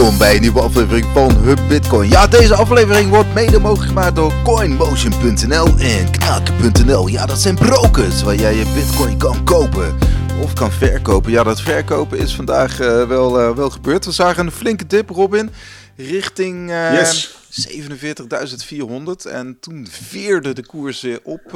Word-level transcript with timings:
Welkom 0.00 0.18
bij 0.18 0.34
een 0.34 0.40
nieuwe 0.40 0.60
aflevering 0.60 1.06
van 1.12 1.36
Hub 1.36 1.58
Bitcoin. 1.68 2.08
Ja, 2.08 2.26
deze 2.26 2.54
aflevering 2.54 3.10
wordt 3.10 3.34
mede 3.34 3.58
mogelijk 3.58 3.88
gemaakt 3.88 4.16
door 4.16 4.32
CoinMotion.nl 4.44 5.66
en 5.78 6.10
Knaken.nl. 6.10 7.06
Ja, 7.06 7.26
dat 7.26 7.38
zijn 7.38 7.54
brokers 7.54 8.22
waar 8.22 8.34
jij 8.34 8.54
je 8.54 8.72
Bitcoin 8.74 9.18
kan 9.18 9.44
kopen 9.44 9.98
of 10.42 10.52
kan 10.52 10.72
verkopen. 10.72 11.30
Ja, 11.30 11.42
dat 11.42 11.60
verkopen 11.60 12.18
is 12.18 12.34
vandaag 12.34 12.80
uh, 12.80 13.08
wel, 13.08 13.40
uh, 13.40 13.56
wel 13.56 13.70
gebeurd. 13.70 14.04
We 14.04 14.12
zagen 14.12 14.46
een 14.46 14.52
flinke 14.52 14.86
dip, 14.86 15.10
Robin, 15.10 15.50
richting 15.96 16.70
uh, 16.70 16.92
yes. 16.92 17.34
47.400. 17.68 19.30
En 19.30 19.56
toen 19.60 19.86
veerde 19.90 20.52
de 20.52 20.66
koers 20.66 21.00
weer 21.00 21.20
op 21.22 21.50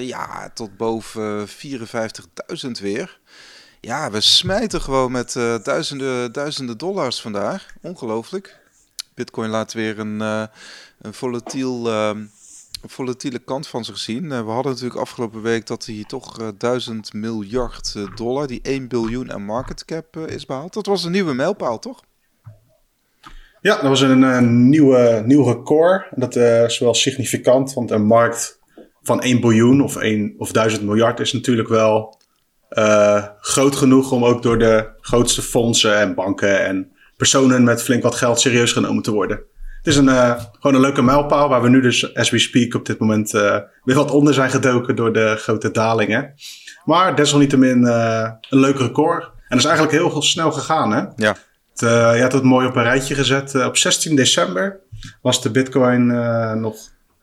ja, 0.00 0.50
tot 0.54 0.76
boven 0.76 1.48
54.000 1.48 2.70
weer. 2.80 3.18
Ja, 3.86 4.10
we 4.10 4.20
smijten 4.20 4.80
gewoon 4.80 5.12
met 5.12 5.34
uh, 5.34 5.54
duizenden, 5.62 6.32
duizenden 6.32 6.78
dollars 6.78 7.20
vandaag. 7.20 7.66
Ongelooflijk. 7.82 8.58
Bitcoin 9.14 9.50
laat 9.50 9.72
weer 9.72 9.98
een, 9.98 10.18
uh, 10.20 10.42
een, 11.00 11.14
volatiel, 11.14 11.90
een 11.90 12.30
volatiele 12.86 13.38
kant 13.38 13.66
van 13.66 13.84
zich 13.84 13.98
zien. 13.98 14.28
we 14.28 14.50
hadden 14.50 14.72
natuurlijk 14.72 15.00
afgelopen 15.00 15.42
week 15.42 15.66
dat 15.66 15.86
hij 15.86 16.04
toch 16.06 16.52
1000 16.58 17.12
miljard 17.12 17.94
dollar, 18.14 18.46
die 18.46 18.60
1 18.62 18.88
biljoen 18.88 19.32
aan 19.32 19.44
market 19.44 19.84
cap 19.84 20.16
is 20.16 20.46
behaald. 20.46 20.72
Dat 20.72 20.86
was 20.86 21.04
een 21.04 21.12
nieuwe 21.12 21.34
mijlpaal, 21.34 21.78
toch? 21.78 22.02
Ja, 23.60 23.74
dat 23.74 23.88
was 23.88 24.00
een, 24.00 24.68
nieuwe, 24.68 25.22
nieuw 25.26 25.44
record. 25.44 26.06
Dat 26.14 26.36
is 26.36 26.78
wel 26.78 26.94
significant, 26.94 27.74
want 27.74 27.90
een 27.90 28.06
markt 28.06 28.58
van 29.02 29.20
1 29.20 29.40
biljoen 29.40 29.82
of, 29.82 29.96
1, 29.96 30.34
of 30.38 30.52
1000 30.52 30.82
miljard 30.82 31.20
is 31.20 31.32
natuurlijk 31.32 31.68
wel 31.68 32.16
uh, 32.70 33.24
groot 33.40 33.76
genoeg 33.76 34.10
om 34.10 34.24
ook 34.24 34.42
door 34.42 34.58
de 34.58 34.88
grootste 35.00 35.42
fondsen 35.42 35.98
en 35.98 36.14
banken 36.14 36.64
en 36.64 36.90
personen 37.16 37.64
met 37.64 37.82
flink 37.82 38.02
wat 38.02 38.14
geld 38.14 38.40
serieus 38.40 38.72
genomen 38.72 39.02
te 39.02 39.12
worden. 39.12 39.36
Het 39.76 39.94
is 39.94 39.96
een, 39.96 40.08
uh, 40.08 40.40
gewoon 40.52 40.74
een 40.74 40.80
leuke 40.80 41.02
mijlpaal 41.02 41.48
waar 41.48 41.62
we 41.62 41.68
nu 41.68 41.80
dus, 41.80 42.14
as 42.14 42.30
we 42.30 42.38
speak, 42.38 42.74
op 42.74 42.86
dit 42.86 42.98
moment 42.98 43.34
uh, 43.34 43.58
weer 43.84 43.96
wat 43.96 44.10
onder 44.10 44.34
zijn 44.34 44.50
gedoken 44.50 44.96
door 44.96 45.12
de 45.12 45.36
grote 45.38 45.70
dalingen. 45.70 46.34
Maar 46.84 47.16
desalniettemin 47.16 47.86
een 47.86 48.38
leuk 48.48 48.78
record. 48.78 49.24
En 49.24 49.30
dat 49.48 49.58
is 49.58 49.64
eigenlijk 49.64 49.96
heel 49.96 50.22
snel 50.22 50.52
gegaan, 50.52 50.92
hè? 50.92 51.02
Ja. 51.16 51.36
Het, 51.70 51.80
je 52.16 52.22
had 52.22 52.32
het 52.32 52.42
mooi 52.42 52.66
op 52.66 52.76
een 52.76 52.82
rijtje 52.82 53.14
gezet. 53.14 53.64
op 53.64 53.76
16 53.76 54.16
december 54.16 54.80
was 55.22 55.42
de 55.42 55.50
bitcoin 55.50 56.06
nog 56.60 56.76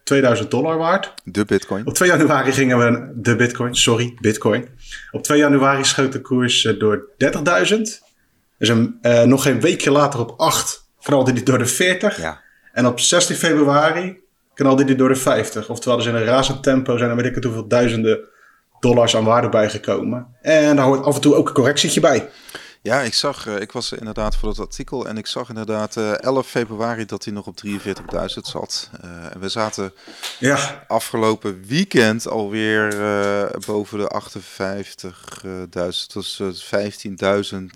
2000 0.04 0.52
dollar 0.52 0.78
waard. 0.78 1.14
De 1.24 1.46
bitcoin. 1.46 1.88
Op 1.88 1.94
2 1.94 2.10
januari 2.10 2.52
gingen 2.52 2.78
we 2.78 3.12
de 3.16 3.36
bitcoin, 3.36 3.76
sorry, 3.76 4.18
bitcoin. 4.22 4.68
Op 5.12 5.24
2 5.24 5.38
januari 5.38 5.84
schoot 5.84 6.12
de 6.12 6.22
koers 6.22 6.64
uh, 6.64 6.80
door 6.80 7.10
30.000. 7.68 7.82
Dus 8.58 8.70
een, 8.70 9.00
uh, 9.02 9.24
nog 9.24 9.44
geen 9.44 9.62
weekje 9.62 9.92
later 9.92 10.20
op 10.20 10.34
8 10.38 10.84
knalde 11.02 11.34
die 11.34 11.44
door 11.44 11.58
de 11.58 11.66
40. 11.66 12.22
Ja. 12.22 12.42
En 12.74 12.86
op 12.86 13.00
16 13.00 13.36
februari 13.36 14.22
knalde 14.54 14.84
die 14.84 14.96
door 14.96 15.10
de 15.10 15.16
50. 15.16 15.70
Oftewel, 15.70 15.98
dus 15.98 16.06
in 16.06 16.16
een 16.16 16.24
razend 16.24 16.64
tempo 16.64 16.98
zijn 16.98 17.10
er 17.10 17.16
weet 17.16 17.26
ik 17.26 17.36
het 17.36 17.44
hoeveel 17.44 17.68
duizenden 17.68 18.20
dollars 18.80 19.16
aan 19.16 19.24
waarde 19.24 19.50
bijgekomen. 19.50 20.28
En 20.42 20.76
daar 20.76 20.86
hoort 20.86 21.06
af 21.06 21.16
en 21.16 21.22
toe 21.22 21.36
ook 21.36 21.48
een 21.48 21.54
correctietje 21.54 22.00
bij. 22.00 22.30
Ja, 22.84 23.02
ik 23.02 23.14
zag, 23.14 23.48
uh, 23.48 23.60
ik 23.60 23.72
was 23.72 23.92
inderdaad 23.92 24.36
voor 24.36 24.50
het 24.50 24.60
artikel 24.60 25.08
en 25.08 25.18
ik 25.18 25.28
zag 25.28 25.50
inderdaad 25.50 25.96
uh, 25.96 26.12
eh, 26.12 26.20
11 26.20 26.48
februari 26.48 27.06
dat 27.06 27.24
hij 27.24 27.34
nog 27.34 27.48
op 27.48 27.62
43.000 27.66 27.72
zat. 28.42 28.90
Uh, 29.04 29.34
en 29.34 29.40
we 29.40 29.50
zaten 29.50 29.94
ja. 30.40 30.86
afgelopen 30.88 31.64
weekend 31.68 32.28
alweer 32.28 32.96
boven 33.66 33.98
de 33.98 34.22
58.000, 35.44 35.50
dus 36.14 36.42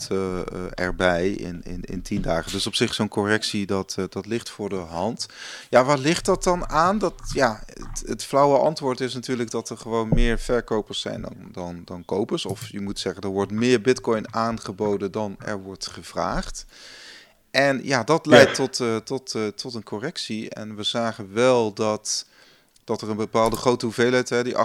15.000 0.07 0.13
erbij 0.73 1.29
in, 1.29 1.61
in, 1.63 1.81
in 1.81 2.01
10 2.01 2.21
dagen. 2.21 2.51
Dus 2.51 2.67
op 2.67 2.75
zich 2.75 2.93
zo'n 2.93 3.07
correctie, 3.07 3.65
dat, 3.65 3.95
dat 4.09 4.25
ligt 4.25 4.49
voor 4.49 4.69
de 4.69 4.75
hand. 4.75 5.25
Ja, 5.69 5.83
waar 5.85 5.97
ligt 5.97 6.25
dat 6.25 6.43
dan 6.43 6.69
aan? 6.69 6.97
Dat, 6.97 7.13
ja, 7.33 7.63
het, 7.65 8.03
het 8.05 8.23
flauwe 8.23 8.57
antwoord 8.57 8.99
is 8.99 9.13
natuurlijk 9.13 9.51
dat 9.51 9.69
er 9.69 9.77
gewoon 9.77 10.09
meer 10.09 10.39
verkopers 10.39 11.01
zijn 11.01 11.21
dan, 11.21 11.35
dan, 11.51 11.81
dan 11.85 12.05
kopers. 12.05 12.45
Of 12.45 12.67
je 12.67 12.81
moet 12.81 12.99
zeggen, 12.99 13.23
er 13.23 13.29
wordt 13.29 13.51
meer 13.51 13.81
bitcoin 13.81 14.33
aangeboden 14.33 14.96
dan 14.97 15.35
er 15.39 15.61
wordt 15.61 15.87
gevraagd. 15.87 16.65
En 17.51 17.79
ja, 17.83 18.03
dat 18.03 18.25
leidt 18.25 18.55
tot, 18.55 18.79
uh, 18.79 18.95
tot, 18.95 19.33
uh, 19.33 19.47
tot 19.47 19.73
een 19.73 19.83
correctie. 19.83 20.49
En 20.49 20.75
we 20.75 20.83
zagen 20.83 21.33
wel 21.33 21.73
dat, 21.73 22.25
dat 22.83 23.01
er 23.01 23.09
een 23.09 23.17
bepaalde 23.17 23.55
grote 23.55 23.85
hoeveelheid, 23.85 24.29
hè, 24.29 24.43
die 24.43 24.55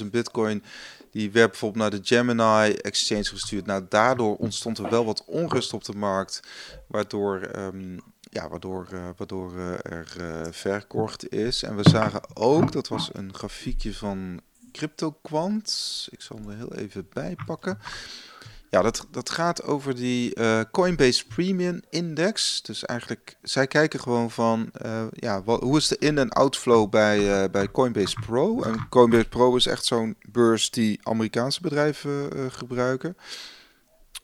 28.000 0.00 0.10
bitcoin, 0.10 0.62
die 1.10 1.30
werd 1.30 1.50
bijvoorbeeld 1.50 1.82
naar 1.82 2.00
de 2.00 2.06
Gemini 2.06 2.72
Exchange 2.72 3.24
gestuurd. 3.24 3.66
Nou, 3.66 3.86
daardoor 3.88 4.36
ontstond 4.36 4.78
er 4.78 4.90
wel 4.90 5.04
wat 5.04 5.24
onrust 5.26 5.72
op 5.72 5.84
de 5.84 5.94
markt, 5.96 6.40
waardoor, 6.86 7.50
um, 7.56 8.00
ja, 8.20 8.48
waardoor, 8.48 8.88
uh, 8.92 9.08
waardoor 9.16 9.58
er 9.82 10.16
verkocht 10.50 11.32
is. 11.32 11.62
En 11.62 11.76
we 11.76 11.88
zagen 11.88 12.36
ook, 12.36 12.72
dat 12.72 12.88
was 12.88 13.10
een 13.12 13.34
grafiekje 13.34 13.94
van 13.94 14.40
CryptoQuant. 14.72 16.08
Ik 16.10 16.20
zal 16.20 16.36
hem 16.36 16.50
er 16.50 16.56
heel 16.56 16.74
even 16.74 17.08
bij 17.12 17.36
pakken. 17.46 17.78
Ja, 18.70 18.82
dat, 18.82 19.06
dat 19.10 19.30
gaat 19.30 19.62
over 19.62 19.94
die 19.94 20.38
uh, 20.40 20.60
Coinbase 20.70 21.26
Premium 21.26 21.80
Index. 21.88 22.62
Dus 22.62 22.84
eigenlijk, 22.84 23.36
zij 23.42 23.66
kijken 23.66 24.00
gewoon 24.00 24.30
van, 24.30 24.70
uh, 24.84 25.04
ja, 25.12 25.42
wat, 25.42 25.62
hoe 25.62 25.76
is 25.76 25.88
de 25.88 25.96
in- 25.98 26.18
en 26.18 26.28
outflow 26.28 26.90
bij, 26.90 27.42
uh, 27.42 27.50
bij 27.50 27.70
Coinbase 27.70 28.16
Pro? 28.26 28.62
En 28.62 28.86
Coinbase 28.88 29.28
Pro 29.28 29.56
is 29.56 29.66
echt 29.66 29.84
zo'n 29.84 30.16
beurs 30.28 30.70
die 30.70 31.00
Amerikaanse 31.02 31.60
bedrijven 31.60 32.30
gebruiken. 32.52 33.16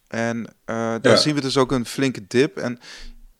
En 0.08 0.54
daar 0.64 0.98
ja. 1.02 1.16
zien 1.16 1.34
we 1.34 1.40
dus 1.40 1.56
ook 1.56 1.72
een 1.72 1.86
flinke 1.86 2.26
dip. 2.26 2.56
En 2.56 2.78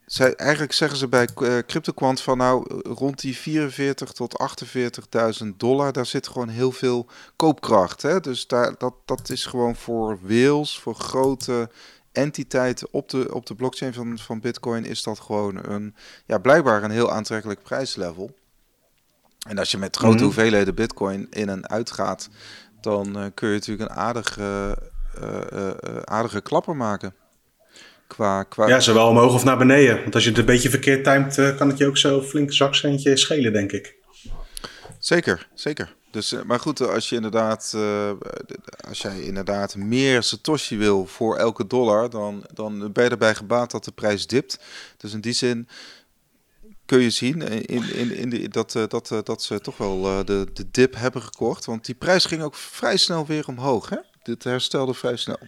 zij, 0.07 0.35
eigenlijk 0.35 0.73
zeggen 0.73 0.99
ze 0.99 1.09
bij 1.09 1.29
uh, 1.43 1.59
CryptoQuant 1.67 2.21
van 2.21 2.39
nou 2.39 2.81
rond 2.83 3.21
die 3.21 3.37
44 3.37 4.13
tot 4.13 4.49
48.000 5.43 5.47
dollar, 5.57 5.93
daar 5.93 6.07
zit 6.07 6.29
gewoon 6.29 6.49
heel 6.49 6.73
veel 6.73 7.07
koopkracht. 7.37 8.03
Hè? 8.03 8.21
Dus 8.21 8.47
daar, 8.47 8.75
dat, 8.79 8.95
dat 9.05 9.31
is 9.31 9.47
gewoon 9.47 9.77
voor 9.77 10.19
whales, 10.23 10.79
voor 10.79 10.95
grote 10.95 11.71
entiteiten 12.13 12.89
op 12.91 13.09
de, 13.09 13.35
op 13.35 13.47
de 13.47 13.55
blockchain 13.55 13.95
van, 13.95 14.19
van 14.19 14.41
Bitcoin, 14.41 14.85
is 14.85 15.03
dat 15.03 15.21
gewoon 15.21 15.65
een, 15.65 15.95
ja, 16.27 16.39
blijkbaar 16.39 16.83
een 16.83 16.91
heel 16.91 17.13
aantrekkelijk 17.13 17.63
prijslevel. 17.63 18.35
En 19.49 19.59
als 19.59 19.71
je 19.71 19.79
met 19.79 19.97
grote 19.97 20.13
mm 20.13 20.19
-hmm. 20.19 20.27
hoeveelheden 20.27 20.75
Bitcoin 20.75 21.27
in 21.31 21.49
en 21.49 21.69
uit 21.69 21.91
gaat, 21.91 22.29
dan 22.81 23.19
uh, 23.19 23.25
kun 23.35 23.49
je 23.49 23.55
natuurlijk 23.55 23.91
een 23.91 23.97
aardige, 23.97 24.79
uh, 25.23 25.71
aardige 26.05 26.41
klapper 26.41 26.77
maken. 26.77 27.15
Qua, 28.07 28.43
qua... 28.43 28.69
Ja, 28.69 28.81
zowel 28.81 29.09
omhoog 29.09 29.35
of 29.35 29.45
naar 29.45 29.59
beneden. 29.59 30.03
Want 30.03 30.15
als 30.15 30.25
je 30.25 30.31
het 30.31 30.39
een 30.39 30.45
beetje 30.45 30.71
verkeerd 30.71 31.05
timet, 31.05 31.37
uh, 31.37 31.57
kan 31.57 31.69
het 31.69 31.79
je 31.79 31.87
ook 31.87 31.97
zo 31.97 32.23
flink 32.23 32.53
zakcentje 32.53 33.17
schelen, 33.17 33.53
denk 33.53 33.73
ik. 33.73 33.95
Zeker, 34.99 35.49
zeker. 35.55 35.95
Dus, 36.11 36.33
uh, 36.33 36.43
maar 36.43 36.61
goed, 36.61 36.81
als 36.81 37.09
je 37.09 37.17
inderdaad, 37.17 37.73
uh, 37.77 38.11
als 38.89 39.03
jij 39.03 39.21
inderdaad 39.21 39.77
meer 39.77 40.23
Satoshi 40.23 40.77
wil 40.79 41.07
voor 41.07 41.37
elke 41.37 41.67
dollar, 41.67 42.11
dan, 42.11 42.45
dan 42.55 42.93
ben 42.93 43.05
je 43.05 43.11
erbij 43.11 43.35
gebaat 43.35 43.71
dat 43.71 43.85
de 43.85 43.93
prijs 43.93 44.27
dipt. 44.27 44.59
Dus 44.97 45.13
in 45.13 45.21
die 45.21 45.33
zin 45.33 45.69
kun 46.85 47.01
je 47.01 47.11
zien 47.11 47.43
in, 47.43 47.95
in, 47.95 48.17
in 48.17 48.31
de, 48.31 48.49
dat, 48.49 48.73
dat, 48.73 49.21
dat 49.25 49.43
ze 49.43 49.61
toch 49.61 49.77
wel 49.77 50.25
de, 50.25 50.47
de 50.53 50.71
dip 50.71 50.95
hebben 50.95 51.23
gekocht. 51.23 51.65
Want 51.65 51.85
die 51.85 51.95
prijs 51.95 52.25
ging 52.25 52.43
ook 52.43 52.55
vrij 52.55 52.97
snel 52.97 53.27
weer 53.27 53.47
omhoog. 53.47 53.89
Hè? 53.89 53.99
Dit 54.23 54.45
herstelde 54.45 54.95
vrij 54.95 55.17
snel. 55.17 55.39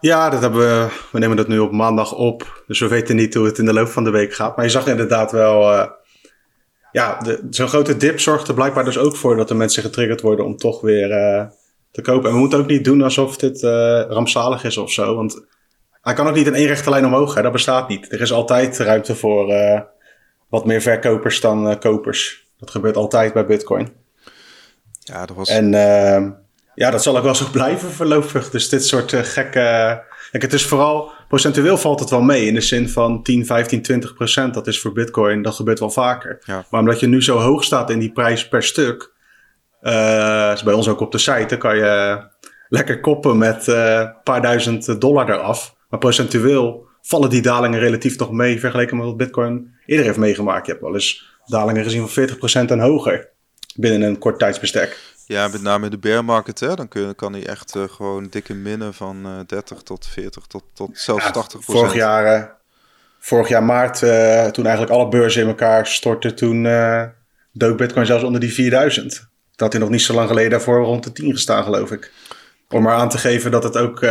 Ja, 0.00 0.30
dat 0.30 0.40
hebben 0.40 0.60
we. 0.60 0.88
We 1.12 1.18
nemen 1.18 1.36
dat 1.36 1.48
nu 1.48 1.58
op 1.58 1.72
maandag 1.72 2.14
op. 2.14 2.62
Dus 2.66 2.80
we 2.80 2.88
weten 2.88 3.16
niet 3.16 3.34
hoe 3.34 3.46
het 3.46 3.58
in 3.58 3.64
de 3.64 3.72
loop 3.72 3.88
van 3.88 4.04
de 4.04 4.10
week 4.10 4.34
gaat. 4.34 4.56
Maar 4.56 4.64
je 4.64 4.70
zag 4.70 4.86
inderdaad 4.86 5.32
wel. 5.32 5.72
Uh, 5.72 5.86
ja, 6.92 7.20
zo'n 7.50 7.68
grote 7.68 7.96
dip 7.96 8.20
zorgt 8.20 8.48
er 8.48 8.54
blijkbaar 8.54 8.84
dus 8.84 8.98
ook 8.98 9.16
voor 9.16 9.36
dat 9.36 9.48
de 9.48 9.54
mensen 9.54 9.82
getriggerd 9.82 10.20
worden 10.20 10.44
om 10.44 10.56
toch 10.56 10.80
weer 10.80 11.10
uh, 11.10 11.46
te 11.90 12.02
kopen. 12.02 12.28
En 12.28 12.34
we 12.34 12.40
moeten 12.40 12.58
ook 12.58 12.66
niet 12.66 12.84
doen 12.84 13.02
alsof 13.02 13.36
dit 13.36 13.62
uh, 13.62 13.70
rampzalig 14.08 14.64
is 14.64 14.76
of 14.76 14.90
zo. 14.92 15.14
Want 15.14 15.46
hij 16.02 16.14
kan 16.14 16.28
ook 16.28 16.34
niet 16.34 16.46
in 16.46 16.54
één 16.54 16.66
rechte 16.66 16.90
lijn 16.90 17.06
omhoog. 17.06 17.34
Hè? 17.34 17.42
Dat 17.42 17.52
bestaat 17.52 17.88
niet. 17.88 18.12
Er 18.12 18.20
is 18.20 18.32
altijd 18.32 18.78
ruimte 18.78 19.14
voor 19.14 19.52
wat 20.48 20.64
meer 20.64 20.80
verkopers 20.80 21.40
dan 21.40 21.78
kopers. 21.78 22.48
Dat 22.58 22.70
gebeurt 22.70 22.96
altijd 22.96 23.32
bij 23.32 23.46
Bitcoin. 23.46 23.88
Ja, 24.98 25.26
dat 25.26 25.36
was. 25.36 25.48
En 25.48 25.70
ja, 26.78 26.90
dat 26.90 27.02
zal 27.02 27.16
ook 27.16 27.22
wel 27.22 27.34
zo 27.34 27.46
blijven 27.58 27.90
voorlopig. 27.90 28.50
Dus 28.50 28.68
dit 28.68 28.86
soort 28.86 29.12
uh, 29.12 29.20
gekke... 29.22 30.02
Kijk, 30.30 30.42
het 30.42 30.52
is 30.52 30.64
vooral... 30.64 31.12
Procentueel 31.28 31.78
valt 31.78 32.00
het 32.00 32.10
wel 32.10 32.22
mee. 32.22 32.46
In 32.46 32.54
de 32.54 32.60
zin 32.60 32.88
van 32.88 33.22
10, 33.22 33.46
15, 33.46 33.82
20 33.82 34.14
procent. 34.14 34.54
Dat 34.54 34.66
is 34.66 34.80
voor 34.80 34.92
bitcoin. 34.92 35.42
Dat 35.42 35.54
gebeurt 35.54 35.78
wel 35.78 35.90
vaker. 35.90 36.38
Ja. 36.44 36.64
Maar 36.70 36.80
omdat 36.80 37.00
je 37.00 37.06
nu 37.06 37.22
zo 37.22 37.38
hoog 37.38 37.64
staat 37.64 37.90
in 37.90 37.98
die 37.98 38.12
prijs 38.12 38.48
per 38.48 38.62
stuk... 38.62 39.16
Uh, 39.82 40.50
is 40.54 40.62
bij 40.62 40.74
ons 40.74 40.88
ook 40.88 41.00
op 41.00 41.12
de 41.12 41.18
site. 41.18 41.46
Dan 41.46 41.58
kan 41.58 41.76
je 41.76 42.22
lekker 42.68 43.00
koppen 43.00 43.38
met 43.38 43.66
uh, 43.66 43.94
een 43.94 44.22
paar 44.24 44.42
duizend 44.42 45.00
dollar 45.00 45.30
eraf. 45.30 45.76
Maar 45.88 45.98
procentueel 45.98 46.86
vallen 47.02 47.30
die 47.30 47.42
dalingen 47.42 47.80
relatief 47.80 48.18
nog 48.18 48.32
mee... 48.32 48.60
vergeleken 48.60 48.96
met 48.96 49.06
wat 49.06 49.16
bitcoin 49.16 49.74
eerder 49.86 50.06
heeft 50.06 50.18
meegemaakt. 50.18 50.66
Je 50.66 50.72
hebt 50.72 50.84
wel 50.84 50.94
eens 50.94 51.38
dalingen 51.44 51.84
gezien 51.84 52.00
van 52.00 52.10
40 52.10 52.38
procent 52.38 52.70
en 52.70 52.80
hoger. 52.80 53.28
Binnen 53.76 54.02
een 54.02 54.18
kort 54.18 54.38
tijdsbestek. 54.38 55.17
Ja, 55.28 55.48
met 55.48 55.62
name 55.62 55.84
in 55.84 55.90
de 55.90 55.98
bear 55.98 56.24
market, 56.24 56.60
hè, 56.60 56.74
dan 56.74 56.88
kun, 56.88 57.14
kan 57.14 57.32
hij 57.32 57.46
echt 57.46 57.76
uh, 57.76 57.82
gewoon 57.88 58.26
dikke 58.30 58.54
minnen 58.54 58.94
van 58.94 59.26
uh, 59.26 59.40
30 59.46 59.82
tot 59.82 60.06
40 60.06 60.46
tot, 60.46 60.64
tot 60.72 60.98
zelfs 60.98 61.24
ja, 61.24 61.30
80 61.30 61.64
Vorig 61.64 61.94
jaar, 61.94 62.38
uh, 62.38 62.44
vorig 63.18 63.48
jaar 63.48 63.62
maart, 63.62 63.98
toen 64.54 64.66
eigenlijk 64.66 64.90
alle 64.90 65.08
beurzen 65.08 65.42
in 65.42 65.48
elkaar 65.48 65.86
stortten, 65.86 66.34
toen 66.34 66.62
dook 67.52 67.76
Bitcoin 67.76 68.06
zelfs 68.06 68.24
onder 68.24 68.40
die 68.40 68.52
4000. 68.52 69.14
Dat 69.14 69.28
had 69.60 69.72
hij 69.72 69.80
nog 69.80 69.90
niet 69.90 70.02
zo 70.02 70.14
lang 70.14 70.28
geleden 70.28 70.50
daarvoor 70.50 70.82
rond 70.82 71.04
de 71.04 71.12
10 71.12 71.32
gestaan, 71.32 71.64
geloof 71.64 71.90
ik. 71.90 72.12
Om 72.68 72.82
maar 72.82 72.96
aan 72.96 73.08
te 73.08 73.18
geven 73.18 73.50
dat 73.50 73.64
het 73.64 73.76
ook 73.76 74.06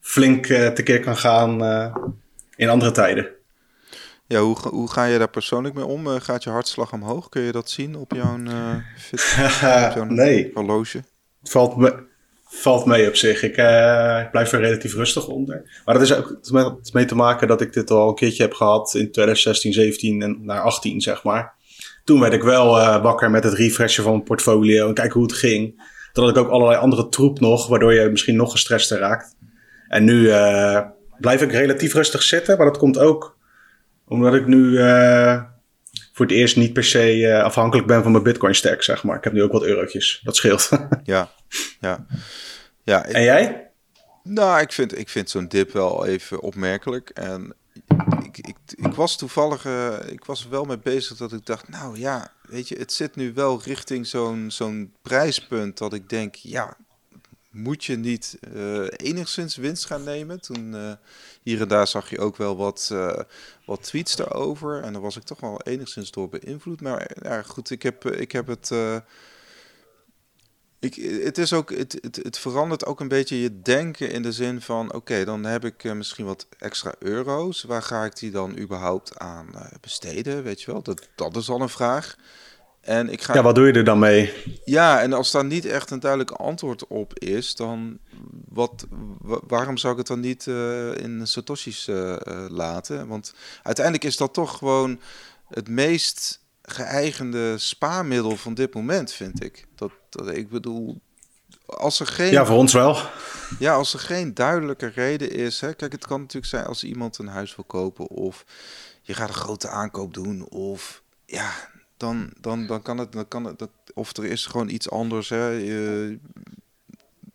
flink 0.00 0.46
tekeer 0.46 1.00
kan 1.00 1.16
gaan 1.16 1.62
in 2.56 2.68
andere 2.68 2.90
tijden. 2.90 3.28
Ja, 4.32 4.40
hoe, 4.40 4.56
hoe 4.70 4.90
ga 4.90 5.04
je 5.04 5.18
daar 5.18 5.30
persoonlijk 5.30 5.74
mee 5.74 5.84
om? 5.84 6.06
gaat 6.06 6.42
je 6.42 6.50
hartslag 6.50 6.92
omhoog? 6.92 7.28
Kun 7.28 7.42
je 7.42 7.52
dat 7.52 7.70
zien 7.70 7.96
op 7.96 8.12
jouw, 8.12 8.38
fit, 8.96 9.36
op 9.88 9.92
jouw 9.94 10.04
nee. 10.04 10.50
horloge? 10.54 11.02
Het 11.40 11.50
valt 11.50 11.76
me, 11.76 12.04
valt 12.44 12.86
mee 12.86 13.08
op 13.08 13.16
zich. 13.16 13.42
Ik, 13.42 13.56
uh, 13.56 14.20
ik, 14.22 14.30
blijf 14.30 14.52
er 14.52 14.60
relatief 14.60 14.94
rustig 14.94 15.26
onder. 15.26 15.82
Maar 15.84 15.94
dat 15.94 16.02
is 16.02 16.14
ook 16.14 16.38
met, 16.50 16.92
mee 16.92 17.04
te 17.04 17.14
maken 17.14 17.48
dat 17.48 17.60
ik 17.60 17.72
dit 17.72 17.90
al 17.90 18.08
een 18.08 18.14
keertje 18.14 18.42
heb 18.42 18.52
gehad 18.52 18.94
in 18.94 19.10
2016, 19.12 19.72
17 19.72 20.22
en 20.22 20.38
naar 20.44 20.60
18, 20.60 21.00
zeg 21.00 21.22
maar. 21.22 21.54
Toen 22.04 22.20
werd 22.20 22.32
ik 22.32 22.42
wel 22.42 22.78
uh, 22.78 23.02
wakker 23.02 23.30
met 23.30 23.44
het 23.44 23.54
refreshen 23.54 24.02
van 24.02 24.12
mijn 24.12 24.24
portfolio 24.24 24.88
en 24.88 24.94
kijken 24.94 25.14
hoe 25.20 25.28
het 25.28 25.38
ging. 25.38 25.90
Toen 26.12 26.24
had 26.24 26.36
ik 26.36 26.42
ook 26.42 26.50
allerlei 26.50 26.80
andere 26.80 27.08
troep 27.08 27.40
nog, 27.40 27.66
waardoor 27.66 27.94
je 27.94 28.08
misschien 28.08 28.36
nog 28.36 28.50
gestrester 28.50 28.98
raakt. 28.98 29.36
En 29.88 30.04
nu 30.04 30.20
uh, 30.20 30.80
blijf 31.18 31.42
ik 31.42 31.52
relatief 31.52 31.94
rustig 31.94 32.22
zitten, 32.22 32.56
maar 32.56 32.66
dat 32.66 32.78
komt 32.78 32.98
ook 32.98 33.40
omdat 34.12 34.34
ik 34.34 34.46
nu 34.46 34.76
voor 36.12 36.26
het 36.26 36.34
eerst 36.34 36.56
niet 36.56 36.72
per 36.72 36.84
se 36.84 37.40
afhankelijk 37.44 37.86
ben 37.86 38.02
van 38.02 38.12
mijn 38.12 38.24
Bitcoin 38.24 38.54
stack, 38.54 38.82
zeg 38.82 39.04
maar. 39.04 39.16
Ik 39.16 39.24
heb 39.24 39.32
nu 39.32 39.42
ook 39.42 39.52
wat 39.52 39.62
eurotjes. 39.62 40.20
Dat 40.24 40.36
scheelt. 40.36 40.68
ja, 41.04 41.30
ja. 41.80 42.06
ja 42.82 43.04
en 43.04 43.22
jij? 43.22 43.70
Nou, 44.22 44.60
ik 44.60 44.72
vind, 44.72 44.98
ik 44.98 45.08
vind 45.08 45.30
zo'n 45.30 45.48
dip 45.48 45.72
wel 45.72 46.06
even 46.06 46.40
opmerkelijk. 46.40 47.10
En 47.10 47.54
ik, 48.22 48.38
ik, 48.38 48.56
ik 48.66 48.94
was 48.94 49.16
toevallig, 49.16 49.64
uh, 49.64 49.94
ik 50.06 50.24
was 50.24 50.44
er 50.44 50.50
wel 50.50 50.64
mee 50.64 50.78
bezig 50.78 51.16
dat 51.16 51.32
ik 51.32 51.46
dacht, 51.46 51.68
nou 51.68 51.98
ja, 51.98 52.32
weet 52.42 52.68
je, 52.68 52.78
het 52.78 52.92
zit 52.92 53.16
nu 53.16 53.32
wel 53.34 53.60
richting 53.64 54.06
zo'n 54.06 54.50
zo'n 54.50 54.94
prijspunt 55.02 55.78
dat 55.78 55.92
ik 55.92 56.08
denk, 56.08 56.34
ja, 56.34 56.76
moet 57.52 57.84
je 57.84 57.96
niet 57.96 58.38
uh, 58.54 58.86
enigszins 58.96 59.56
winst 59.56 59.86
gaan 59.86 60.04
nemen? 60.04 60.40
Toen 60.40 60.74
uh, 60.74 60.92
hier 61.42 61.60
en 61.60 61.68
daar 61.68 61.86
zag 61.86 62.10
je 62.10 62.18
ook 62.18 62.36
wel 62.36 62.56
wat, 62.56 62.90
uh, 62.92 63.18
wat 63.66 63.82
tweets 63.82 64.16
daarover. 64.16 64.82
En 64.82 64.92
daar 64.92 65.02
was 65.02 65.16
ik 65.16 65.22
toch 65.22 65.40
wel 65.40 65.60
enigszins 65.62 66.10
door 66.10 66.28
beïnvloed. 66.28 66.80
Maar 66.80 67.10
ja, 67.22 67.42
goed, 67.42 67.70
ik 67.70 67.82
heb, 67.82 68.04
ik 68.04 68.32
heb 68.32 68.46
het 68.46 68.70
ik, 70.78 70.94
het, 71.24 71.38
is 71.38 71.52
ook, 71.52 71.70
het, 71.70 71.98
het, 72.00 72.16
het, 72.16 72.38
verandert 72.38 72.86
ook 72.86 73.00
een 73.00 73.08
beetje 73.08 73.40
je 73.40 73.60
denken 73.62 74.10
in 74.10 74.22
de 74.22 74.32
zin 74.32 74.60
van: 74.60 74.92
oké, 74.92 75.24
dan 75.24 75.44
heb 75.44 75.64
ik 75.64 75.94
misschien 75.94 76.24
wat 76.24 76.46
extra 76.58 76.94
euro's. 76.98 77.62
Waar 77.62 77.82
ga 77.82 78.04
ik 78.04 78.16
die 78.16 78.30
dan 78.30 78.58
überhaupt 78.58 79.18
aan 79.18 79.46
besteden? 79.80 80.42
Weet 80.42 80.62
je 80.62 80.72
wel, 80.72 80.82
dat, 80.82 81.08
dat 81.14 81.36
is 81.36 81.48
al 81.48 81.60
een 81.60 81.68
vraag. 81.68 82.16
En 82.82 83.08
ik 83.08 83.22
ga... 83.22 83.34
Ja, 83.34 83.42
wat 83.42 83.54
doe 83.54 83.66
je 83.66 83.72
er 83.72 83.84
dan 83.84 83.98
mee? 83.98 84.32
Ja, 84.64 85.00
en 85.00 85.12
als 85.12 85.30
daar 85.30 85.44
niet 85.44 85.66
echt 85.66 85.90
een 85.90 86.00
duidelijk 86.00 86.30
antwoord 86.30 86.86
op 86.86 87.18
is, 87.18 87.56
dan 87.56 87.98
wat, 88.48 88.86
waarom 89.46 89.76
zou 89.76 89.92
ik 89.92 89.98
het 89.98 90.08
dan 90.08 90.20
niet 90.20 90.46
uh, 90.46 90.96
in 90.96 91.26
Satoshi's 91.26 91.88
laten? 92.48 93.08
Want 93.08 93.34
uiteindelijk 93.62 94.04
is 94.04 94.16
dat 94.16 94.34
toch 94.34 94.58
gewoon 94.58 95.00
het 95.48 95.68
meest 95.68 96.40
geëigende 96.62 97.58
spaarmiddel 97.58 98.36
van 98.36 98.54
dit 98.54 98.74
moment, 98.74 99.12
vind 99.12 99.44
ik. 99.44 99.66
Dat, 99.74 99.92
dat, 100.08 100.36
ik 100.36 100.48
bedoel, 100.48 101.00
als 101.66 102.00
er 102.00 102.06
geen... 102.06 102.32
Ja, 102.32 102.46
voor 102.46 102.56
ons 102.56 102.72
wel. 102.72 102.98
Ja, 103.58 103.74
als 103.74 103.92
er 103.92 104.00
geen 104.00 104.34
duidelijke 104.34 104.86
reden 104.86 105.30
is. 105.30 105.60
Hè, 105.60 105.74
kijk, 105.74 105.92
het 105.92 106.06
kan 106.06 106.20
natuurlijk 106.20 106.52
zijn 106.52 106.64
als 106.64 106.84
iemand 106.84 107.18
een 107.18 107.28
huis 107.28 107.56
wil 107.56 107.64
kopen 107.64 108.08
of 108.08 108.44
je 109.02 109.14
gaat 109.14 109.28
een 109.28 109.34
grote 109.34 109.68
aankoop 109.68 110.14
doen 110.14 110.48
of 110.48 111.02
ja, 111.24 111.52
dan, 112.02 112.30
dan, 112.40 112.66
dan 112.66 112.82
kan 112.82 112.98
het, 112.98 113.12
dan 113.12 113.28
kan 113.28 113.44
het, 113.44 113.68
of 113.94 114.16
er 114.16 114.24
is 114.24 114.46
gewoon 114.46 114.68
iets 114.68 114.90
anders. 114.90 115.28
Hè. 115.28 115.46
Je, 115.48 116.18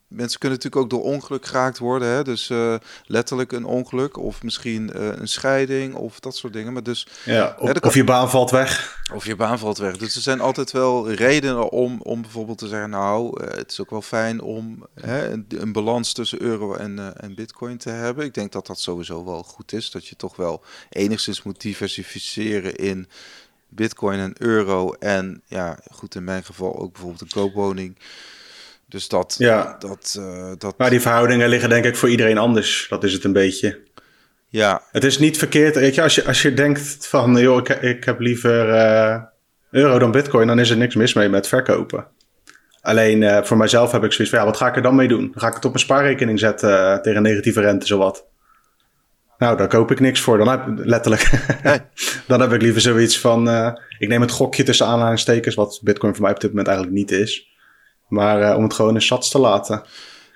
mensen 0.07 0.39
kunnen 0.39 0.57
natuurlijk 0.57 0.83
ook 0.83 0.89
door 0.89 1.13
ongeluk 1.13 1.45
geraakt 1.45 1.77
worden. 1.77 2.07
Hè? 2.07 2.23
Dus 2.23 2.49
uh, 2.49 2.75
letterlijk 3.05 3.51
een 3.51 3.65
ongeluk 3.65 4.17
of 4.17 4.43
misschien 4.43 4.91
uh, 4.95 5.07
een 5.15 5.27
scheiding 5.27 5.95
of 5.95 6.19
dat 6.19 6.35
soort 6.35 6.53
dingen. 6.53 6.73
Maar 6.73 6.83
dus, 6.83 7.07
ja, 7.25 7.55
of, 7.59 7.67
hè, 7.67 7.87
of, 7.87 7.93
je 7.93 8.03
baan 8.03 8.29
valt 8.29 8.51
weg. 8.51 9.01
Of 9.13 9.25
je 9.25 9.35
baan 9.35 9.59
valt 9.59 9.77
weg. 9.77 9.97
Dus 9.97 10.15
er 10.15 10.21
zijn 10.21 10.39
altijd 10.39 10.71
wel 10.71 11.11
redenen 11.11 11.69
om, 11.69 12.01
om 12.01 12.21
bijvoorbeeld 12.21 12.57
te 12.57 12.67
zeggen... 12.67 12.89
nou, 12.89 13.43
uh, 13.43 13.49
het 13.49 13.71
is 13.71 13.81
ook 13.81 13.89
wel 13.89 14.01
fijn 14.01 14.41
om 14.41 14.85
hè, 14.93 15.29
een, 15.29 15.45
een, 15.49 15.71
balans 15.71 16.13
tussen 16.13 16.41
euro 16.41 16.73
en, 16.73 17.19
en 17.19 17.35
bitcoin 17.35 17.77
te 17.77 17.89
hebben. 17.89 18.25
Ik 18.25 18.33
denk 18.33 18.51
dat 18.51 18.67
dat 18.67 18.79
sowieso 18.79 19.25
wel 19.25 19.43
goed 19.43 19.73
is. 19.73 19.91
Dat 19.91 20.07
je 20.07 20.15
toch 20.15 20.35
wel 20.35 20.63
enigszins 20.89 21.43
moet 21.43 21.61
diversificeren 21.61 22.75
in 22.75 23.07
bitcoin 23.69 24.19
en 24.19 24.33
euro. 24.37 24.93
En 24.93 25.41
ja, 25.45 25.77
goed, 25.91 26.15
in 26.15 26.23
mijn 26.23 26.43
geval 26.43 26.79
ook 26.79 26.91
bijvoorbeeld 26.91 27.21
een 27.21 27.41
koopwoning... 27.41 27.97
Dus 28.89 29.07
dat, 29.07 29.35
ja. 29.37 29.75
dat, 29.79 30.15
uh, 30.19 30.51
dat... 30.57 30.77
Maar 30.77 30.89
die 30.89 31.01
verhoudingen 31.01 31.49
liggen 31.49 31.69
denk 31.69 31.85
ik 31.85 31.95
voor 31.95 32.09
iedereen 32.09 32.37
anders. 32.37 32.85
Dat 32.89 33.03
is 33.03 33.13
het 33.13 33.23
een 33.23 33.33
beetje. 33.33 33.79
Ja. 34.49 34.81
Het 34.91 35.03
is 35.03 35.19
niet 35.19 35.37
verkeerd. 35.37 35.75
Weet 35.75 35.95
je, 35.95 36.01
als, 36.01 36.15
je, 36.15 36.25
als 36.25 36.41
je 36.41 36.53
denkt 36.53 37.07
van, 37.07 37.35
joh, 37.35 37.57
ik, 37.57 37.69
ik 37.69 38.03
heb 38.03 38.19
liever 38.19 38.69
uh, 38.69 39.21
euro 39.71 39.99
dan 39.99 40.11
bitcoin, 40.11 40.47
dan 40.47 40.59
is 40.59 40.69
er 40.69 40.77
niks 40.77 40.95
mis 40.95 41.13
mee 41.13 41.29
met 41.29 41.47
verkopen. 41.47 42.07
Alleen 42.81 43.21
uh, 43.21 43.43
voor 43.43 43.57
mijzelf 43.57 43.91
heb 43.91 44.03
ik 44.03 44.11
zoiets 44.11 44.33
van, 44.33 44.43
ja, 44.43 44.49
wat 44.49 44.57
ga 44.57 44.67
ik 44.67 44.75
er 44.75 44.81
dan 44.81 44.95
mee 44.95 45.07
doen? 45.07 45.31
Dan 45.31 45.41
ga 45.41 45.47
ik 45.47 45.53
het 45.53 45.65
op 45.65 45.71
mijn 45.71 45.83
spaarrekening 45.83 46.39
zetten 46.39 47.01
tegen 47.01 47.21
negatieve 47.21 47.61
rente, 47.61 47.85
zowat. 47.85 48.25
Nou, 49.37 49.57
daar 49.57 49.67
koop 49.67 49.91
ik 49.91 49.99
niks 49.99 50.21
voor. 50.21 50.37
Dan 50.37 50.47
heb, 50.47 50.61
letterlijk. 50.67 51.31
Nee. 51.63 51.79
dan 52.27 52.41
heb 52.41 52.51
ik 52.51 52.61
liever 52.61 52.81
zoiets 52.81 53.19
van, 53.19 53.47
ik 53.99 54.07
neem 54.07 54.21
het 54.21 54.31
gokje 54.31 54.63
tussen 54.63 54.85
aanhalingstekens, 54.85 55.55
wat 55.55 55.79
bitcoin 55.83 56.13
voor 56.13 56.23
mij 56.23 56.33
op 56.33 56.39
dit 56.39 56.49
moment 56.49 56.67
eigenlijk 56.67 56.97
niet 56.97 57.11
is. 57.11 57.47
Maar 58.07 58.41
uh, 58.41 58.57
om 58.57 58.63
het 58.63 58.73
gewoon 58.73 58.95
in 58.95 59.01
sats 59.01 59.29
te 59.29 59.39
laten. 59.39 59.83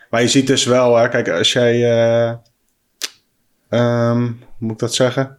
Maar 0.09 0.21
je 0.21 0.27
ziet 0.27 0.47
dus 0.47 0.65
wel, 0.65 0.95
hè, 0.95 1.09
kijk, 1.09 1.29
als 1.29 1.53
jij. 1.53 1.75
Uh, 2.29 2.35
um, 3.69 4.39
hoe 4.39 4.57
moet 4.57 4.71
ik 4.71 4.79
dat 4.79 4.93
zeggen? 4.93 5.37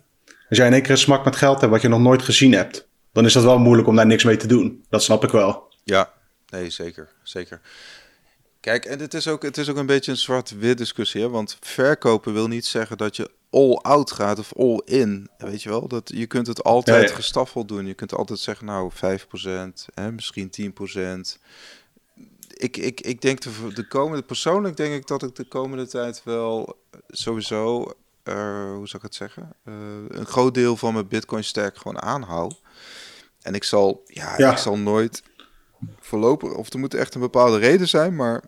Als 0.48 0.58
jij 0.58 0.66
in 0.66 0.72
één 0.72 0.82
keer 0.82 0.90
een 0.90 0.98
smak 0.98 1.24
met 1.24 1.36
geld 1.36 1.60
hebt 1.60 1.72
wat 1.72 1.82
je 1.82 1.88
nog 1.88 2.00
nooit 2.00 2.22
gezien 2.22 2.52
hebt, 2.52 2.88
dan 3.12 3.24
is 3.24 3.32
dat 3.32 3.42
wel 3.42 3.58
moeilijk 3.58 3.88
om 3.88 3.96
daar 3.96 4.06
niks 4.06 4.24
mee 4.24 4.36
te 4.36 4.46
doen. 4.46 4.84
Dat 4.88 5.02
snap 5.02 5.24
ik 5.24 5.30
wel. 5.30 5.72
Ja, 5.84 6.12
nee, 6.48 6.70
zeker. 6.70 7.08
Zeker. 7.22 7.60
Kijk, 8.60 8.84
en 8.84 8.98
het 8.98 9.14
is 9.14 9.28
ook, 9.28 9.42
het 9.42 9.58
is 9.58 9.68
ook 9.68 9.76
een 9.76 9.86
beetje 9.86 10.10
een 10.10 10.16
zwart-wit 10.16 10.78
discussie. 10.78 11.20
Hè? 11.20 11.28
Want 11.28 11.56
verkopen 11.60 12.32
wil 12.32 12.48
niet 12.48 12.66
zeggen 12.66 12.96
dat 12.96 13.16
je 13.16 13.30
all 13.52 13.74
out 13.74 14.12
gaat 14.12 14.38
of 14.38 14.52
all 14.56 14.82
in. 14.84 15.28
Weet 15.38 15.62
je 15.62 15.68
wel? 15.68 15.88
Dat, 15.88 16.10
je 16.14 16.26
kunt 16.26 16.46
het 16.46 16.62
altijd 16.64 17.08
ja, 17.08 17.14
gestaffeld 17.14 17.68
doen. 17.68 17.86
Je 17.86 17.94
kunt 17.94 18.14
altijd 18.14 18.38
zeggen, 18.38 18.66
nou, 18.66 18.90
5%, 18.94 18.98
hè, 19.94 20.12
misschien 20.12 20.74
10% 21.36 21.40
ik, 22.62 22.76
ik, 22.76 23.00
ik 23.00 23.20
denk 23.20 23.40
de, 23.40 23.72
de 23.74 23.86
komende, 23.86 24.22
persoonlijk 24.22 24.76
denk 24.76 24.94
ik 24.94 25.06
dat 25.06 25.22
ik 25.22 25.34
de 25.34 25.44
komende 25.44 25.86
tijd 25.86 26.22
wel 26.24 26.78
sowieso, 27.08 27.80
uh, 28.24 28.34
hoe 28.74 28.88
zou 28.88 28.96
ik 28.96 29.02
het 29.02 29.14
zeggen, 29.14 29.52
uh, 29.64 29.74
een 30.08 30.26
groot 30.26 30.54
deel 30.54 30.76
van 30.76 30.92
mijn 30.92 31.08
Bitcoin 31.08 31.44
stack 31.44 31.76
gewoon 31.76 32.02
aanhoud. 32.02 32.60
En 33.40 33.54
ik 33.54 33.64
zal, 33.64 34.02
ja, 34.06 34.34
ja, 34.36 34.50
ik 34.50 34.58
zal 34.58 34.78
nooit 34.78 35.22
voorlopig, 36.00 36.52
of 36.52 36.72
er 36.72 36.78
moet 36.78 36.94
echt 36.94 37.14
een 37.14 37.20
bepaalde 37.20 37.58
reden 37.58 37.88
zijn, 37.88 38.16
maar 38.16 38.42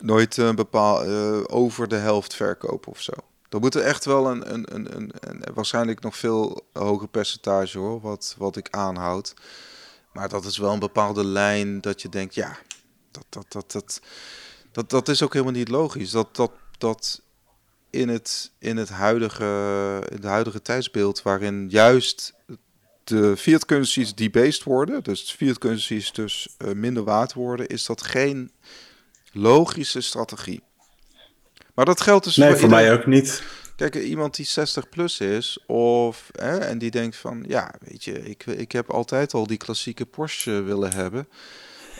nooit 0.00 0.36
een 0.36 0.54
bepaal, 0.54 1.06
uh, 1.08 1.44
over 1.46 1.88
de 1.88 1.96
helft 1.96 2.34
verkopen 2.34 2.92
of 2.92 3.00
zo. 3.00 3.12
Dan 3.56 3.64
moet 3.64 3.74
er 3.74 3.82
echt 3.82 4.04
wel 4.04 4.30
een, 4.30 4.52
een, 4.52 4.74
een, 4.74 4.96
een, 4.96 5.12
een, 5.20 5.42
waarschijnlijk 5.54 6.00
nog 6.00 6.16
veel 6.16 6.66
hoger 6.72 7.08
percentage 7.08 7.78
hoor, 7.78 8.00
wat, 8.00 8.34
wat 8.38 8.56
ik 8.56 8.68
aanhoud. 8.70 9.34
Maar 10.12 10.28
dat 10.28 10.44
is 10.44 10.58
wel 10.58 10.72
een 10.72 10.78
bepaalde 10.78 11.24
lijn 11.24 11.80
dat 11.80 12.02
je 12.02 12.08
denkt, 12.08 12.34
ja, 12.34 12.58
dat, 13.10 13.24
dat, 13.28 13.52
dat, 13.52 13.72
dat, 13.72 14.00
dat, 14.72 14.90
dat 14.90 15.08
is 15.08 15.22
ook 15.22 15.32
helemaal 15.32 15.54
niet 15.54 15.68
logisch. 15.68 16.10
Dat, 16.10 16.36
dat, 16.36 16.52
dat 16.78 17.22
in, 17.90 18.08
het, 18.08 18.50
in, 18.58 18.76
het 18.76 18.88
huidige, 18.88 20.02
in 20.08 20.16
het 20.16 20.24
huidige 20.24 20.62
tijdsbeeld, 20.62 21.22
waarin 21.22 21.66
juist 21.70 22.34
de 23.04 23.36
fiat 23.36 23.64
currencies 23.64 24.14
debased 24.14 24.62
worden, 24.62 25.02
dus 25.02 25.30
fiat 25.30 25.58
currencies 25.58 26.12
dus 26.12 26.48
uh, 26.58 26.72
minder 26.72 27.04
waard 27.04 27.32
worden, 27.32 27.66
is 27.66 27.86
dat 27.86 28.02
geen 28.02 28.52
logische 29.32 30.00
strategie. 30.00 30.62
Maar 31.76 31.84
dat 31.84 32.00
geldt 32.00 32.24
dus 32.24 32.36
nee, 32.36 32.50
voor, 32.50 32.58
voor 32.58 32.68
mij 32.68 32.92
ook 32.92 33.06
niet. 33.06 33.42
Kijk, 33.76 33.94
iemand 33.94 34.36
die 34.36 34.46
60 34.46 34.88
plus 34.88 35.20
is 35.20 35.64
of 35.66 36.30
hè, 36.32 36.58
en 36.58 36.78
die 36.78 36.90
denkt 36.90 37.16
van 37.16 37.44
ja, 37.48 37.74
weet 37.80 38.04
je, 38.04 38.22
ik, 38.22 38.46
ik 38.46 38.72
heb 38.72 38.90
altijd 38.90 39.34
al 39.34 39.46
die 39.46 39.56
klassieke 39.56 40.06
Porsche 40.06 40.62
willen 40.62 40.92
hebben. 40.92 41.28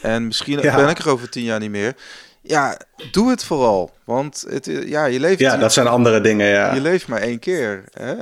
En 0.03 0.27
misschien 0.27 0.61
ben 0.61 0.89
ik 0.89 0.99
er 0.99 1.09
over 1.09 1.29
tien 1.29 1.45
jaar 1.45 1.61
niet 1.61 1.71
meer. 1.71 1.95
Ja, 2.41 2.81
doe 3.11 3.31
het 3.31 3.45
vooral. 3.45 3.91
Want 4.05 4.45
het, 4.49 4.65
ja, 4.67 5.05
je 5.05 5.21
leeft... 5.21 5.39
Ja, 5.39 5.57
dat 5.57 5.73
zijn 5.73 5.87
andere 5.87 6.21
dingen, 6.21 6.47
ja. 6.47 6.75
Je 6.75 6.81
leeft 6.81 7.09
maar 7.09 7.21
één 7.21 7.39
keer. 7.39 7.85
Hè? 7.91 8.15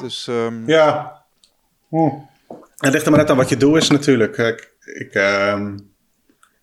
Dus... 0.00 0.26
Um... 0.26 0.62
Ja. 0.66 1.22
Hm. 1.88 2.08
Het 2.76 2.92
ligt 2.92 3.04
er 3.04 3.10
maar 3.10 3.20
net 3.20 3.30
aan 3.30 3.36
wat 3.36 3.48
je 3.48 3.56
doel 3.56 3.76
is 3.76 3.90
natuurlijk. 3.90 4.36
Ik, 4.36 4.70
ik 4.80 5.14
um, 5.14 5.93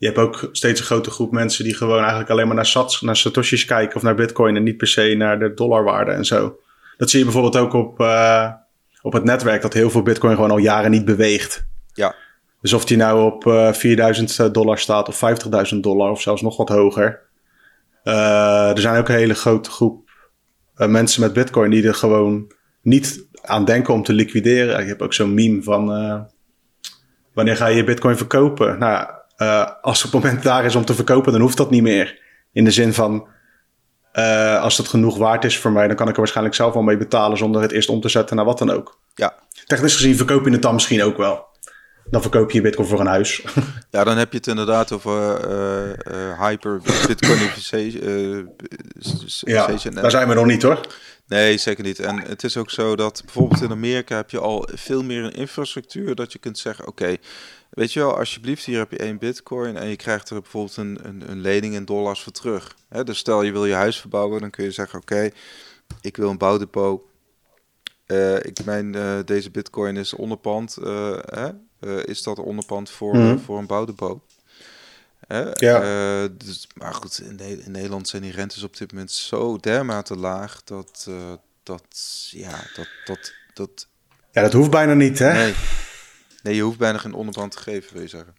je 0.02 0.08
hebt 0.08 0.20
ook 0.20 0.50
steeds 0.52 0.80
een 0.80 0.86
grote 0.86 1.12
groep 1.12 1.32
mensen 1.32 1.64
die 1.64 1.76
gewoon 1.76 2.00
eigenlijk 2.00 2.30
alleen 2.30 2.48
maar 2.48 2.56
naar, 2.56 2.66
sats, 2.66 3.02
naar 3.02 3.16
satoshis 3.16 3.66
kijken 3.66 3.96
of 3.96 4.02
naar 4.02 4.16
bitcoin 4.16 4.56
en 4.56 4.64
niet 4.64 4.78
per 4.78 4.88
se 4.88 5.16
naar 5.18 5.40
de 5.40 5.54
dollarwaarde 5.54 6.12
en 6.12 6.26
zo. 6.26 6.60
dat 6.98 7.10
zie 7.10 7.20
je 7.20 7.26
bijvoorbeeld 7.26 7.58
ook 7.58 7.74
op, 7.74 8.00
uh, 8.00 8.52
op 9.02 9.14
het 9.14 9.24
netwerk, 9.24 9.62
dat 9.62 9.74
heel 9.74 9.90
veel 9.90 10.02
bitcoin 10.02 10.36
gewoon 10.36 10.52
al 10.52 10.58
jaren 10.58 10.92
niet 10.92 11.06
beweegt. 11.06 11.66
Ja. 11.94 12.16
Dus 12.62 12.74
of 12.74 12.86
die 12.86 12.98
nou 12.98 13.32
op 13.32 13.46
uh, 13.46 13.68
eh, 13.68 13.74
4000 13.74 14.54
dollar 14.54 14.78
staat 14.78 15.08
of 15.08 15.22
50.000 15.74 15.80
dollar 15.80 16.12
of 16.12 16.22
zelfs 16.22 16.42
nog 16.42 16.58
wat 16.58 16.70
hoger. 16.70 17.20
Uh, 18.04 18.70
er 18.70 18.82
zijn 18.82 19.00
ook 19.00 19.10
een 19.10 19.16
hele 19.16 19.34
grote 19.34 19.70
groep 19.70 20.10
mensen 20.76 21.22
met 21.22 21.34
bitcoin 21.34 21.72
die 21.72 21.88
er 21.88 21.96
gewoon 21.96 22.52
niet 22.82 23.26
aan 23.42 23.66
denken 23.66 23.94
om 23.94 24.04
te 24.04 24.14
liquideren. 24.14 24.80
Ik 24.80 24.88
heb 24.88 25.02
ook 25.02 25.14
zo'n 25.14 25.34
meme 25.34 25.64
van 25.64 25.86
wanneer 27.34 27.56
ga 27.56 27.68
je 27.68 27.76
je 27.76 27.84
bitcoin 27.84 28.18
verkopen? 28.18 28.80
Nou, 28.80 29.20
als 29.82 30.04
het 30.04 30.12
moment 30.12 30.44
daar 30.44 30.66
is 30.66 30.76
om 30.76 30.86
te 30.86 30.94
verkopen, 30.94 31.32
dan 31.32 31.42
hoeft 31.42 31.58
dat 31.58 31.70
niet 31.70 31.82
meer. 31.82 32.20
In 32.52 32.64
de 32.64 32.72
zin 32.72 32.94
van, 32.94 33.28
uh, 34.14 34.62
als 34.62 34.78
het 34.78 34.88
genoeg 34.88 35.18
waard 35.18 35.44
is 35.44 35.58
voor 35.58 35.72
mij, 35.72 35.88
dan 35.88 35.96
kan 35.96 36.08
ik 36.08 36.14
er 36.14 36.20
waarschijnlijk 36.20 36.56
zelf 36.56 36.74
wel 36.74 36.84
mee 36.84 36.98
betalen 36.98 37.38
zonder 37.38 37.62
het 37.62 37.72
eerst 37.72 37.90
om 37.90 38.02
te 38.02 38.10
zetten 38.10 38.36
naar 38.36 38.46
wat 38.46 38.58
dan 38.58 38.72
ook. 38.72 39.00
Ja. 39.16 39.34
Technisch 39.66 39.96
gezien 39.96 40.16
verkoop 40.16 40.46
je 40.46 40.52
het 40.52 40.62
dan 40.62 40.74
misschien 40.74 41.04
ook 41.04 41.18
wel. 41.18 41.50
Dan 42.10 42.22
verkoop 42.22 42.52
je 42.52 42.58
je 42.58 42.64
bitcoin 42.64 42.88
voor 42.88 43.00
een 43.00 43.08
huis. 43.08 43.42
Ja, 43.90 44.04
dan 44.04 44.18
heb 44.18 44.32
je 44.32 44.38
het 44.38 44.48
inderdaad 44.48 44.92
over 44.92 45.50
uh, 45.50 45.90
uh, 45.90 46.48
hyper 46.48 46.82
bitcoinization. 47.08 48.50
ja, 49.40 49.68
daar 49.92 50.12
zijn 50.12 50.28
we 50.28 50.34
nog 50.34 50.46
niet 50.46 50.62
hoor. 50.62 50.80
Nee, 51.32 51.58
zeker 51.58 51.84
niet. 51.84 52.00
En 52.00 52.22
het 52.22 52.44
is 52.44 52.58
ook 52.58 52.70
zo 52.70 52.96
dat 52.96 53.22
bijvoorbeeld 53.26 53.62
in 53.62 53.72
Amerika 53.72 54.16
heb 54.16 54.30
je 54.30 54.40
al 54.40 54.68
veel 54.74 55.04
meer 55.04 55.24
een 55.24 55.34
infrastructuur 55.34 56.16
dat 56.16 56.32
je 56.32 56.40
kunt 56.40 56.58
zeggen, 56.58 56.88
oké, 56.88 57.18
Weet 57.72 57.94
je 57.94 58.00
wel, 58.00 58.18
alsjeblieft, 58.18 58.66
hier 58.66 58.78
heb 58.78 58.92
je 58.92 58.98
één 58.98 59.18
bitcoin 59.18 59.78
en 59.78 59.88
je 59.88 59.96
krijgt 59.96 60.30
er 60.30 60.42
bijvoorbeeld 60.42 60.78
een, 60.78 61.00
een, 61.04 61.32
een 61.32 61.42
lening 61.42 61.74
in 61.74 61.86
dollars 61.86 62.22
voor 62.22 62.32
terug. 62.32 62.76
dus 63.04 63.18
stel 63.18 63.42
je 63.42 63.52
wil 63.52 63.66
je 63.66 63.74
huis 63.74 64.00
verbouwen, 64.00 64.42
dan 64.42 64.50
kun 64.50 64.64
je 64.64 64.72
zeggen, 64.72 65.00
oké, 65.00 65.30
ik 66.02 66.18
wil 66.18 66.30
een 66.30 66.38
bouwdepot. 66.38 67.02
Uh, 68.08 68.36
ik, 68.36 68.66
mijn, 68.66 68.96
uh, 68.96 69.20
deze 69.26 69.52
bitcoin 69.52 69.98
is 69.98 70.14
onderpand. 70.14 70.78
Uh, 70.84 71.50
is 72.06 72.24
dat 72.24 72.40
onderpand 72.40 72.90
voor, 72.90 73.16
mm. 73.16 73.40
voor 73.40 73.58
een 73.58 73.68
bouwdepot? 73.68 74.20
Ja. 75.54 76.28
dus, 76.28 76.68
maar 76.76 76.94
goed, 76.94 77.22
in, 77.22 77.40
in, 77.40 77.72
Nederland 77.72 78.08
zijn 78.08 78.22
die 78.22 78.32
rentes 78.32 78.64
op 78.64 78.78
dit 78.78 78.92
moment 78.92 79.12
zo 79.12 79.58
dermate 79.58 80.16
laag 80.16 80.64
dat, 80.64 81.10
dat 81.64 81.84
ja, 82.32 82.60
dat, 82.76 82.88
dat, 83.06 83.34
dat... 83.54 83.88
Ja, 84.32 84.42
dat 84.42 84.54
hoeft 84.54 84.72
bijna 84.72 84.94
niet, 84.94 85.20
hè? 85.20 85.34
Nee. 85.34 85.54
Nee, 86.44 86.56
je 86.56 86.62
hoeft 86.62 86.78
bijna 86.78 86.98
geen 86.98 87.14
onderpand 87.14 87.52
te 87.52 87.58
geven, 87.58 87.94
wil 87.94 88.02
je 88.02 88.08
zeggen. 88.08 88.34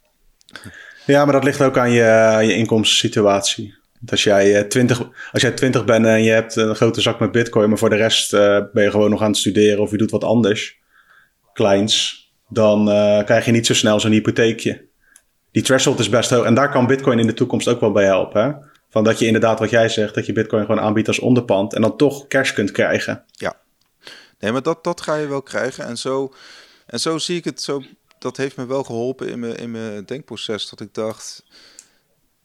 Ja, 1.07 1.25
maar 1.25 1.33
dat 1.33 1.45
ligt 1.45 1.63
ook 1.63 1.79
aan 1.79 1.91
je, 1.91 2.39
je 2.47 2.55
inkomstensituatie. 2.55 3.75
Als 4.07 4.23
jij, 4.23 4.65
20, 4.65 5.01
eh, 5.01 5.07
als 5.33 5.43
jij 5.43 5.53
20 5.53 5.85
bent 5.85 6.07
en 6.07 6.23
je 6.23 6.31
hebt 6.31 6.57
een 6.57 6.75
grote 6.75 7.01
zak 7.01 7.21
met 7.21 7.33
bitcoin, 7.33 7.69
maar 7.69 7.79
voor 7.79 7.91
de 7.91 7.97
rest 7.97 8.33
uh, 8.33 8.59
ben 8.73 8.85
je 8.85 8.91
gewoon 8.91 9.11
nog 9.11 9.23
aan 9.23 9.29
het 9.29 9.37
studeren 9.37 9.83
of 9.83 9.91
je 9.91 9.97
doet 9.97 10.11
wat 10.11 10.25
anders, 10.25 10.79
kleins, 11.53 12.27
dan 12.49 12.89
uh, 12.89 13.25
krijg 13.25 13.45
je 13.45 13.53
niet 13.53 13.67
zo 13.67 13.75
snel 13.75 14.01
zo'n 14.01 14.11
hypotheekje. 14.11 14.91
Die 15.53 15.63
threshold 15.63 15.99
is 15.99 16.09
best 16.09 16.31
hoog 16.31 16.45
en 16.45 16.55
daar 16.55 16.71
kan 16.71 16.87
bitcoin 16.87 17.19
in 17.19 17.27
de 17.27 17.35
toekomst 17.35 17.69
ook 17.69 17.81
wel 17.81 17.93
bij 17.93 18.05
helpen. 18.05 18.45
Hè? 18.45 18.53
Van 18.91 19.05
dat 19.05 19.19
je 19.19 19.27
inderdaad, 19.27 19.59
wat 19.59 19.71
jij 19.71 19.89
zegt, 19.89 20.15
dat 20.15 20.27
je 20.27 20.33
bitcoin 20.33 20.65
gewoon 20.65 20.81
aanbiedt 20.81 21.09
als 21.09 21.19
onderpand 21.19 21.75
en 21.75 21.81
dan 21.81 21.97
toch 21.97 22.27
cash 22.27 22.53
kunt 22.53 22.71
krijgen. 22.71 23.25
Ja, 23.31 23.57
nee, 24.39 24.53
maar 24.53 24.63
dat, 24.63 24.85
dat 24.85 25.01
ga 25.01 25.15
je 25.15 25.27
wel 25.27 25.43
krijgen. 25.43 25.85
En 25.85 25.99
zo 25.99 26.33
en 26.87 27.01
zo 27.01 27.19
zie 27.19 27.37
ik 27.37 27.45
het, 27.45 27.63
zo, 27.63 27.83
dat 28.19 28.37
heeft 28.37 28.57
me 28.57 28.67
wel 28.67 28.85
geholpen 28.85 29.29
in 29.29 29.39
mijn, 29.39 29.57
in 29.57 29.71
mijn 29.71 30.05
denkproces. 30.05 30.69
Dat 30.69 30.81
ik 30.81 30.95
dacht, 30.95 31.45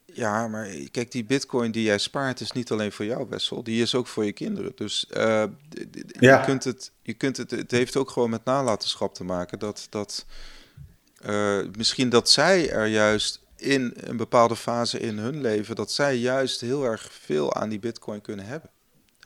ja, 0.05 0.47
maar 0.47 0.67
kijk, 0.91 1.11
die 1.11 1.25
bitcoin 1.25 1.71
die 1.71 1.83
jij 1.83 1.97
spaart 1.97 2.39
is 2.39 2.51
niet 2.51 2.71
alleen 2.71 2.91
voor 2.91 3.05
jou, 3.05 3.27
Wessel. 3.29 3.63
Die 3.63 3.81
is 3.81 3.95
ook 3.95 4.07
voor 4.07 4.25
je 4.25 4.31
kinderen. 4.31 4.71
Dus 4.75 5.05
uh, 5.17 5.43
ja. 6.19 6.39
je 6.39 6.45
kunt 6.45 6.63
het, 6.63 6.91
je 7.01 7.13
kunt 7.13 7.37
het, 7.37 7.51
het 7.51 7.71
heeft 7.71 7.97
ook 7.97 8.09
gewoon 8.09 8.29
met 8.29 8.45
nalatenschap 8.45 9.13
te 9.13 9.23
maken. 9.23 9.59
Dat, 9.59 9.87
dat 9.89 10.25
uh, 11.27 11.59
misschien 11.77 12.09
dat 12.09 12.29
zij 12.29 12.69
er 12.69 12.85
juist 12.85 13.41
in 13.55 13.93
een 13.95 14.17
bepaalde 14.17 14.55
fase 14.55 14.99
in 14.99 15.17
hun 15.17 15.41
leven, 15.41 15.75
dat 15.75 15.91
zij 15.91 16.15
juist 16.15 16.61
heel 16.61 16.83
erg 16.83 17.09
veel 17.21 17.53
aan 17.53 17.69
die 17.69 17.79
bitcoin 17.79 18.21
kunnen 18.21 18.45
hebben. 18.45 18.69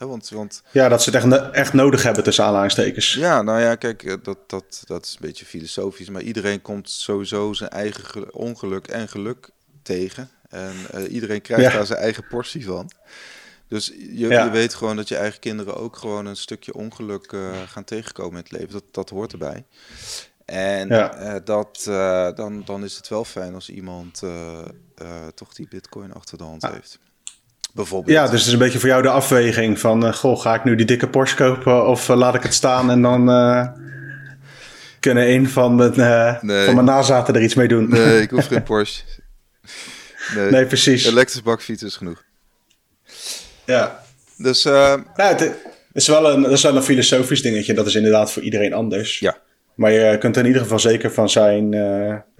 Want, 0.07 0.29
want, 0.29 0.63
ja, 0.71 0.89
dat 0.89 1.03
ze 1.03 1.09
het 1.09 1.33
echt, 1.33 1.51
echt 1.51 1.73
nodig 1.73 2.03
hebben 2.03 2.23
tussen 2.23 2.45
aanhalingstekens. 2.45 3.13
Ja, 3.13 3.41
nou 3.41 3.61
ja, 3.61 3.75
kijk, 3.75 4.03
eh, 4.03 4.13
dat, 4.23 4.37
dat, 4.49 4.83
dat 4.85 5.05
is 5.05 5.11
een 5.11 5.27
beetje 5.27 5.45
filosofisch. 5.45 6.09
Maar 6.09 6.21
iedereen 6.21 6.61
komt 6.61 6.89
sowieso 6.89 7.53
zijn 7.53 7.69
eigen 7.69 8.33
ongeluk 8.33 8.87
en 8.87 9.07
geluk 9.07 9.49
tegen. 9.83 10.29
En 10.49 10.73
uh, 10.95 11.11
iedereen 11.11 11.41
krijgt 11.41 11.73
daar 11.73 11.85
zijn 11.85 11.99
eigen 11.99 12.27
portie 12.27 12.65
van. 12.65 12.91
Dus 13.67 13.87
je, 13.87 14.27
je, 14.27 14.49
weet 14.49 14.73
gewoon 14.73 14.95
dat 14.95 15.07
je 15.07 15.15
eigen 15.15 15.39
kinderen 15.39 15.75
ook 15.75 15.95
gewoon 15.97 16.25
een 16.25 16.35
stukje 16.35 16.73
ongeluk 16.73 17.31
uh, 17.31 17.61
gaan 17.67 17.83
tegenkomen 17.83 18.31
in 18.31 18.43
het 18.43 18.51
leven. 18.51 18.71
Dat, 18.71 18.83
dat 18.91 19.09
hoort 19.09 19.31
erbij. 19.31 19.65
En 20.51 20.87
ja. 20.87 21.21
uh, 21.21 21.33
dat, 21.43 21.83
dan, 22.35 22.61
dan 22.65 22.83
is 22.83 22.95
het 22.95 23.07
wel 23.07 23.25
fijn 23.25 23.53
als 23.53 23.69
iemand 23.69 24.21
toch 25.35 25.53
die 25.53 25.67
bitcoin 25.69 26.13
achter 26.13 26.37
de 26.37 26.43
hand 26.43 26.67
heeft. 26.67 26.99
Bijvoorbeeld. 27.73 28.17
Ja, 28.17 28.27
dus 28.27 28.39
het 28.39 28.47
is 28.47 28.53
een 28.53 28.59
beetje 28.59 28.79
voor 28.79 28.89
jou 28.89 29.01
de 29.01 29.09
afweging 29.09 29.79
van... 29.79 30.05
Uh, 30.05 30.13
goh, 30.13 30.39
ga 30.39 30.55
ik 30.55 30.63
nu 30.63 30.75
die 30.75 30.85
dikke 30.85 31.07
Porsche 31.07 31.35
kopen 31.35 31.87
of 31.87 32.09
uh, 32.09 32.15
laat 32.15 32.35
ik 32.35 32.43
het 32.43 32.53
staan... 32.53 32.91
en 32.91 33.01
dan 33.01 33.29
uh, 33.29 33.67
kunnen 34.99 35.29
een 35.29 35.49
van 35.49 35.75
mijn, 35.75 35.93
nee. 36.41 36.65
van 36.65 36.73
mijn 36.73 36.85
nazaten 36.85 37.35
er 37.35 37.43
iets 37.43 37.53
mee 37.53 37.67
doen. 37.67 37.89
Nee, 37.89 38.21
ik 38.21 38.29
hoef 38.29 38.47
geen 38.53 38.63
Porsche. 38.63 39.03
Nee, 40.35 40.51
nee 40.51 40.65
precies. 40.65 41.05
Elektrische 41.05 41.43
bakfiets 41.43 41.83
is 41.83 41.95
genoeg. 41.95 42.23
Ja. 43.65 44.03
Dus... 44.37 44.63
ja, 44.63 45.03
het 45.15 45.51
is, 45.93 46.07
wel 46.07 46.31
een, 46.33 46.41
dat 46.41 46.51
is 46.51 46.63
wel 46.63 46.75
een 46.75 46.83
filosofisch 46.83 47.41
dingetje. 47.41 47.73
Dat 47.73 47.87
is 47.87 47.95
inderdaad 47.95 48.31
voor 48.31 48.41
iedereen 48.41 48.73
anders. 48.73 49.19
Ja. 49.19 49.37
Maar 49.75 49.91
je 49.91 50.17
kunt 50.17 50.35
er 50.35 50.41
in 50.41 50.47
ieder 50.47 50.61
geval 50.61 50.79
zeker 50.79 51.11
van 51.11 51.29
zijn... 51.29 51.75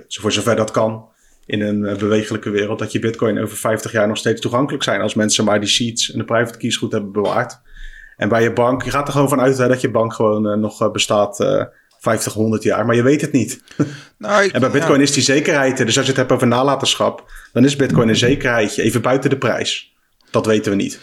voor 0.08 0.32
zover 0.32 0.56
dat 0.56 0.72
kan 0.72 1.10
in 1.46 1.62
een 1.62 1.84
uh, 1.84 1.96
bewegelijke 1.96 2.50
wereld, 2.50 2.80
dat 2.80 2.92
je 2.92 3.00
bitcoin 3.00 3.40
over 3.40 3.58
50 3.58 3.92
jaar 3.92 4.08
nog 4.08 4.18
steeds 4.18 4.42
toegankelijk 4.42 4.84
zijn 4.84 5.02
als 5.02 5.14
mensen 5.14 5.46
maar 5.46 5.60
die 5.60 5.70
seeds 5.70 6.12
en 6.12 6.18
de 6.18 6.26
private 6.26 6.58
keys 6.58 6.78
goed 6.78 6.92
hebben 6.92 7.12
bewaard. 7.12 7.60
En 8.18 8.30
bij 8.30 8.44
je 8.44 8.54
bank, 8.54 8.84
je 8.84 8.92
gaat 8.92 9.08
er 9.08 9.14
gewoon 9.14 9.30
vanuit 9.30 9.58
dat 9.58 9.82
je 9.82 9.92
bank 9.92 10.14
gewoon 10.14 10.48
uh, 10.48 10.54
nog 10.54 10.82
uh, 10.82 10.92
bestaat 10.92 11.68
50, 12.00 12.34
100 12.34 12.64
jaar, 12.64 12.86
maar 12.86 12.96
je 12.96 13.04
weet 13.04 13.22
het 13.22 13.32
niet. 13.32 13.62
Nou, 14.18 14.44
ik, 14.44 14.52
en 14.52 14.60
bij 14.60 14.70
bitcoin 14.70 15.02
is 15.02 15.12
die 15.12 15.24
zekerheid, 15.24 15.78
dus 15.78 15.98
als 15.98 16.06
je 16.06 16.12
het 16.12 16.20
hebt 16.20 16.32
over 16.32 16.48
nalatenschap, 16.48 17.32
dan 17.54 17.66
is 17.66 17.76
bitcoin 17.76 18.10
een 18.10 18.16
zekerheidje, 18.16 18.82
even 18.82 19.02
buiten 19.02 19.30
de 19.30 19.38
prijs. 19.38 19.96
Dat 20.32 20.46
weten 20.46 20.72
we 20.72 20.78
niet. 20.78 21.00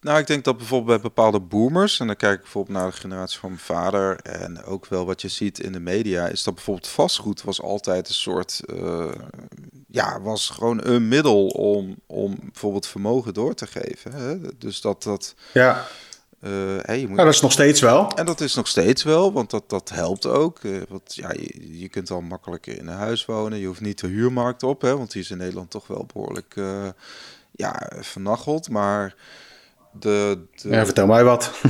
Nou, 0.00 0.18
ik 0.18 0.26
denk 0.26 0.44
dat 0.44 0.56
bijvoorbeeld 0.56 1.00
bij 1.00 1.10
bepaalde 1.10 1.40
boomers, 1.40 2.00
en 2.00 2.06
dan 2.06 2.16
kijk 2.16 2.34
ik 2.34 2.40
bijvoorbeeld 2.40 2.78
naar 2.78 2.90
de 2.90 2.96
generatie 2.96 3.38
van 3.38 3.48
mijn 3.48 3.60
vader 3.60 4.16
en 4.16 4.64
ook 4.64 4.86
wel 4.86 5.06
wat 5.06 5.20
je 5.20 5.28
ziet 5.28 5.58
in 5.58 5.72
de 5.72 5.80
media, 5.80 6.26
is 6.26 6.42
dat 6.42 6.54
bijvoorbeeld 6.54 6.88
vastgoed 6.88 7.42
was 7.42 7.62
altijd 7.62 8.08
een 8.08 8.14
soort, 8.14 8.60
uh, 8.66 9.12
ja, 9.88 10.20
was 10.20 10.48
gewoon 10.48 10.84
een 10.84 11.08
middel 11.08 11.46
om, 11.46 11.96
om 12.06 12.36
bijvoorbeeld 12.42 12.86
vermogen 12.86 13.34
door 13.34 13.54
te 13.54 13.66
geven. 13.66 14.12
Hè? 14.12 14.56
Dus 14.58 14.80
dat 14.80 15.02
dat. 15.02 15.34
Ja. 15.52 15.86
Uh, 16.40 16.50
hey, 16.80 17.00
je 17.00 17.08
moet... 17.08 17.18
ja, 17.18 17.24
dat 17.24 17.34
is 17.34 17.40
nog 17.40 17.52
steeds 17.52 17.80
wel. 17.80 18.10
En 18.10 18.26
dat 18.26 18.40
is 18.40 18.54
nog 18.54 18.66
steeds 18.66 19.02
wel, 19.02 19.32
want 19.32 19.50
dat, 19.50 19.70
dat 19.70 19.88
helpt 19.88 20.26
ook. 20.26 20.62
Uh, 20.62 20.82
want 20.88 21.14
ja, 21.14 21.32
je, 21.32 21.78
je 21.78 21.88
kunt 21.88 22.10
al 22.10 22.20
makkelijker 22.20 22.78
in 22.78 22.86
een 22.86 22.96
huis 22.96 23.24
wonen. 23.24 23.58
Je 23.58 23.66
hoeft 23.66 23.80
niet 23.80 24.00
de 24.00 24.06
huurmarkt 24.06 24.62
op, 24.62 24.80
hè, 24.82 24.96
want 24.96 25.12
die 25.12 25.22
is 25.22 25.30
in 25.30 25.38
Nederland 25.38 25.70
toch 25.70 25.86
wel 25.86 26.06
behoorlijk 26.12 26.54
ja, 27.50 27.90
vernacheld. 28.00 28.68
Maar 28.68 29.14
de, 29.92 30.46
de... 30.54 30.68
Ja, 30.68 30.84
vertel 30.84 31.06
mij 31.06 31.24
wat. 31.24 31.60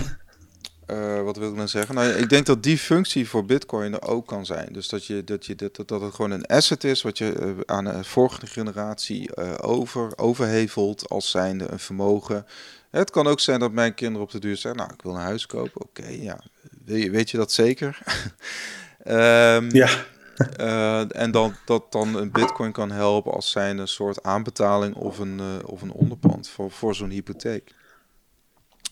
Uh, 0.86 1.22
wat 1.26 1.36
wil 1.36 1.50
ik 1.50 1.56
dan 1.56 1.68
zeggen? 1.68 1.94
Nou, 1.94 2.08
ik 2.08 2.28
denk 2.28 2.46
dat 2.46 2.62
die 2.62 2.78
functie 2.78 3.28
voor 3.28 3.44
Bitcoin 3.44 3.92
er 3.92 4.08
ook 4.08 4.26
kan 4.26 4.46
zijn. 4.46 4.72
Dus 4.72 4.88
dat, 4.88 5.06
je, 5.06 5.24
dat, 5.24 5.46
je, 5.46 5.54
dat, 5.54 5.82
dat 5.86 6.00
het 6.00 6.14
gewoon 6.14 6.30
een 6.30 6.46
asset 6.46 6.84
is 6.84 7.02
wat 7.02 7.18
je 7.18 7.34
uh, 7.40 7.50
aan 7.66 7.84
de 7.84 8.04
volgende 8.04 8.46
generatie 8.46 9.30
uh, 9.34 9.52
over, 9.60 10.12
overhevelt 10.16 11.08
als 11.08 11.30
zijnde 11.30 11.70
een 11.70 11.78
vermogen. 11.78 12.46
Het 12.90 13.10
kan 13.10 13.26
ook 13.26 13.40
zijn 13.40 13.60
dat 13.60 13.72
mijn 13.72 13.94
kinderen 13.94 14.26
op 14.26 14.32
de 14.32 14.38
duur 14.38 14.56
zeggen: 14.56 14.80
Nou, 14.80 14.92
ik 14.92 15.02
wil 15.02 15.14
een 15.14 15.20
huis 15.20 15.46
kopen. 15.46 15.80
Oké, 15.80 16.00
okay, 16.00 16.22
ja. 16.22 16.40
Weet 16.84 17.30
je 17.30 17.36
dat 17.36 17.52
zeker? 17.52 17.98
um, 19.06 19.70
ja. 19.82 19.88
en 21.08 21.30
dan, 21.30 21.54
dat 21.64 21.92
dan 21.92 22.16
een 22.16 22.30
bitcoin 22.30 22.72
kan 22.72 22.90
helpen 22.90 23.32
als 23.32 23.50
zijn 23.50 23.78
een 23.78 23.88
soort 23.88 24.22
aanbetaling 24.22 24.94
of 24.94 25.18
een, 25.18 25.40
of 25.64 25.82
een 25.82 25.92
onderpand 25.92 26.48
voor, 26.48 26.70
voor 26.70 26.94
zo'n 26.94 27.10
hypotheek 27.10 27.74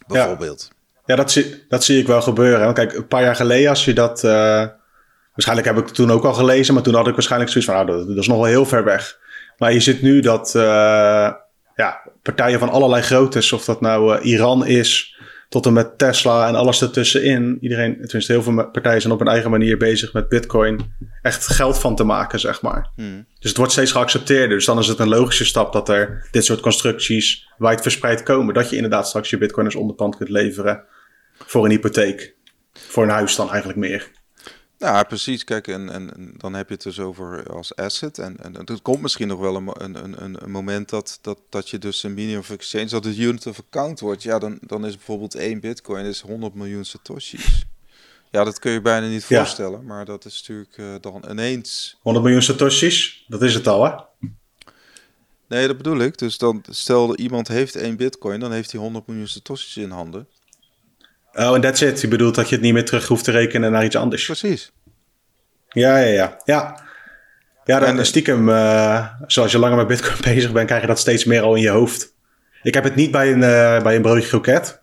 bijvoorbeeld. 0.08 0.70
Ja, 1.04 1.16
dat, 1.16 1.30
zie, 1.30 1.64
dat 1.68 1.84
zie 1.84 1.98
ik 1.98 2.06
wel 2.06 2.22
gebeuren. 2.22 2.74
Kijk, 2.74 2.92
een 2.92 3.06
paar 3.06 3.22
jaar 3.22 3.36
geleden 3.36 3.68
als 3.70 3.84
je 3.84 3.92
dat... 3.92 4.24
Uh, 4.24 4.30
waarschijnlijk 5.32 5.68
heb 5.68 5.78
ik 5.78 5.84
het 5.84 5.94
toen 5.94 6.10
ook 6.10 6.24
al 6.24 6.34
gelezen, 6.34 6.74
maar 6.74 6.82
toen 6.82 6.94
had 6.94 7.06
ik 7.06 7.14
waarschijnlijk 7.14 7.50
zoiets 7.50 7.70
van... 7.70 7.86
Nou, 7.86 8.06
dat, 8.06 8.16
is 8.16 8.28
nog 8.28 8.36
wel 8.36 8.46
heel 8.46 8.66
ver 8.66 8.84
weg. 8.84 9.18
Maar 9.58 9.72
je 9.72 9.80
ziet 9.80 10.02
nu 10.02 10.20
dat 10.20 10.52
uh, 10.56 10.62
ja, 11.74 12.00
partijen 12.22 12.58
van 12.58 12.68
allerlei 12.68 13.02
groottes, 13.02 13.52
of 13.52 13.64
dat 13.64 13.80
nou 13.80 14.16
uh, 14.16 14.24
Iran 14.24 14.66
is 14.66 15.17
tot 15.48 15.66
en 15.66 15.72
met 15.72 15.98
Tesla 15.98 16.48
en 16.48 16.54
alles 16.54 16.82
ertussenin. 16.82 17.58
Iedereen, 17.60 17.92
tenminste 17.94 18.32
heel 18.32 18.42
veel 18.42 18.70
partijen 18.70 19.00
zijn 19.00 19.12
op 19.12 19.20
een 19.20 19.28
eigen 19.28 19.50
manier 19.50 19.76
bezig 19.76 20.12
met 20.12 20.28
bitcoin 20.28 20.80
echt 21.22 21.46
geld 21.46 21.78
van 21.78 21.96
te 21.96 22.04
maken, 22.04 22.40
zeg 22.40 22.62
maar. 22.62 22.90
Hmm. 22.96 23.26
Dus 23.38 23.48
het 23.48 23.56
wordt 23.56 23.72
steeds 23.72 23.92
geaccepteerder. 23.92 24.56
Dus 24.56 24.64
dan 24.64 24.78
is 24.78 24.86
het 24.86 24.98
een 24.98 25.08
logische 25.08 25.44
stap 25.44 25.72
dat 25.72 25.88
er 25.88 26.28
dit 26.30 26.44
soort 26.44 26.60
constructies 26.60 27.48
wijd 27.58 27.80
verspreid 27.80 28.22
komen. 28.22 28.54
Dat 28.54 28.70
je 28.70 28.76
inderdaad 28.76 29.08
straks 29.08 29.30
je 29.30 29.38
bitcoin 29.38 29.66
als 29.66 29.74
onderpand 29.74 30.16
kunt 30.16 30.28
leveren 30.28 30.84
voor 31.32 31.64
een 31.64 31.70
hypotheek. 31.70 32.36
Voor 32.72 33.02
een 33.02 33.10
huis 33.10 33.36
dan 33.36 33.48
eigenlijk 33.48 33.78
meer. 33.78 34.10
Ja, 34.78 35.02
precies. 35.02 35.44
Kijk, 35.44 35.68
en, 35.68 35.90
en, 35.90 36.32
dan 36.36 36.54
heb 36.54 36.68
je 36.68 36.74
het 36.74 36.82
dus 36.82 37.00
over 37.00 37.52
als 37.52 37.76
asset. 37.76 38.18
En, 38.18 38.36
en 38.36 38.64
er 38.64 38.82
komt 38.82 39.02
misschien 39.02 39.28
nog 39.28 39.40
wel 39.40 39.56
een, 39.56 39.84
een, 39.84 40.24
een, 40.24 40.42
een 40.42 40.50
moment 40.50 40.88
dat, 40.88 41.18
dat, 41.22 41.38
dat 41.48 41.68
je 41.68 41.78
dus 41.78 42.02
een 42.02 42.14
medium 42.14 42.38
of 42.38 42.50
exchange, 42.50 42.86
dat 42.86 43.04
het 43.04 43.18
unit 43.18 43.46
of 43.46 43.58
account 43.58 44.00
wordt. 44.00 44.22
Ja, 44.22 44.38
dan, 44.38 44.58
dan 44.60 44.86
is 44.86 44.96
bijvoorbeeld 44.96 45.34
één 45.34 45.60
bitcoin 45.60 46.04
is 46.04 46.20
100 46.20 46.54
miljoen 46.54 46.84
satoshis. 46.84 47.66
Ja, 48.30 48.44
dat 48.44 48.58
kun 48.58 48.72
je 48.72 48.80
bijna 48.80 49.06
niet 49.06 49.24
voorstellen, 49.24 49.84
maar 49.84 50.04
dat 50.04 50.24
is 50.24 50.38
natuurlijk 50.38 50.76
uh, 50.76 50.94
dan 51.00 51.24
ineens... 51.30 51.98
100 52.02 52.24
miljoen 52.24 52.42
satoshis, 52.44 53.24
dat 53.28 53.42
is 53.42 53.54
het 53.54 53.66
al 53.66 53.84
hè? 53.84 53.92
Nee, 55.48 55.66
dat 55.66 55.76
bedoel 55.76 55.98
ik. 55.98 56.18
Dus 56.18 56.38
dan 56.38 56.64
stel 56.70 57.06
dat 57.06 57.18
iemand 57.18 57.48
heeft 57.48 57.76
één 57.76 57.96
bitcoin, 57.96 58.40
dan 58.40 58.52
heeft 58.52 58.72
hij 58.72 58.80
100 58.80 59.06
miljoen 59.06 59.28
satoshis 59.28 59.76
in 59.76 59.90
handen. 59.90 60.28
Oh, 61.32 61.54
en 61.54 61.60
that's 61.60 61.80
it. 61.80 62.00
Je 62.00 62.08
bedoelt 62.08 62.34
dat 62.34 62.48
je 62.48 62.54
het 62.54 62.64
niet 62.64 62.72
meer 62.72 62.84
terug 62.84 63.06
hoeft 63.06 63.24
te 63.24 63.30
rekenen 63.30 63.72
naar 63.72 63.84
iets 63.84 63.96
anders. 63.96 64.24
Precies. 64.24 64.72
Ja, 65.68 65.98
ja, 65.98 66.06
ja. 66.06 66.40
Ja, 66.44 66.80
ja 67.64 67.78
dan 67.78 67.98
en, 67.98 68.06
stiekem, 68.06 68.48
uh, 68.48 69.06
zoals 69.26 69.52
je 69.52 69.58
langer 69.58 69.76
met 69.76 69.86
Bitcoin 69.86 70.16
bezig 70.34 70.52
bent, 70.52 70.66
krijg 70.66 70.80
je 70.80 70.88
dat 70.88 70.98
steeds 70.98 71.24
meer 71.24 71.42
al 71.42 71.54
in 71.54 71.62
je 71.62 71.68
hoofd. 71.68 72.14
Ik 72.62 72.74
heb 72.74 72.84
het 72.84 72.94
niet 72.94 73.10
bij 73.10 73.32
een, 73.32 73.40
uh, 73.40 73.82
bij 73.82 73.96
een 73.96 74.02
broodje 74.02 74.28
kroket. 74.28 74.80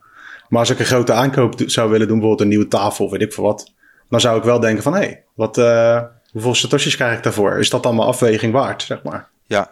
Maar 0.50 0.60
als 0.60 0.70
ik 0.70 0.80
een 0.80 0.86
grote 0.86 1.14
aankoop 1.14 1.62
zou 1.66 1.90
willen 1.90 2.08
doen, 2.08 2.20
bijvoorbeeld 2.20 2.42
een 2.42 2.56
nieuwe 2.56 2.68
tafel 2.68 3.06
of 3.06 3.12
weet 3.12 3.22
ik 3.22 3.34
veel 3.34 3.44
wat. 3.44 3.74
Dan 4.10 4.22
zou 4.22 4.38
ik 4.38 4.44
wel 4.44 4.60
denken 4.60 4.84
van, 4.84 4.94
hé, 4.94 5.00
hey, 5.00 5.24
wat, 5.34 5.58
uh, 5.58 6.02
hoeveel 6.32 6.56
satoshis 6.56 6.96
krijg 6.96 7.18
ik 7.18 7.24
daarvoor? 7.24 7.60
Is 7.60 7.70
dat 7.70 7.86
allemaal 7.86 8.08
afweging 8.08 8.54
waard, 8.54 8.84
zeg 8.84 9.04
maar? 9.04 9.30
Ja. 9.46 9.72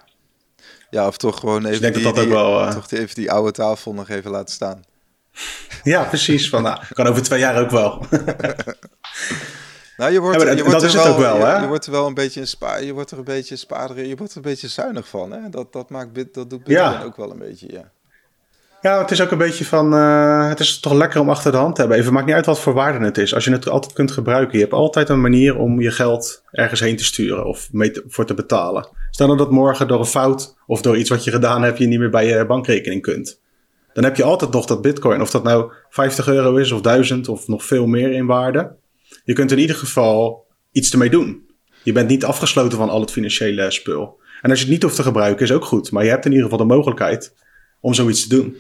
Ja, 0.90 1.08
of 1.08 1.18
toch 1.18 1.40
gewoon 1.40 1.66
even, 1.66 1.94
dus 1.94 2.04
die, 2.04 2.14
die, 2.14 2.30
wel, 2.30 2.74
toch 2.74 2.92
even 2.92 3.16
die 3.16 3.32
oude 3.32 3.52
tafel 3.52 3.94
nog 3.94 4.10
even 4.10 4.32
laten 4.32 4.54
staan. 4.54 4.84
Ja, 5.84 6.04
precies. 6.04 6.50
Van, 6.50 6.64
nou, 6.64 6.80
kan 6.94 7.08
over 7.08 7.24
twee 7.24 7.40
jaar 7.40 7.62
ook 7.62 7.70
wel. 7.70 8.06
nou, 9.98 10.12
je 10.12 10.20
wordt, 10.20 10.42
je 10.42 10.64
wordt 10.64 10.72
dat 10.72 10.84
is 10.84 10.94
het 10.94 11.06
ook 11.06 11.18
wel, 11.18 11.38
je, 11.38 11.44
hè? 11.44 11.62
Je 11.62 11.68
wordt 11.68 11.86
er 11.86 11.92
wel 11.92 12.08
een 12.08 12.14
beetje 12.14 12.40
een 12.40 12.48
spa, 12.48 12.78
je 12.78 12.94
wordt 12.94 13.12
er 13.12 13.18
een 13.18 13.24
beetje 13.24 13.56
spaarder, 13.56 14.06
je 14.06 14.16
wordt 14.16 14.32
er 14.32 14.38
een 14.38 14.44
beetje 14.44 14.68
zuinig 14.68 15.08
van, 15.08 15.32
hè? 15.32 15.50
Dat, 15.50 15.74
dat 15.74 15.90
maakt 15.90 16.16
dat 16.34 16.50
doet 16.50 16.64
Bitcoin 16.64 16.92
ja. 16.92 17.04
ook 17.04 17.18
wel 17.18 17.32
een 17.32 17.40
beetje, 17.40 17.68
ja. 17.72 17.92
Ja, 18.82 19.02
het 19.02 19.12
is 19.12 19.22
ook 19.22 19.32
een 19.32 19.38
beetje 19.38 19.66
van, 19.66 19.94
uh, 19.94 20.48
het 20.48 20.60
is 20.60 20.80
toch 20.80 20.94
lekker 20.94 21.20
om 21.20 21.30
achter 21.30 21.52
de 21.52 21.58
hand 21.58 21.76
te 21.76 21.82
hebben. 21.82 22.00
Even 22.00 22.14
maakt 22.14 22.26
niet 22.26 22.36
uit 22.36 22.46
wat 22.46 22.60
voor 22.60 22.74
waarde 22.74 23.06
het 23.06 23.18
is. 23.18 23.34
Als 23.34 23.44
je 23.44 23.52
het 23.52 23.70
altijd 23.70 23.94
kunt 23.94 24.12
gebruiken, 24.12 24.54
je 24.54 24.64
hebt 24.64 24.74
altijd 24.74 25.10
een 25.10 25.22
manier 25.22 25.58
om 25.58 25.82
je 25.82 25.92
geld 25.92 26.44
ergens 26.52 26.80
heen 26.80 26.98
te 26.98 27.04
sturen 27.04 27.46
of 27.46 27.70
mee 27.72 27.92
te, 27.92 28.04
voor 28.08 28.26
te 28.26 28.34
betalen. 28.34 28.88
Stel 29.12 29.26
nou 29.28 29.38
dat 29.38 29.52
morgen 29.52 29.88
door 29.88 30.00
een 30.00 30.06
fout 30.06 30.56
of 30.68 30.82
door 30.82 30.98
iets 30.98 31.10
wat 31.10 31.24
je 31.24 31.32
gedaan 31.32 31.64
hebt, 31.64 31.78
je 31.78 31.88
niet 31.88 32.00
meer 32.00 32.10
bij 32.10 32.28
je 32.28 32.46
bankrekening 32.46 33.02
kunt 33.02 33.42
dan 33.94 34.04
heb 34.04 34.16
je 34.16 34.24
altijd 34.24 34.52
nog 34.52 34.66
dat 34.66 34.82
bitcoin. 34.82 35.22
Of 35.22 35.32
dat 35.32 35.44
nou 35.44 35.74
50 35.90 36.28
euro 36.28 36.56
is 36.56 36.72
of 36.72 36.82
1000 36.82 37.28
of 37.28 37.48
nog 37.48 37.66
veel 37.66 37.86
meer 37.86 38.12
in 38.12 38.26
waarde. 38.26 38.76
Je 39.24 39.34
kunt 39.34 39.52
in 39.52 39.60
ieder 39.60 39.76
geval 39.76 40.46
iets 40.72 40.92
ermee 40.92 41.10
doen. 41.10 41.50
Je 41.84 41.92
bent 41.92 42.10
niet 42.10 42.26
afgesloten 42.26 42.78
van 42.78 42.90
al 42.90 43.02
het 43.02 43.12
financiële 43.12 43.72
spul. 43.72 44.22
En 44.42 44.50
als 44.50 44.60
je 44.60 44.66
het 44.66 44.74
niet 44.74 44.84
hoeft 44.84 44.96
te 44.96 45.04
gebruiken 45.04 45.46
is 45.46 45.52
ook 45.52 45.66
goed. 45.66 45.92
Maar 45.92 46.04
je 46.04 46.10
hebt 46.10 46.26
in 46.26 46.32
ieder 46.32 46.50
geval 46.50 46.68
de 46.68 46.74
mogelijkheid 46.74 47.34
om 47.80 47.94
zoiets 47.94 48.28
te 48.28 48.36
doen. 48.36 48.58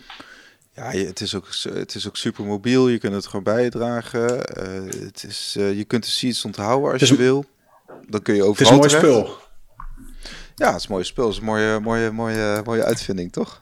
Ja, 0.76 0.92
het 0.92 1.22
is 1.22 1.36
ook, 1.36 1.48
het 1.74 1.96
is 1.96 2.08
ook 2.08 2.18
super 2.18 2.46
mobiel. 2.46 2.90
Je 2.90 2.98
kunt 2.98 3.14
het 3.14 3.26
gewoon 3.26 3.44
bijdragen. 3.44 4.32
Uh, 4.32 5.04
het 5.04 5.24
is, 5.28 5.56
uh, 5.58 5.78
je 5.78 5.84
kunt 5.84 6.04
de 6.04 6.10
seeds 6.10 6.46
onthouden 6.46 6.92
als 6.92 7.10
je 7.10 7.16
wil. 7.16 7.46
Dan 8.10 8.22
kun 8.22 8.36
je 8.36 8.44
overal 8.44 8.82
Het 8.82 8.86
is 8.86 8.94
een 8.94 9.00
mooi 9.00 9.24
spul. 9.24 9.38
Ja, 10.56 10.68
het 10.68 10.76
is 10.76 10.84
een 10.84 10.92
mooi 10.92 11.04
spul. 11.04 11.26
Het 11.26 11.34
is 11.34 11.40
een 11.40 11.46
mooie, 11.46 11.80
mooie, 11.80 12.12
mooie, 12.12 12.62
mooie 12.66 12.84
uitvinding, 12.84 13.32
toch? 13.32 13.62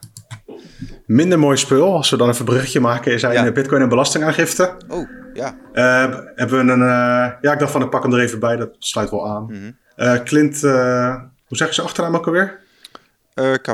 Minder 1.05 1.39
mooi 1.39 1.57
spul, 1.57 1.93
als 1.93 2.09
we 2.09 2.17
dan 2.17 2.27
even 2.29 2.39
een 2.39 2.45
bruggetje 2.45 2.79
maken, 2.79 3.19
zijn 3.19 3.45
ja. 3.45 3.51
bitcoin 3.51 3.81
en 3.81 3.89
belastingaangifte. 3.89 4.75
Oh, 4.87 5.09
ja. 5.33 5.55
Uh, 5.73 6.19
hebben 6.35 6.65
we 6.65 6.71
een, 6.71 6.79
uh, 6.79 7.31
ja, 7.41 7.53
ik 7.53 7.59
dacht 7.59 7.71
van 7.71 7.81
ik 7.81 7.89
pak 7.89 8.03
hem 8.03 8.13
er 8.13 8.19
even 8.19 8.39
bij, 8.39 8.55
dat 8.55 8.75
sluit 8.79 9.09
wel 9.09 9.29
aan. 9.29 9.43
Mm 9.43 9.49
-hmm. 9.95 10.23
Clint, 10.23 10.61
hoe 10.61 11.57
zeg 11.57 11.67
je 11.67 11.73
ze 11.73 11.81
achternaam 11.81 12.15
ook 12.15 12.25
alweer? 12.25 12.59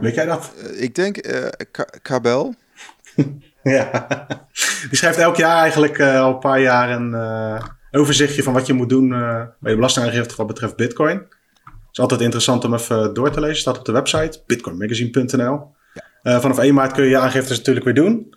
Weet 0.01 0.15
jij 0.15 0.25
dat? 0.25 0.51
ik 0.75 0.95
denk 0.95 1.17
Kabel. 2.01 2.55
ja, 3.63 4.07
die 4.89 4.97
schrijft 4.97 5.17
elk 5.17 5.35
jaar 5.35 5.61
eigenlijk 5.61 6.01
al 6.01 6.33
een 6.33 6.39
paar 6.39 6.59
jaar 6.59 6.89
een 6.89 7.99
overzichtje 7.99 8.43
van 8.43 8.53
wat 8.53 8.67
je 8.67 8.73
moet 8.73 8.89
doen 8.89 9.09
bij 9.59 9.71
de 9.71 9.75
belastingaangifte 9.75 10.35
wat 10.35 10.47
betreft 10.47 10.75
bitcoin. 10.75 11.17
Het 11.17 11.95
is 11.95 11.99
altijd 11.99 12.21
interessant 12.21 12.63
om 12.63 12.73
even 12.73 13.13
door 13.13 13.31
te 13.31 13.39
lezen, 13.39 13.57
staat 13.57 13.77
op 13.77 13.85
de 13.85 13.91
website 13.91 14.43
bitcoinmagazine.nl. 14.45 15.75
Uh, 16.27 16.39
vanaf 16.39 16.57
1 16.57 16.73
maart 16.73 16.91
kun 16.91 17.03
je 17.03 17.09
je 17.09 17.17
aangiftes 17.17 17.57
natuurlijk 17.57 17.85
weer 17.85 17.93
doen. 17.93 18.33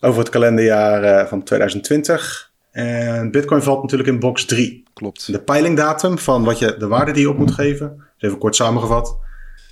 Over 0.00 0.18
het 0.18 0.28
kalenderjaar 0.28 1.04
uh, 1.04 1.28
van 1.28 1.42
2020. 1.42 2.52
En 2.70 3.30
Bitcoin 3.30 3.62
valt 3.62 3.82
natuurlijk 3.82 4.08
in 4.08 4.18
box 4.18 4.44
3. 4.44 4.84
Klopt. 4.94 5.32
De 5.32 5.40
peilingdatum 5.40 6.18
van 6.18 6.44
wat 6.44 6.58
je, 6.58 6.76
de 6.78 6.86
waarde 6.86 7.12
die 7.12 7.22
je 7.22 7.28
op 7.28 7.38
moet 7.38 7.50
geven. 7.50 7.96
Dus 7.96 8.28
even 8.28 8.38
kort 8.38 8.56
samengevat. 8.56 9.18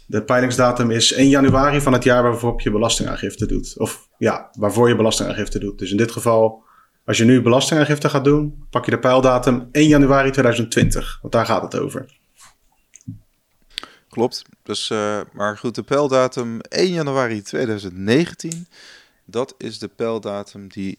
De 0.06 0.22
peilingsdatum 0.22 0.90
is 0.90 1.12
1 1.12 1.28
januari 1.28 1.80
van 1.80 1.92
het 1.92 2.04
jaar 2.04 2.22
waarvoor 2.22 2.60
je 2.62 2.70
belastingaangifte 2.70 3.46
doet. 3.46 3.74
Of 3.78 4.08
ja, 4.18 4.48
waarvoor 4.58 4.88
je 4.88 4.96
belastingaangifte 4.96 5.58
doet. 5.58 5.78
Dus 5.78 5.90
in 5.90 5.96
dit 5.96 6.12
geval, 6.12 6.62
als 7.04 7.18
je 7.18 7.24
nu 7.24 7.42
belastingaangifte 7.42 8.08
gaat 8.08 8.24
doen, 8.24 8.64
pak 8.70 8.84
je 8.84 8.90
de 8.90 8.98
peildatum 8.98 9.68
1 9.72 9.88
januari 9.88 10.30
2020. 10.30 11.18
Want 11.20 11.32
daar 11.32 11.46
gaat 11.46 11.62
het 11.62 11.78
over. 11.80 12.06
Klopt. 14.14 14.42
Dus, 14.62 14.90
uh, 14.90 15.20
maar 15.32 15.58
goed, 15.58 15.74
de 15.74 15.82
pijldatum 15.82 16.60
1 16.60 16.92
januari 16.92 17.42
2019. 17.42 18.68
Dat 19.24 19.54
is 19.58 19.78
de 19.78 19.88
pijldatum 19.88 20.68
die 20.68 20.96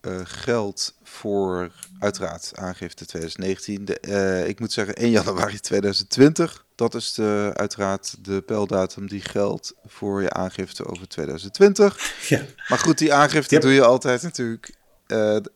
uh, 0.00 0.20
geldt 0.24 0.94
voor 1.02 1.72
uiteraard 1.98 2.52
aangifte 2.54 3.06
2019. 3.06 3.84
De, 3.84 3.98
uh, 4.08 4.48
ik 4.48 4.60
moet 4.60 4.72
zeggen 4.72 4.94
1 4.94 5.10
januari 5.10 5.60
2020. 5.60 6.64
Dat 6.74 6.94
is 6.94 7.12
de, 7.12 7.50
uiteraard 7.54 8.24
de 8.24 8.40
pijldatum 8.40 9.08
die 9.08 9.20
geldt 9.20 9.74
voor 9.86 10.22
je 10.22 10.32
aangifte 10.32 10.86
over 10.86 11.08
2020. 11.08 12.28
Ja. 12.28 12.40
Maar 12.68 12.78
goed, 12.78 12.98
die 12.98 13.14
aangifte 13.14 13.54
yep. 13.54 13.62
doe 13.62 13.72
je 13.72 13.84
altijd 13.84 14.22
natuurlijk 14.22 14.74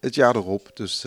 het 0.01 0.15
jaar 0.15 0.37
erop. 0.37 0.71
Dus 0.75 1.05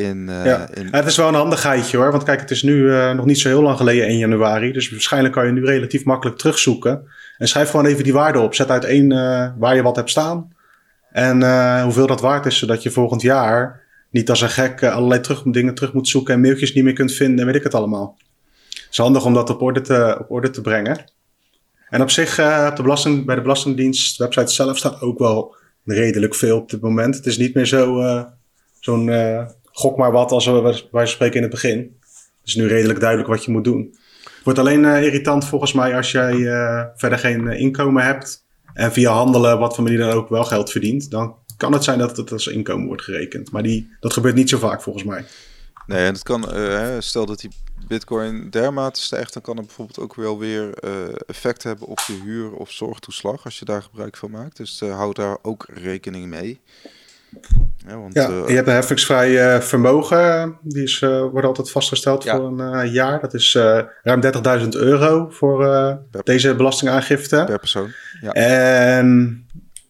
in, 0.00 0.26
uh, 0.28 0.44
ja. 0.44 0.68
in... 0.74 0.88
het 0.90 1.06
is 1.06 1.16
wel 1.16 1.28
een 1.28 1.34
handigheidje 1.34 1.96
hoor. 1.96 2.10
Want 2.10 2.22
kijk, 2.22 2.40
het 2.40 2.50
is 2.50 2.62
nu 2.62 2.74
uh, 2.74 3.12
nog 3.12 3.24
niet 3.24 3.38
zo 3.38 3.48
heel 3.48 3.62
lang 3.62 3.76
geleden 3.76 4.06
1 4.06 4.18
januari. 4.18 4.72
Dus 4.72 4.90
waarschijnlijk 4.90 5.34
kan 5.34 5.46
je 5.46 5.52
nu 5.52 5.64
relatief 5.64 6.04
makkelijk 6.04 6.38
terugzoeken. 6.38 7.02
En 7.38 7.48
schrijf 7.48 7.70
gewoon 7.70 7.86
even 7.86 8.04
die 8.04 8.12
waarde 8.12 8.38
op. 8.38 8.54
Zet 8.54 8.70
uit 8.70 8.84
één 8.84 9.10
uh, 9.12 9.48
waar 9.58 9.74
je 9.74 9.82
wat 9.82 9.96
hebt 9.96 10.10
staan. 10.10 10.52
En 11.10 11.42
hoeveel 11.82 12.06
dat 12.06 12.20
waard 12.20 12.46
is, 12.46 12.58
zodat 12.58 12.82
je 12.82 12.90
volgend 12.90 13.22
jaar 13.22 13.80
niet 14.10 14.30
als 14.30 14.40
een 14.40 14.50
gek 14.50 14.82
allerlei 14.82 15.20
terug, 15.20 15.42
dingen 15.42 15.74
terug 15.74 15.92
moet 15.92 16.08
zoeken 16.08 16.34
en 16.34 16.40
mailtjes 16.40 16.74
niet 16.74 16.84
meer 16.84 16.92
kunt 16.92 17.12
vinden 17.12 17.38
en 17.38 17.46
weet 17.46 17.54
ik 17.54 17.62
het 17.62 17.74
allemaal. 17.74 18.18
Het 18.68 18.86
is 18.90 18.96
handig 18.96 19.24
om 19.24 19.34
dat 19.34 19.50
op 19.50 19.62
orde 19.62 19.80
te, 19.80 20.16
op 20.20 20.30
orde 20.30 20.50
te 20.50 20.60
brengen. 20.60 21.04
En 21.88 22.02
op 22.02 22.10
zich, 22.10 22.30
op 22.68 22.76
de 22.76 22.82
belasting, 22.82 23.26
bij 23.26 23.34
de 23.34 23.40
Belastingdienst 23.40 24.18
website 24.18 24.52
zelf 24.52 24.76
staat 24.76 25.00
ook 25.00 25.18
wel 25.18 25.56
redelijk 25.84 26.34
veel 26.34 26.56
op 26.58 26.70
dit 26.70 26.80
moment. 26.80 27.16
Het 27.16 27.26
is 27.26 27.38
niet 27.38 27.54
meer 27.54 27.66
zo, 27.66 28.02
zo'n 28.80 29.10
gok 29.72 29.96
maar 29.96 30.12
wat 30.12 30.32
als 30.32 30.46
we 30.46 30.82
wij 30.90 31.06
spreken 31.06 31.36
in 31.36 31.42
het 31.42 31.50
begin. 31.50 31.78
Het 32.10 32.48
is 32.48 32.54
nu 32.54 32.66
redelijk 32.66 33.00
duidelijk 33.00 33.28
wat 33.28 33.44
je 33.44 33.50
moet 33.50 33.64
doen. 33.64 33.98
Het 34.22 34.44
wordt 34.44 34.58
alleen 34.58 34.84
uh, 34.84 35.02
irritant 35.02 35.44
volgens 35.44 35.72
mij 35.72 35.96
als 35.96 36.10
jij 36.10 36.34
uh, 36.34 36.84
verder 36.94 37.18
geen 37.18 37.46
uh, 37.46 37.60
inkomen 37.60 38.04
hebt. 38.04 38.44
En 38.74 38.92
via 38.92 39.12
handelen, 39.12 39.58
wat 39.58 39.74
voor 39.74 39.84
manier 39.84 39.98
dan 39.98 40.10
ook 40.10 40.28
wel 40.28 40.44
geld 40.44 40.70
verdient. 40.70 41.10
Dan 41.10 41.36
kan 41.56 41.72
het 41.72 41.84
zijn 41.84 41.98
dat 41.98 42.16
het 42.16 42.32
als 42.32 42.46
inkomen 42.46 42.86
wordt 42.86 43.02
gerekend. 43.02 43.52
Maar 43.52 43.62
die, 43.62 43.96
dat 44.00 44.12
gebeurt 44.12 44.34
niet 44.34 44.48
zo 44.48 44.58
vaak 44.58 44.82
volgens 44.82 45.04
mij. 45.04 45.24
Nee, 45.86 46.06
en 46.06 46.12
het 46.12 46.22
kan, 46.22 46.48
stel 46.98 47.26
dat 47.26 47.40
die 47.40 47.50
bitcoin 47.88 48.50
dermate 48.50 49.00
stijgt, 49.00 49.32
dan 49.32 49.42
kan 49.42 49.56
het 49.56 49.66
bijvoorbeeld 49.66 49.98
ook 49.98 50.14
wel 50.14 50.38
weer 50.38 50.74
effect 51.26 51.62
hebben 51.62 51.86
op 51.86 51.98
je 52.06 52.20
huur- 52.24 52.52
of 52.52 52.70
zorgtoeslag 52.70 53.44
als 53.44 53.58
je 53.58 53.64
daar 53.64 53.82
gebruik 53.82 54.16
van 54.16 54.30
maakt. 54.30 54.56
Dus 54.56 54.80
hou 54.80 55.14
daar 55.14 55.38
ook 55.42 55.66
rekening 55.72 56.26
mee. 56.26 56.60
Ja, 57.86 57.98
want, 57.98 58.14
ja 58.14 58.28
uh, 58.28 58.48
je 58.48 58.54
hebt 58.54 58.68
een 58.68 58.74
heffingsvrij 58.74 59.54
uh, 59.54 59.60
vermogen. 59.60 60.58
Die 60.62 60.82
is, 60.82 61.00
uh, 61.00 61.20
wordt 61.20 61.46
altijd 61.46 61.70
vastgesteld 61.70 62.24
ja. 62.24 62.36
voor 62.36 62.60
een 62.60 62.90
jaar. 62.90 63.20
Dat 63.20 63.34
is 63.34 63.54
ruim 64.02 64.22
30.000 64.62 64.68
euro 64.68 65.28
voor 65.30 65.98
deze 66.22 66.54
belastingaangifte. 66.54 67.42
Per 67.46 67.58
persoon. 67.58 67.92
Ja. 68.20 68.32
En 68.32 69.46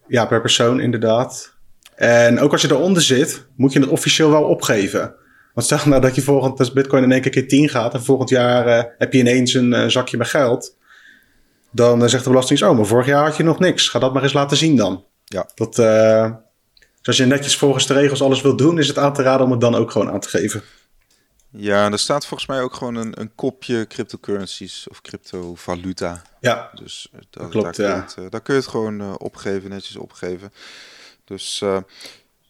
ja, 0.07 0.27
per 0.27 0.41
persoon 0.41 0.81
inderdaad. 0.81 1.55
En 1.95 2.41
ook 2.41 2.53
als 2.53 2.63
je 2.63 2.71
eronder 2.71 3.03
zit, 3.03 3.47
moet 3.57 3.73
je 3.73 3.81
het 3.81 3.89
officieel 3.89 4.31
wel 4.31 4.45
opgeven. 4.45 5.15
Want 5.55 5.67
stel 5.67 5.79
nou 5.85 6.01
dat 6.01 6.15
je 6.15 6.23
volgend, 6.23 6.59
als 6.59 6.73
Bitcoin 6.73 7.03
in 7.03 7.13
één 7.13 7.21
keer 7.21 7.31
keer 7.31 7.49
10 7.49 7.69
gaat 7.69 7.95
en 7.95 8.03
volgend 8.03 8.29
jaar 8.29 8.95
heb 8.99 9.13
je 9.13 9.19
ineens 9.19 9.55
een 9.55 9.91
zakje 9.91 10.17
met 10.17 10.29
geld. 10.29 10.77
Dan 11.71 12.09
zegt 12.09 12.25
de 12.25 12.31
belasting: 12.31 12.63
Oh, 12.63 12.77
maar 12.77 12.87
vorig 12.87 13.07
jaar 13.07 13.25
had 13.25 13.37
je 13.37 13.43
nog 13.43 13.59
niks. 13.59 13.89
Ga 13.89 13.99
dat 13.99 14.13
maar 14.13 14.23
eens 14.23 14.33
laten 14.33 14.57
zien 14.57 14.77
dan. 14.77 15.05
Ja. 15.25 15.47
Dat, 15.55 15.79
dus 17.01 17.07
als 17.07 17.17
je 17.17 17.27
netjes 17.27 17.57
volgens 17.57 17.87
de 17.87 17.95
regels 17.95 18.23
alles 18.23 18.41
wilt 18.41 18.59
doen, 18.59 18.79
is 18.79 18.89
het 18.89 18.99
aan 18.99 19.15
te 19.15 19.23
raden 19.23 19.47
om 19.47 19.53
het 19.53 19.61
dan 19.61 19.75
ook 19.75 19.91
gewoon 19.91 20.11
aan 20.11 20.21
te 20.21 20.29
geven. 20.29 20.63
Ja, 21.53 21.91
er 21.91 21.99
staat 21.99 22.27
volgens 22.27 22.49
mij 22.49 22.61
ook 22.61 22.75
gewoon 22.75 22.95
een, 22.95 23.21
een 23.21 23.35
kopje 23.35 23.87
cryptocurrencies 23.87 24.87
of 24.91 25.01
cryptovaluta. 25.01 26.23
Ja, 26.41 26.71
dus 26.75 27.09
eh, 27.13 27.21
dat, 27.31 27.49
klopt, 27.49 27.65
daar, 27.65 27.73
kun 27.75 27.85
je 27.85 28.01
het, 28.01 28.17
uh, 28.19 28.31
daar 28.31 28.41
kun 28.41 28.55
je 28.55 28.61
het 28.61 28.69
gewoon 28.69 29.01
uh, 29.01 29.15
opgeven, 29.19 29.71
netjes 29.71 29.97
opgeven. 29.97 30.53
Dus 31.25 31.61
uh, 31.65 31.79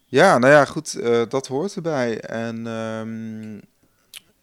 Ja, 0.07 0.39
nou 0.39 0.53
ja, 0.53 0.65
goed, 0.65 0.95
uh, 0.95 1.23
dat 1.29 1.47
hoort 1.47 1.75
erbij. 1.75 2.21
En 2.21 2.67
um, 2.67 3.61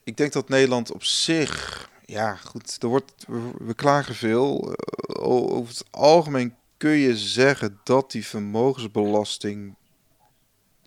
ik 0.03 0.17
denk 0.17 0.33
dat 0.33 0.49
Nederland 0.49 0.91
op 0.91 1.03
zich, 1.03 1.89
ja, 2.05 2.35
goed, 2.35 2.77
er 2.79 2.87
wordt, 2.87 3.13
we, 3.27 3.39
we 3.57 3.73
klagen 3.73 4.15
veel. 4.15 4.75
Over 5.19 5.67
het 5.67 5.83
algemeen 5.91 6.55
kun 6.77 6.91
je 6.91 7.17
zeggen 7.17 7.79
dat 7.83 8.11
die 8.11 8.25
vermogensbelasting, 8.25 9.75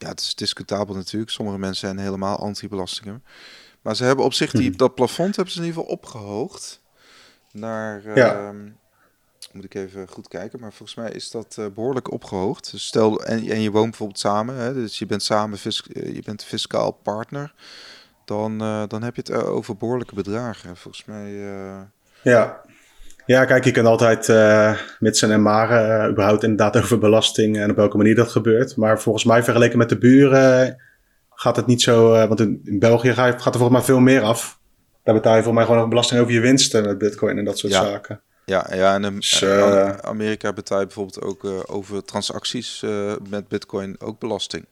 ja, 0.01 0.09
het 0.09 0.21
is 0.21 0.35
discutabel 0.35 0.95
natuurlijk. 0.95 1.31
Sommige 1.31 1.59
mensen 1.59 1.89
zijn 1.89 1.99
helemaal 1.99 2.39
anti-belastingen. 2.39 3.25
Maar 3.81 3.97
ze 3.97 4.05
hebben 4.05 4.25
op 4.25 4.33
zich 4.33 4.51
die, 4.51 4.71
dat 4.71 4.95
plafond 4.95 5.37
hebben 5.37 5.55
ze 5.55 5.61
in 5.61 5.67
ieder 5.67 5.81
geval 5.81 5.97
opgehoogd 5.97 6.83
naar. 7.53 8.15
Ja. 8.15 8.53
Uh, 8.53 8.71
moet 9.53 9.65
ik 9.65 9.75
even 9.75 10.09
goed 10.09 10.29
kijken, 10.29 10.61
maar 10.61 10.73
volgens 10.73 10.99
mij 10.99 11.11
is 11.11 11.31
dat 11.31 11.57
uh, 11.59 11.67
behoorlijk 11.75 12.13
opgehoogd. 12.13 12.71
Dus 12.71 12.87
stel, 12.87 13.25
en, 13.25 13.49
en 13.49 13.61
je 13.61 13.71
woont 13.71 13.89
bijvoorbeeld 13.89 14.19
samen, 14.19 14.55
hè, 14.55 14.75
dus 14.75 14.99
je 14.99 15.07
bent 15.07 15.23
samen 15.23 15.59
fis, 15.59 15.87
uh, 15.89 16.15
je 16.15 16.23
bent 16.23 16.45
fiscaal 16.45 16.91
partner, 16.91 17.55
dan, 18.25 18.63
uh, 18.63 18.83
dan 18.89 19.03
heb 19.03 19.17
je 19.17 19.23
het 19.23 19.33
over 19.33 19.77
behoorlijke 19.77 20.15
bedragen. 20.15 20.77
Volgens 20.77 21.05
mij. 21.05 21.33
Ja. 22.23 22.63
Ja, 23.27 23.45
kijk, 23.45 23.65
je 23.65 23.71
kan 23.71 23.87
altijd 23.87 24.29
met 24.99 25.23
en 25.23 25.43
maren 25.43 26.11
überhaupt 26.11 26.43
inderdaad 26.43 26.77
over 26.77 26.99
belasting 26.99 27.59
en 27.59 27.71
op 27.71 27.77
welke 27.77 27.97
manier 27.97 28.15
dat 28.15 28.31
gebeurt. 28.31 28.77
Maar 28.77 29.01
volgens 29.01 29.25
mij 29.25 29.43
vergeleken 29.43 29.79
met 29.79 29.89
de 29.89 29.99
buren 29.99 30.77
gaat 31.31 31.57
het 31.57 31.67
niet 31.67 31.83
zo, 31.83 32.11
want 32.11 32.41
in, 32.41 32.61
in 32.65 32.79
België 32.79 33.13
gaat, 33.13 33.43
gaat 33.43 33.55
er 33.55 33.61
volgens 33.61 33.79
mij 33.79 33.83
veel 33.83 34.01
meer 34.01 34.23
af. 34.23 34.59
Daar 35.05 35.15
betaal 35.15 35.37
je 35.37 35.43
volgens 35.43 35.65
mij 35.65 35.75
gewoon 35.75 35.89
belasting 35.89 36.21
over 36.21 36.33
je 36.33 36.41
winsten 36.41 36.85
met 36.85 36.99
bitcoin 36.99 37.39
en 37.39 37.45
dat 37.45 37.59
soort 37.59 37.73
ja. 37.73 37.85
zaken. 37.85 38.21
Ja, 38.45 38.67
ja 38.75 38.95
en 38.95 39.15
Dus, 39.15 39.43
eh, 39.43 39.91
Amerika 39.91 40.53
betaalt 40.53 40.85
bijvoorbeeld 40.85 41.23
ook 41.23 41.71
over 41.71 42.05
transacties 42.05 42.85
met 43.29 43.49
bitcoin 43.49 43.97
ook 44.01 44.19
belasting. 44.19 44.67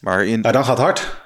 Maar 0.00 0.24
in... 0.24 0.42
Ja, 0.42 0.52
dan 0.52 0.64
gaat 0.64 0.78
hard. 0.78 1.23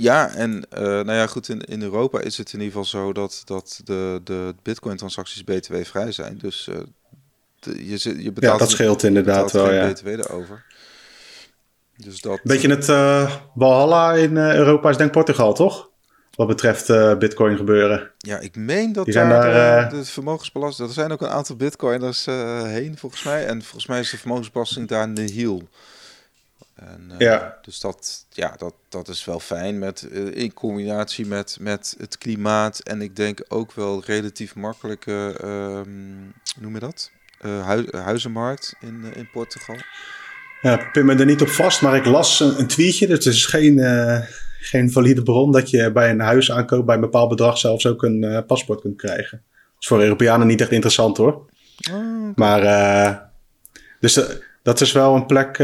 Ja, 0.00 0.34
en 0.34 0.66
nou 0.70 1.12
ja, 1.12 1.26
goed, 1.26 1.48
in, 1.48 1.60
in 1.60 1.82
Europa 1.82 2.20
is 2.20 2.38
het 2.38 2.52
in 2.52 2.60
ieder 2.60 2.72
geval 2.72 3.00
zo 3.00 3.12
dat, 3.12 3.42
dat 3.44 3.80
de, 3.84 4.20
de 4.24 4.54
bitcoin 4.62 4.96
transacties 4.96 5.42
btw-vrij 5.44 6.12
zijn. 6.12 6.38
Dus 6.38 6.68
de, 7.58 7.86
je, 7.88 8.22
je 8.22 8.32
betaalt... 8.32 8.52
Ja, 8.52 8.58
dat 8.58 8.70
scheelt 8.70 9.02
inderdaad 9.02 9.52
wel, 9.52 9.72
ja. 9.72 9.92
btw 9.92 10.06
erover. 10.06 10.64
Dus 11.96 12.20
dat... 12.20 12.40
Beetje 12.42 12.68
het 12.68 12.84
Valhalla 13.56 14.12
in 14.12 14.36
Europa 14.36 14.90
is 14.90 14.96
denk 14.96 15.12
Portugal, 15.12 15.54
toch? 15.54 15.90
wat 16.40 16.48
betreft 16.48 16.88
uh, 16.88 17.16
bitcoin 17.16 17.56
gebeuren. 17.56 18.10
Ja, 18.18 18.38
ik 18.38 18.56
meen 18.56 18.92
dat 18.92 19.04
Die 19.04 19.14
daar, 19.14 19.28
daar 19.28 19.90
de, 19.90 19.96
de 19.96 20.04
vermogensbelasting... 20.04 20.88
Er 20.88 20.94
zijn 20.94 21.12
ook 21.12 21.20
een 21.20 21.28
aantal 21.28 21.56
bitcoiners 21.56 22.26
uh, 22.26 22.62
heen, 22.62 22.98
volgens 22.98 23.22
mij. 23.22 23.46
En 23.46 23.62
volgens 23.62 23.86
mij 23.86 24.00
is 24.00 24.10
de 24.10 24.18
vermogensbelasting 24.18 24.88
daar 24.88 25.08
nihil. 25.08 25.68
En, 26.80 27.08
uh, 27.12 27.18
ja. 27.18 27.58
Dus 27.62 27.80
dat, 27.80 28.26
ja, 28.30 28.54
dat, 28.56 28.74
dat 28.88 29.08
is 29.08 29.24
wel 29.24 29.40
fijn 29.40 29.78
met, 29.78 30.02
in 30.32 30.54
combinatie 30.54 31.26
met, 31.26 31.56
met 31.60 31.94
het 31.98 32.18
klimaat. 32.18 32.78
En 32.78 33.02
ik 33.02 33.16
denk 33.16 33.44
ook 33.48 33.72
wel 33.72 34.02
relatief 34.04 34.54
makkelijke, 34.54 35.34
um, 35.44 36.32
noem 36.60 36.74
je 36.74 36.80
dat? 36.80 37.10
Hui, 37.40 37.88
huizenmarkt 37.90 38.74
in, 38.80 39.04
in 39.14 39.28
Portugal. 39.32 39.76
Ja, 40.60 40.88
pin 40.92 41.06
me 41.06 41.14
er 41.14 41.24
niet 41.24 41.42
op 41.42 41.48
vast, 41.48 41.82
maar 41.82 41.96
ik 41.96 42.04
las 42.04 42.40
een, 42.40 42.58
een 42.58 42.66
tweetje. 42.66 43.06
Dus 43.06 43.24
het 43.24 43.34
is 43.34 43.46
geen 43.46 43.78
geen 44.60 44.92
valide 44.92 45.22
bron 45.22 45.52
dat 45.52 45.70
je 45.70 45.92
bij 45.92 46.10
een 46.10 46.20
huis 46.20 46.52
aankoop 46.52 46.86
bij 46.86 46.94
een 46.94 47.00
bepaald 47.00 47.28
bedrag 47.28 47.58
zelfs 47.58 47.86
ook 47.86 48.02
een 48.02 48.22
uh, 48.22 48.38
paspoort 48.46 48.80
kunt 48.80 48.96
krijgen. 48.96 49.42
Dat 49.52 49.80
is 49.80 49.86
voor 49.86 50.02
Europeanen 50.02 50.46
niet 50.46 50.60
echt 50.60 50.70
interessant 50.70 51.16
hoor. 51.16 51.34
Oh, 51.92 52.20
okay. 52.20 52.32
Maar 52.34 52.62
uh, 52.62 53.16
dus 54.00 54.20
dat 54.62 54.80
is 54.80 54.92
wel 54.92 55.14
een 55.14 55.26
plek. 55.26 55.58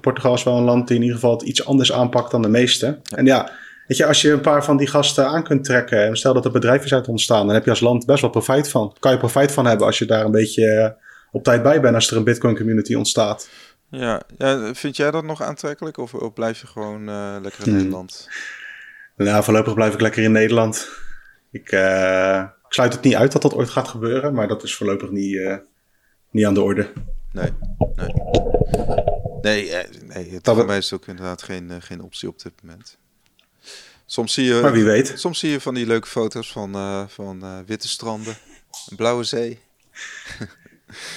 Portugal 0.00 0.34
is 0.34 0.42
wel 0.42 0.56
een 0.56 0.64
land 0.64 0.88
die 0.88 0.96
in 0.96 1.02
ieder 1.02 1.18
geval 1.18 1.32
het 1.32 1.42
iets 1.42 1.66
anders 1.66 1.92
aanpakt 1.92 2.30
dan 2.30 2.42
de 2.42 2.48
meeste. 2.48 2.86
Ja. 2.86 3.16
En 3.16 3.26
ja, 3.26 3.50
weet 3.86 3.96
je, 3.96 4.06
als 4.06 4.22
je 4.22 4.32
een 4.32 4.40
paar 4.40 4.64
van 4.64 4.76
die 4.76 4.86
gasten 4.86 5.26
aan 5.26 5.42
kunt 5.42 5.64
trekken 5.64 6.06
en 6.06 6.16
stel 6.16 6.34
dat 6.34 6.44
er 6.44 6.50
bedrijven 6.50 6.96
uit 6.96 7.08
ontstaan, 7.08 7.46
dan 7.46 7.54
heb 7.54 7.64
je 7.64 7.70
als 7.70 7.80
land 7.80 8.06
best 8.06 8.20
wel 8.20 8.30
profijt 8.30 8.68
van. 8.68 8.96
Kan 8.98 9.12
je 9.12 9.18
profijt 9.18 9.52
van 9.52 9.66
hebben 9.66 9.86
als 9.86 9.98
je 9.98 10.04
daar 10.04 10.24
een 10.24 10.30
beetje 10.30 10.96
op 11.32 11.44
tijd 11.44 11.62
bij 11.62 11.80
bent 11.80 11.94
als 11.94 12.10
er 12.10 12.16
een 12.16 12.24
Bitcoin 12.24 12.56
community 12.56 12.94
ontstaat. 12.94 13.48
Ja. 13.90 14.22
ja, 14.38 14.74
vind 14.74 14.96
jij 14.96 15.10
dat 15.10 15.24
nog 15.24 15.42
aantrekkelijk 15.42 15.98
of, 15.98 16.14
of 16.14 16.32
blijf 16.32 16.60
je 16.60 16.66
gewoon 16.66 17.08
uh, 17.08 17.36
lekker 17.42 17.66
in 17.66 17.68
hmm. 17.68 17.76
Nederland? 17.76 18.28
Nou, 19.16 19.44
voorlopig 19.44 19.74
blijf 19.74 19.94
ik 19.94 20.00
lekker 20.00 20.22
in 20.22 20.32
Nederland. 20.32 20.88
Ik, 21.50 21.72
uh, 21.72 22.42
ik, 22.66 22.72
sluit 22.72 22.92
het 22.92 23.02
niet 23.02 23.14
uit 23.14 23.32
dat 23.32 23.42
dat 23.42 23.54
ooit 23.54 23.70
gaat 23.70 23.88
gebeuren, 23.88 24.34
maar 24.34 24.48
dat 24.48 24.62
is 24.62 24.74
voorlopig 24.74 25.10
niet, 25.10 25.32
uh, 25.32 25.56
niet 26.30 26.46
aan 26.46 26.54
de 26.54 26.62
orde. 26.62 26.86
Nee, 27.32 27.50
nee. 27.96 29.05
Nee, 29.46 29.72
nee 30.02 30.40
het, 30.42 30.66
mij 30.66 30.78
is 30.78 30.92
ook 30.92 31.06
inderdaad 31.06 31.42
geen, 31.42 31.82
geen 31.82 32.00
optie 32.00 32.28
op 32.28 32.42
dit 32.42 32.52
moment. 32.62 32.96
Soms 34.06 34.34
zie 34.34 34.44
je, 34.44 34.60
maar 34.60 34.72
wie 34.72 34.84
weet. 34.84 35.12
Soms 35.16 35.38
zie 35.38 35.50
je 35.50 35.60
van 35.60 35.74
die 35.74 35.86
leuke 35.86 36.08
foto's 36.08 36.52
van, 36.52 36.72
van 37.10 37.64
witte 37.66 37.88
stranden, 37.88 38.36
een 38.88 38.96
blauwe 38.96 39.24
zee. 39.24 39.58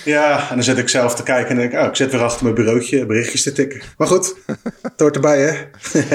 Ja, 0.05 0.49
en 0.49 0.55
dan 0.55 0.63
zit 0.63 0.77
ik 0.77 0.89
zelf 0.89 1.15
te 1.15 1.23
kijken 1.23 1.49
en 1.49 1.55
denk 1.55 1.71
ik, 1.71 1.79
oh, 1.79 1.85
ik 1.85 1.95
zit 1.95 2.11
weer 2.11 2.23
achter 2.23 2.43
mijn 2.43 2.55
bureautje 2.55 3.05
berichtjes 3.05 3.43
te 3.43 3.51
tikken. 3.51 3.81
Maar 3.97 4.07
goed, 4.07 4.35
het 4.81 4.99
hoort 4.99 5.15
erbij, 5.15 5.41
hè? 5.41 5.67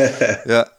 ja. 0.55 0.73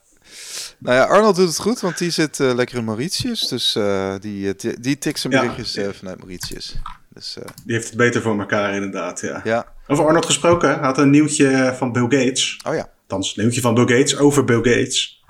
Nou 0.78 0.96
ja, 0.96 1.04
Arnold 1.04 1.36
doet 1.36 1.48
het 1.48 1.60
goed, 1.60 1.80
want 1.80 1.98
die 1.98 2.10
zit 2.10 2.40
uh, 2.40 2.54
lekker 2.54 2.78
in 2.78 2.84
Mauritius. 2.84 3.48
Dus 3.48 3.78
die, 4.20 4.56
die, 4.56 4.80
die 4.80 4.98
tikt 4.98 5.20
zijn 5.20 5.34
berichtjes 5.34 5.74
ja. 5.74 5.94
vanuit 5.94 6.18
Mauritius. 6.18 6.76
Dus, 7.16 7.38
die 7.66 7.76
heeft 7.76 7.88
het 7.88 7.98
beter 7.98 8.22
voor 8.22 8.40
elkaar, 8.40 8.74
inderdaad, 8.74 9.22
ja. 9.22 9.42
ja. 9.44 9.74
Over 9.88 10.06
Arnold 10.06 10.26
gesproken, 10.26 10.70
hij 10.70 10.86
had 10.86 10.98
een 10.98 11.10
nieuwtje 11.10 11.74
van 11.78 11.92
Bill 11.92 12.04
Gates. 12.04 12.60
Oh 12.68 12.74
ja. 12.74 12.90
Althans, 13.02 13.38
een 13.38 13.44
nieuwtje 13.44 13.62
van 13.62 13.74
Bill 13.74 13.98
Gates 13.98 14.18
over 14.18 14.46
Bill 14.46 14.56
Gates. 14.64 15.24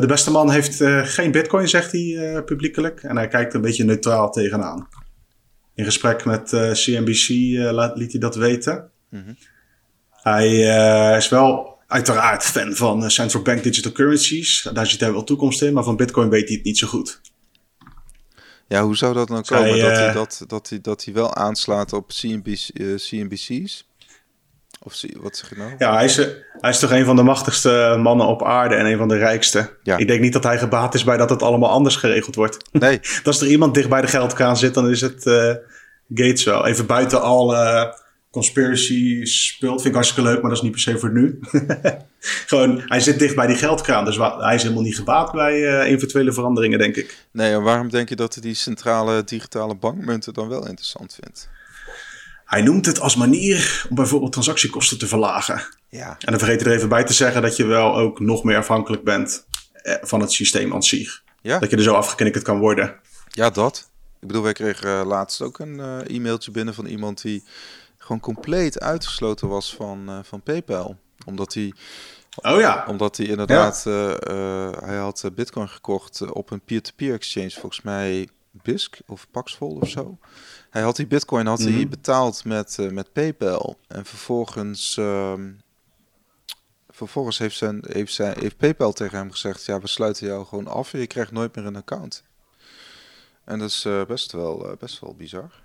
de 0.00 0.06
beste 0.06 0.30
man 0.30 0.50
heeft 0.50 0.82
geen 1.02 1.30
bitcoin, 1.30 1.68
zegt 1.68 1.92
hij 1.92 2.42
publiekelijk. 2.44 3.02
En 3.02 3.16
hij 3.16 3.28
kijkt 3.28 3.54
een 3.54 3.60
beetje 3.60 3.84
neutraal 3.84 4.30
tegenaan 4.30 4.88
in 5.74 5.84
gesprek 5.84 6.24
met 6.24 6.48
CNBC 6.72 7.28
laat, 7.72 7.96
liet 7.96 8.10
hij 8.12 8.20
dat 8.20 8.34
weten. 8.36 8.90
Mm 9.10 9.22
-hmm. 9.24 9.36
Hij 10.10 10.58
is 11.16 11.28
wel 11.28 11.78
uiteraard 11.86 12.42
fan 12.44 12.74
van 12.74 13.10
central 13.10 13.42
bank 13.42 13.62
digital 13.62 13.92
currencies. 13.92 14.68
Daar 14.72 14.86
ziet 14.86 15.00
hij 15.00 15.12
wel 15.12 15.24
toekomst 15.24 15.62
in, 15.62 15.72
maar 15.72 15.84
van 15.84 15.96
bitcoin 15.96 16.28
weet 16.28 16.48
hij 16.48 16.56
het 16.56 16.64
niet 16.64 16.78
zo 16.78 16.86
goed. 16.86 17.20
Ja, 18.68 18.82
hoe 18.82 18.96
zou 18.96 19.14
dat 19.14 19.28
nou 19.28 19.42
komen 19.44 19.78
dat, 19.78 19.96
hij, 19.96 20.12
dat, 20.12 20.44
dat, 20.46 20.68
hij, 20.68 20.80
dat 20.80 21.04
hij 21.04 21.14
wel 21.14 21.34
aanslaat 21.34 21.92
op 21.92 22.08
CNBC, 22.08 22.68
CNBC's? 22.96 23.86
Of 24.82 25.00
wat 25.20 25.36
zeg 25.36 25.48
je 25.48 25.56
nou? 25.56 25.74
Ja, 25.78 25.94
hij 25.94 26.04
is, 26.04 26.16
hij 26.60 26.70
is 26.70 26.78
toch 26.78 26.90
een 26.90 27.04
van 27.04 27.16
de 27.16 27.22
machtigste 27.22 27.96
mannen 27.98 28.26
op 28.26 28.44
aarde 28.44 28.74
en 28.74 28.86
een 28.86 28.98
van 28.98 29.08
de 29.08 29.16
rijkste. 29.16 29.70
Ja. 29.82 29.96
Ik 29.96 30.06
denk 30.06 30.20
niet 30.20 30.32
dat 30.32 30.44
hij 30.44 30.58
gebaat 30.58 30.94
is 30.94 31.04
bij 31.04 31.16
dat 31.16 31.30
het 31.30 31.42
allemaal 31.42 31.70
anders 31.70 31.96
geregeld 31.96 32.34
wordt. 32.34 32.68
Nee. 32.72 33.00
Als 33.24 33.40
er 33.40 33.48
iemand 33.48 33.74
dicht 33.74 33.88
bij 33.88 34.00
de 34.00 34.06
geldkraan 34.06 34.56
zit, 34.56 34.74
dan 34.74 34.90
is 34.90 35.00
het 35.00 35.26
uh, 35.26 35.54
Gates 36.14 36.44
wel. 36.44 36.66
Even 36.66 36.86
buiten 36.86 37.22
alle 37.22 37.94
conspiracy 38.30 39.24
speelt. 39.24 39.74
Vind 39.74 39.86
ik 39.86 39.94
hartstikke 39.94 40.30
leuk, 40.30 40.40
maar 40.40 40.50
dat 40.50 40.58
is 40.58 40.64
niet 40.64 40.72
per 40.72 40.80
se 40.80 40.98
voor 40.98 41.12
nu. 41.12 41.38
Gewoon, 42.46 42.82
hij 42.84 43.00
zit 43.00 43.18
dicht 43.18 43.34
bij 43.34 43.46
die 43.46 43.56
geldkraan. 43.56 44.04
Dus 44.04 44.16
hij 44.16 44.54
is 44.54 44.62
helemaal 44.62 44.82
niet 44.82 44.96
gebaat 44.96 45.32
bij 45.32 45.60
uh, 45.60 45.90
eventuele 45.92 46.32
veranderingen, 46.32 46.78
denk 46.78 46.96
ik. 46.96 47.26
Nee, 47.30 47.52
en 47.52 47.62
waarom 47.62 47.90
denk 47.90 48.08
je 48.08 48.16
dat 48.16 48.34
hij 48.34 48.42
die 48.42 48.54
centrale 48.54 49.24
digitale 49.24 49.74
bankmunten 49.74 50.34
dan 50.34 50.48
wel 50.48 50.66
interessant 50.66 51.18
vindt? 51.22 51.48
Hij 52.44 52.62
noemt 52.62 52.86
het 52.86 53.00
als 53.00 53.16
manier 53.16 53.86
om 53.88 53.96
bijvoorbeeld 53.96 54.32
transactiekosten 54.32 54.98
te 54.98 55.06
verlagen. 55.06 55.66
Ja. 55.88 56.08
En 56.08 56.30
dan 56.30 56.38
vergeet 56.38 56.60
ik 56.60 56.66
er 56.66 56.72
even 56.72 56.88
bij 56.88 57.04
te 57.04 57.12
zeggen 57.12 57.42
dat 57.42 57.56
je 57.56 57.64
wel 57.64 57.96
ook 57.96 58.20
nog 58.20 58.44
meer 58.44 58.56
afhankelijk 58.56 59.04
bent 59.04 59.46
van 59.82 60.20
het 60.20 60.32
systeem 60.32 60.72
aan 60.72 60.82
zich. 60.82 61.22
Ja. 61.42 61.58
Dat 61.58 61.70
je 61.70 61.76
er 61.76 61.82
zo 61.82 61.94
afgeknikkerd 61.94 62.44
kan 62.44 62.58
worden. 62.58 62.94
Ja, 63.28 63.50
dat. 63.50 63.90
Ik 64.20 64.26
bedoel, 64.26 64.42
wij 64.42 64.52
kregen 64.52 64.88
uh, 64.88 65.06
laatst 65.06 65.42
ook 65.42 65.58
een 65.58 65.74
uh, 65.74 66.16
e-mailtje 66.16 66.50
binnen 66.50 66.74
van 66.74 66.86
iemand 66.86 67.22
die 67.22 67.44
gewoon 67.98 68.20
compleet 68.20 68.80
uitgesloten 68.80 69.48
was 69.48 69.74
van, 69.74 70.24
van 70.24 70.42
PayPal. 70.42 70.96
Omdat 71.26 71.54
hij. 71.54 71.72
Oh 72.42 72.60
ja. 72.60 72.84
Omdat 72.88 73.16
hij 73.16 73.26
inderdaad. 73.26 73.82
Ja. 73.84 73.90
hij 74.84 74.96
had 74.96 75.30
Bitcoin 75.34 75.68
gekocht 75.68 76.32
op 76.32 76.50
een 76.50 76.60
peer-to-peer 76.60 77.08
-peer 77.08 77.16
exchange, 77.16 77.50
volgens 77.50 77.82
mij 77.82 78.28
BISC 78.62 78.98
of 79.06 79.26
Paxful 79.30 79.78
of 79.80 79.88
zo. 79.88 80.18
Hij 80.70 80.82
had 80.82 80.96
die 80.96 81.06
bitcoin 81.06 81.46
had 81.46 81.58
mm 81.58 81.66
-hmm. 81.66 81.74
hij 81.74 81.88
betaald 81.88 82.44
met, 82.44 82.76
uh, 82.80 82.90
met 82.90 83.12
PayPal. 83.12 83.78
En 83.88 84.04
vervolgens, 84.04 84.96
uh, 84.96 85.32
vervolgens 86.88 87.38
heeft, 87.38 87.56
zijn, 87.56 87.84
heeft, 87.86 88.12
zijn, 88.12 88.38
heeft 88.38 88.56
PayPal 88.56 88.92
tegen 88.92 89.18
hem 89.18 89.30
gezegd: 89.30 89.64
Ja, 89.64 89.80
we 89.80 89.86
sluiten 89.86 90.26
jou 90.26 90.46
gewoon 90.46 90.66
af 90.66 90.92
en 90.92 91.00
je 91.00 91.06
krijgt 91.06 91.32
nooit 91.32 91.56
meer 91.56 91.66
een 91.66 91.76
account. 91.76 92.24
En 93.44 93.58
dat 93.58 93.68
is 93.68 93.84
uh, 93.84 94.04
best, 94.04 94.32
wel, 94.32 94.70
uh, 94.70 94.76
best 94.78 95.00
wel 95.00 95.14
bizar. 95.14 95.62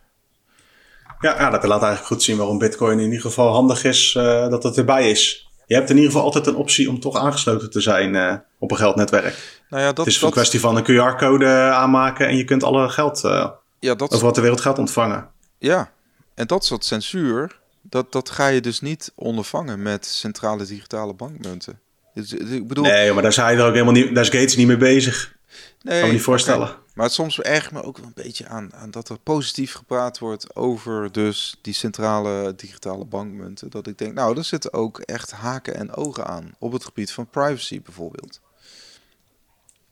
Ja, 1.20 1.40
ja, 1.40 1.50
dat 1.50 1.64
laat 1.64 1.82
eigenlijk 1.82 2.06
goed 2.14 2.24
zien 2.24 2.38
waarom 2.38 2.58
Bitcoin 2.58 3.00
in 3.00 3.06
ieder 3.06 3.22
geval 3.22 3.54
handig 3.54 3.84
is 3.84 4.16
uh, 4.18 4.50
dat 4.50 4.64
het 4.64 4.78
erbij 4.78 5.10
is. 5.10 5.49
Je 5.70 5.76
hebt 5.76 5.90
in 5.90 5.96
ieder 5.96 6.12
geval 6.12 6.26
altijd 6.26 6.48
een 6.48 6.56
optie 6.56 6.90
om 6.90 7.00
toch 7.00 7.16
aangesloten 7.16 7.70
te 7.70 7.82
zijn 7.82 8.14
uh, 8.14 8.34
op 8.60 8.72
een 8.72 8.78
geldnetwerk. 8.78 9.62
Nou 9.70 9.82
ja, 9.82 9.88
dat, 9.88 9.98
het 9.98 10.08
is 10.08 10.14
dat... 10.14 10.24
een 10.24 10.36
kwestie 10.36 10.60
van 10.60 10.76
een 10.76 10.84
QR-code 10.84 11.48
aanmaken 11.74 12.28
en 12.28 12.38
je 12.38 12.44
kunt 12.44 12.64
alle 12.64 12.90
geld 12.90 13.24
uh, 13.26 13.50
ja, 13.80 13.96
dat... 13.96 14.12
over 14.12 14.26
wat 14.26 14.36
de 14.36 14.42
wereld 14.42 14.62
gaat 14.62 14.80
ontvangen. 14.80 15.28
Ja, 15.58 15.92
en 16.36 16.48
dat 16.48 16.66
soort 16.66 16.86
censuur 16.86 17.60
dat, 17.82 18.12
dat 18.12 18.30
ga 18.30 18.48
je 18.48 18.62
dus 18.62 18.82
niet 18.82 19.12
ondervangen 19.16 19.82
met 19.82 20.06
centrale 20.06 20.66
digitale 20.66 21.14
bankmunten. 21.14 21.80
Dus, 22.14 22.34
ik 22.34 22.68
bedoel, 22.68 22.84
nee, 22.84 23.14
maar 23.14 23.24
daar, 23.24 23.34
zijn 23.34 23.58
er 23.58 23.66
ook 23.66 23.74
helemaal 23.74 23.94
niet, 23.94 24.16
daar 24.16 24.24
is 24.24 24.30
Gates 24.30 24.56
niet 24.56 24.68
mee 24.68 24.78
bezig. 24.78 25.36
Nee, 25.82 26.00
kan 26.00 26.08
me 26.08 26.14
niet 26.14 26.24
voorstellen. 26.24 26.76
Maar 27.00 27.10
soms 27.10 27.42
erg 27.42 27.72
me 27.72 27.84
ook 27.84 27.98
wel 27.98 28.06
een 28.06 28.24
beetje 28.24 28.48
aan, 28.48 28.74
aan 28.74 28.92
dat 28.92 29.10
er 29.10 29.20
positief 29.20 29.74
gepraat 29.74 30.20
wordt 30.20 30.56
over 30.56 31.12
dus 31.12 31.58
die 31.62 31.74
centrale 31.74 32.56
digitale 32.56 33.06
bankmunten. 33.06 33.70
Dat 33.70 33.88
ik 33.88 33.98
denk, 33.98 34.14
nou, 34.14 34.38
er 34.38 34.44
zitten 34.44 34.74
ook 34.74 35.00
echt 35.00 35.32
haken 35.32 35.76
en 35.76 35.96
ogen 35.96 36.26
aan 36.26 36.52
op 36.58 36.72
het 36.72 36.84
gebied 36.84 37.12
van 37.12 37.30
privacy 37.30 37.82
bijvoorbeeld. 37.82 38.42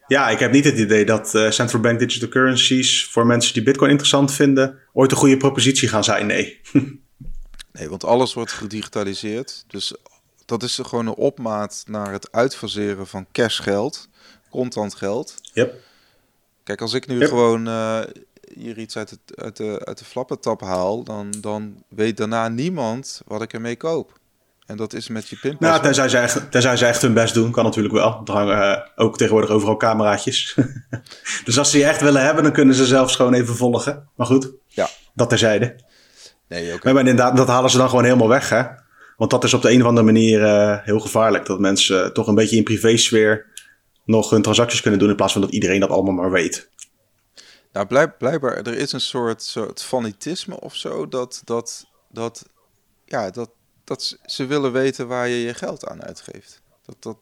Ja, 0.07 0.29
ik 0.29 0.39
heb 0.39 0.51
niet 0.51 0.63
het 0.63 0.77
idee 0.77 1.05
dat 1.05 1.33
uh, 1.35 1.49
central 1.49 1.81
bank 1.81 1.99
digital 1.99 2.29
currencies 2.29 3.05
voor 3.05 3.25
mensen 3.25 3.53
die 3.53 3.63
Bitcoin 3.63 3.89
interessant 3.89 4.33
vinden 4.33 4.77
ooit 4.93 5.11
een 5.11 5.17
goede 5.17 5.37
propositie 5.37 5.87
gaan 5.87 6.03
zijn. 6.03 6.25
Nee. 6.25 6.61
nee, 7.77 7.89
want 7.89 8.03
alles 8.03 8.33
wordt 8.33 8.51
gedigitaliseerd. 8.51 9.63
Dus 9.67 9.95
dat 10.45 10.63
is 10.63 10.79
gewoon 10.83 11.07
een 11.07 11.15
opmaat 11.15 11.83
naar 11.87 12.11
het 12.11 12.31
uitfaseren 12.31 13.07
van 13.07 13.27
cashgeld, 13.31 14.09
contant 14.49 14.95
geld. 14.95 15.35
Yep. 15.53 15.85
Kijk, 16.67 16.81
als 16.81 16.93
ik 16.93 17.07
nu 17.07 17.27
gewoon 17.27 17.67
uh, 17.67 17.99
hier 18.53 18.77
iets 18.77 18.97
uit, 18.97 19.09
het, 19.09 19.19
uit, 19.35 19.57
de, 19.57 19.81
uit 19.83 19.97
de 19.97 20.05
flappentap 20.05 20.61
haal, 20.61 21.03
dan, 21.03 21.33
dan 21.41 21.83
weet 21.89 22.17
daarna 22.17 22.47
niemand 22.47 23.21
wat 23.27 23.41
ik 23.41 23.53
ermee 23.53 23.77
koop. 23.77 24.19
En 24.65 24.77
dat 24.77 24.93
is 24.93 25.07
met 25.07 25.29
je 25.29 25.37
pinpas. 25.41 25.69
Nou, 25.69 25.81
tenzij 25.81 26.09
ze, 26.09 26.17
echt, 26.17 26.51
tenzij 26.51 26.77
ze 26.77 26.85
echt 26.85 27.01
hun 27.01 27.13
best 27.13 27.33
doen, 27.33 27.51
kan 27.51 27.63
natuurlijk 27.63 27.93
wel. 27.93 28.21
Er 28.25 28.33
hangen 28.33 28.57
uh, 28.57 29.05
ook 29.05 29.17
tegenwoordig 29.17 29.49
overal 29.49 29.77
cameraatjes. 29.77 30.57
dus 31.45 31.57
als 31.57 31.71
ze 31.71 31.77
je 31.77 31.85
echt 31.85 32.01
willen 32.01 32.25
hebben, 32.25 32.43
dan 32.43 32.53
kunnen 32.53 32.75
ze 32.75 32.85
zelfs 32.85 33.15
gewoon 33.15 33.33
even 33.33 33.55
volgen. 33.55 34.09
Maar 34.15 34.27
goed, 34.27 34.51
ja. 34.67 34.89
dat 35.13 35.29
terzijde. 35.29 35.75
Nee, 36.47 36.73
okay. 36.73 36.93
Maar 36.93 37.07
inderdaad, 37.07 37.37
dat 37.37 37.47
halen 37.47 37.69
ze 37.69 37.77
dan 37.77 37.89
gewoon 37.89 38.03
helemaal 38.03 38.27
weg, 38.27 38.49
hè? 38.49 38.63
Want 39.17 39.31
dat 39.31 39.43
is 39.43 39.53
op 39.53 39.61
de 39.61 39.71
een 39.71 39.81
of 39.81 39.87
andere 39.87 40.05
manier 40.05 40.41
uh, 40.41 40.77
heel 40.83 40.99
gevaarlijk. 40.99 41.45
Dat 41.45 41.59
mensen 41.59 42.13
toch 42.13 42.27
een 42.27 42.35
beetje 42.35 42.57
in 42.57 42.63
privésfeer 42.63 43.45
nog 44.07 44.29
hun 44.29 44.41
transacties 44.41 44.81
kunnen 44.81 44.99
doen... 44.99 45.09
in 45.09 45.15
plaats 45.15 45.33
van 45.33 45.41
dat 45.41 45.51
iedereen 45.51 45.79
dat 45.79 45.89
allemaal 45.89 46.13
maar 46.13 46.31
weet. 46.31 46.69
Nou, 47.71 47.87
blijk, 47.87 48.17
blijkbaar, 48.17 48.55
er 48.55 48.77
is 48.77 48.91
een 48.91 49.01
soort, 49.01 49.43
soort 49.43 49.83
fanatisme 49.83 50.59
of 50.59 50.75
zo... 50.75 51.07
dat, 51.07 51.41
dat, 51.45 51.85
dat, 52.09 52.45
ja, 53.05 53.29
dat 53.29 53.49
dat 53.87 54.17
ze 54.25 54.45
willen 54.45 54.71
weten 54.71 55.07
waar 55.07 55.27
je 55.27 55.41
je 55.41 55.53
geld 55.53 55.87
aan 55.87 56.03
uitgeeft. 56.03 56.61
Dat, 56.85 56.95
dat, 56.99 57.17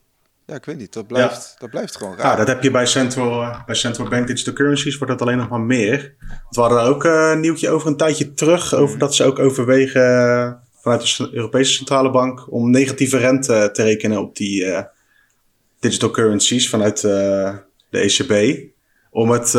ja, 0.45 0.55
ik 0.55 0.65
weet 0.65 0.77
niet, 0.77 0.93
dat 0.93 1.07
blijft, 1.07 1.55
dat 1.59 1.69
blijft 1.69 1.95
gewoon 1.95 2.17
raar. 2.17 2.31
Ja, 2.31 2.35
dat 2.35 2.47
heb 2.47 2.63
je 2.63 2.71
bij 2.71 2.85
Central, 2.85 3.41
uh, 3.41 3.65
bij 3.65 3.75
Central 3.75 4.07
Bank 4.07 4.27
Digital 4.27 4.53
Currencies, 4.53 4.97
wordt 4.97 5.13
dat 5.13 5.21
alleen 5.21 5.37
nog 5.37 5.49
maar 5.49 5.61
meer. 5.61 6.15
We 6.49 6.61
hadden 6.61 6.81
ook 6.81 7.03
uh, 7.03 7.29
een 7.31 7.39
nieuwtje 7.39 7.69
over 7.69 7.87
een 7.87 7.97
tijdje 7.97 8.33
terug, 8.33 8.73
over 8.73 8.89
mhm. 8.89 8.99
dat 8.99 9.15
ze 9.15 9.23
ook 9.23 9.39
overwegen 9.39 10.01
uh, 10.01 10.51
vanuit 10.81 11.17
de 11.17 11.29
Europese 11.31 11.73
Centrale 11.73 12.11
Bank 12.11 12.51
om 12.51 12.69
negatieve 12.69 13.17
rente 13.17 13.69
te 13.73 13.83
rekenen 13.83 14.19
op 14.19 14.35
die 14.35 14.65
digital 15.87 16.11
currencies 16.11 16.69
vanuit 16.69 17.01
de 17.01 17.63
ECB. 17.89 18.63
Om 19.11 19.29
het 19.29 19.55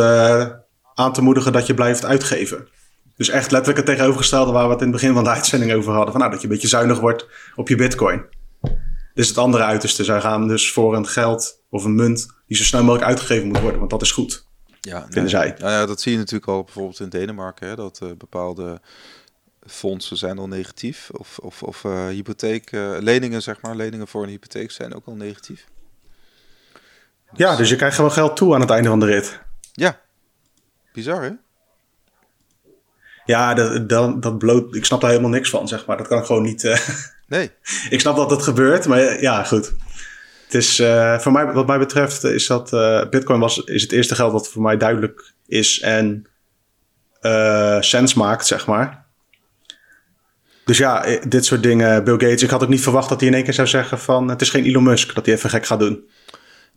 aan 0.94 1.12
te 1.12 1.22
moedigen 1.22 1.52
dat 1.52 1.66
je 1.66 1.74
blijft 1.74 2.04
uitgeven. 2.04 2.68
Dus 3.16 3.28
echt 3.28 3.50
letterlijk 3.50 3.76
het 3.76 3.86
tegenovergestelde 3.86 4.52
waar 4.52 4.66
we 4.66 4.72
het 4.72 4.80
in 4.80 4.86
het 4.86 4.96
begin 4.96 5.14
van 5.14 5.24
de 5.24 5.30
uitzending 5.30 5.72
over 5.72 5.92
hadden. 5.92 6.10
Van, 6.10 6.20
nou, 6.20 6.32
dat 6.32 6.40
je 6.40 6.46
een 6.46 6.52
beetje 6.52 6.68
zuinig 6.68 7.00
wordt 7.00 7.26
op 7.54 7.68
je 7.68 7.76
bitcoin. 7.76 8.24
Dus 9.14 9.28
het 9.28 9.38
andere 9.38 9.64
uiterste. 9.64 10.04
Zij 10.04 10.20
gaan 10.20 10.48
dus 10.48 10.72
voor 10.72 10.96
een 10.96 11.06
geld 11.06 11.62
of 11.70 11.84
een 11.84 11.94
munt 11.94 12.26
die 12.46 12.56
zo 12.56 12.62
snel 12.62 12.82
mogelijk 12.82 13.08
uitgegeven 13.08 13.46
moet 13.46 13.60
worden. 13.60 13.78
Want 13.78 13.90
dat 13.90 14.02
is 14.02 14.10
goed, 14.10 14.46
ja, 14.80 15.00
vinden 15.00 15.20
nee, 15.20 15.28
zij. 15.28 15.54
Nou 15.58 15.70
ja, 15.70 15.86
dat 15.86 16.00
zie 16.00 16.12
je 16.12 16.18
natuurlijk 16.18 16.50
al 16.50 16.64
bijvoorbeeld 16.64 17.00
in 17.00 17.08
Denemarken. 17.08 17.68
Hè, 17.68 17.74
dat 17.74 18.00
uh, 18.02 18.10
bepaalde 18.18 18.80
fondsen 19.66 20.16
zijn 20.16 20.38
al 20.38 20.48
negatief. 20.48 21.10
Of, 21.12 21.38
of, 21.38 21.62
of 21.62 21.84
uh, 21.84 22.06
hypotheek, 22.06 22.72
uh, 22.72 22.96
leningen, 23.00 23.42
zeg 23.42 23.60
maar, 23.60 23.76
leningen 23.76 24.08
voor 24.08 24.22
een 24.22 24.28
hypotheek 24.28 24.70
zijn 24.70 24.94
ook 24.94 25.06
al 25.06 25.14
negatief. 25.14 25.66
Ja, 27.36 27.56
dus 27.56 27.68
je 27.68 27.76
krijgt 27.76 27.96
gewoon 27.96 28.12
geld 28.12 28.36
toe 28.36 28.54
aan 28.54 28.60
het 28.60 28.70
einde 28.70 28.88
van 28.88 29.00
de 29.00 29.06
rit. 29.06 29.38
Ja, 29.72 30.00
bizar 30.92 31.22
hè? 31.22 31.30
Ja, 33.24 33.54
dat, 33.54 33.88
dat, 33.88 34.22
dat 34.22 34.38
bloot, 34.38 34.74
ik 34.74 34.84
snap 34.84 35.00
daar 35.00 35.10
helemaal 35.10 35.30
niks 35.30 35.50
van, 35.50 35.68
zeg 35.68 35.86
maar. 35.86 35.96
Dat 35.96 36.08
kan 36.08 36.18
ik 36.18 36.24
gewoon 36.24 36.42
niet. 36.42 36.64
Uh, 36.64 36.78
nee. 37.26 37.50
ik 37.90 38.00
snap 38.00 38.16
dat 38.16 38.30
het 38.30 38.42
gebeurt, 38.42 38.86
maar 38.86 39.20
ja, 39.20 39.44
goed. 39.44 39.72
Het 40.44 40.54
is, 40.54 40.80
uh, 40.80 41.18
voor 41.18 41.32
mij, 41.32 41.52
wat 41.52 41.66
mij 41.66 41.78
betreft, 41.78 42.24
is 42.24 42.46
dat 42.46 42.72
uh, 42.72 43.08
Bitcoin 43.08 43.40
was, 43.40 43.58
is 43.58 43.82
het 43.82 43.92
eerste 43.92 44.14
geld 44.14 44.32
dat 44.32 44.48
voor 44.48 44.62
mij 44.62 44.76
duidelijk 44.76 45.32
is 45.46 45.80
en 45.80 46.26
sens 47.80 48.14
maakt, 48.14 48.46
zeg 48.46 48.66
maar. 48.66 49.04
Dus 50.64 50.78
ja, 50.78 51.18
dit 51.28 51.44
soort 51.44 51.62
dingen, 51.62 52.04
Bill 52.04 52.18
Gates, 52.18 52.42
ik 52.42 52.50
had 52.50 52.62
ook 52.62 52.68
niet 52.68 52.82
verwacht 52.82 53.08
dat 53.08 53.20
hij 53.20 53.28
in 53.28 53.34
één 53.34 53.44
keer 53.44 53.52
zou 53.52 53.68
zeggen 53.68 53.98
van 53.98 54.28
het 54.28 54.40
is 54.40 54.50
geen 54.50 54.64
Elon 54.64 54.82
Musk, 54.82 55.14
dat 55.14 55.26
hij 55.26 55.34
even 55.34 55.50
gek 55.50 55.66
gaat 55.66 55.78
doen. 55.78 56.08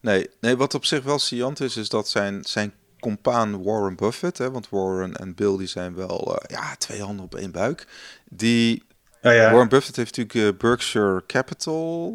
Nee, 0.01 0.29
nee 0.39 0.57
wat 0.57 0.73
op 0.73 0.85
zich 0.85 1.03
wel 1.03 1.19
saillant 1.19 1.59
is, 1.59 1.77
is 1.77 1.89
dat 1.89 2.09
zijn, 2.09 2.43
zijn 2.43 2.73
compaan 2.99 3.63
Warren 3.63 3.95
Buffett, 3.95 4.37
hè, 4.37 4.51
want 4.51 4.69
Warren 4.69 5.15
en 5.15 5.35
Bill 5.35 5.57
die 5.57 5.67
zijn 5.67 5.95
wel 5.95 6.29
uh, 6.29 6.57
ja, 6.57 6.75
twee 6.75 7.01
handen 7.01 7.25
op 7.25 7.35
één 7.35 7.51
buik. 7.51 7.87
Die 8.29 8.83
oh 9.21 9.33
ja. 9.33 9.51
Warren 9.51 9.69
Buffett 9.69 9.95
heeft 9.95 10.17
natuurlijk 10.17 10.53
uh, 10.53 10.59
Berkshire 10.59 11.23
Capital, 11.27 12.11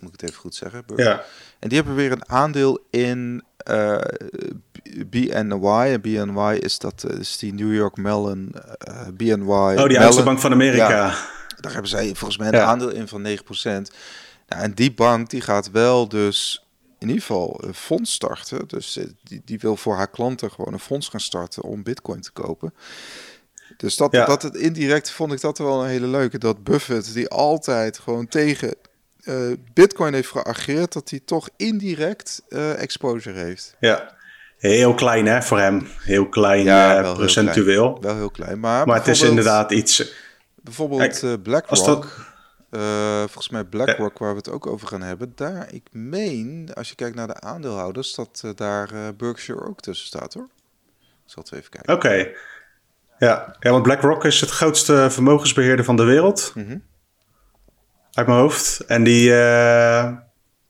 moet 0.00 0.14
ik 0.14 0.20
het 0.20 0.30
even 0.30 0.40
goed 0.40 0.54
zeggen. 0.54 0.84
Ja. 0.96 1.22
En 1.58 1.68
die 1.68 1.78
hebben 1.78 1.96
weer 1.96 2.12
een 2.12 2.28
aandeel 2.28 2.86
in 2.90 3.44
uh, 3.70 3.98
BNY. 5.06 5.92
En 5.92 6.00
BNY 6.00 6.58
is 6.60 6.78
dat 6.78 7.04
is 7.18 7.38
die 7.38 7.54
New 7.54 7.74
York 7.74 7.96
Mellon 7.96 8.54
BNY. 9.14 9.76
Oh, 9.76 9.86
die 9.86 10.00
oudste 10.00 10.22
bank 10.22 10.38
van 10.38 10.52
Amerika. 10.52 10.90
Ja, 10.90 11.14
daar 11.60 11.72
hebben 11.72 11.90
zij 11.90 12.14
volgens 12.14 12.38
mij 12.38 12.48
een 12.48 12.56
aandeel 12.56 12.90
in 12.90 13.08
van 13.08 13.26
9%. 13.26 13.32
Nou, 14.48 14.62
en 14.62 14.74
die 14.74 14.92
bank 14.92 15.30
die 15.30 15.40
gaat 15.40 15.70
wel 15.70 16.08
dus 16.08 16.65
in 16.98 17.08
ieder 17.08 17.22
geval 17.22 17.60
een 17.64 17.74
fonds 17.74 18.12
starten. 18.12 18.68
Dus 18.68 18.96
eh, 18.96 19.04
die, 19.22 19.42
die 19.44 19.58
wil 19.58 19.76
voor 19.76 19.94
haar 19.94 20.10
klanten 20.10 20.50
gewoon 20.50 20.72
een 20.72 20.78
fonds 20.78 21.08
gaan 21.08 21.20
starten 21.20 21.62
om 21.62 21.82
bitcoin 21.82 22.20
te 22.20 22.32
kopen. 22.32 22.74
Dus 23.76 23.96
dat, 23.96 24.12
dat 24.12 24.42
het 24.42 24.56
indirect 24.56 25.10
vond 25.10 25.32
ik 25.32 25.40
dat 25.40 25.58
wel 25.58 25.82
een 25.82 25.88
hele 25.88 26.06
leuke. 26.06 26.38
Dat 26.38 26.64
Buffett, 26.64 27.14
die 27.14 27.28
altijd 27.28 27.98
gewoon 27.98 28.28
tegen 28.28 28.74
uh, 29.24 29.52
bitcoin 29.74 30.14
heeft 30.14 30.28
geageerd, 30.28 30.92
dat 30.92 31.10
hij 31.10 31.20
toch 31.24 31.48
indirect 31.56 32.42
uh, 32.48 32.82
exposure 32.82 33.38
heeft. 33.38 33.76
Ja, 33.80 34.16
heel 34.58 34.94
klein 34.94 35.26
hè, 35.26 35.42
voor 35.42 35.58
hem. 35.58 35.88
Heel 36.00 36.28
klein 36.28 36.64
ja, 36.64 37.02
wel 37.02 37.14
procentueel. 37.14 37.82
Heel 37.82 37.92
klein. 37.92 38.02
Wel 38.02 38.14
heel 38.16 38.30
klein, 38.30 38.60
maar, 38.60 38.86
maar 38.86 38.96
het 38.96 39.08
is 39.08 39.22
inderdaad 39.22 39.72
iets... 39.72 40.12
Bijvoorbeeld 40.54 41.42
BlackRock... 41.42 42.25
Uh, 42.70 43.18
volgens 43.18 43.48
mij 43.48 43.64
BlackRock, 43.64 44.18
waar 44.18 44.30
we 44.30 44.36
het 44.36 44.50
ook 44.50 44.66
over 44.66 44.88
gaan 44.88 45.02
hebben. 45.02 45.32
Daar, 45.34 45.72
ik 45.72 45.88
meen, 45.90 46.70
als 46.74 46.88
je 46.88 46.94
kijkt 46.94 47.16
naar 47.16 47.26
de 47.26 47.40
aandeelhouders, 47.40 48.14
dat 48.14 48.42
uh, 48.44 48.50
daar 48.54 48.92
uh, 48.92 49.08
Berkshire 49.16 49.66
ook 49.66 49.80
tussen 49.80 50.06
staat 50.06 50.34
hoor. 50.34 50.48
Ik 51.00 51.32
zal 51.32 51.42
het 51.42 51.52
even 51.52 51.70
kijken. 51.70 51.94
Oké. 51.94 52.30
Ja. 53.18 53.56
ja, 53.60 53.70
want 53.70 53.82
BlackRock 53.82 54.24
is 54.24 54.40
het 54.40 54.50
grootste 54.50 55.06
vermogensbeheerder 55.10 55.84
van 55.84 55.96
de 55.96 56.04
wereld. 56.04 56.52
Mm 56.54 56.66
-hmm. 56.66 56.82
Uit 58.12 58.26
mijn 58.26 58.38
hoofd. 58.38 58.80
En 58.80 59.04
die... 59.04 59.30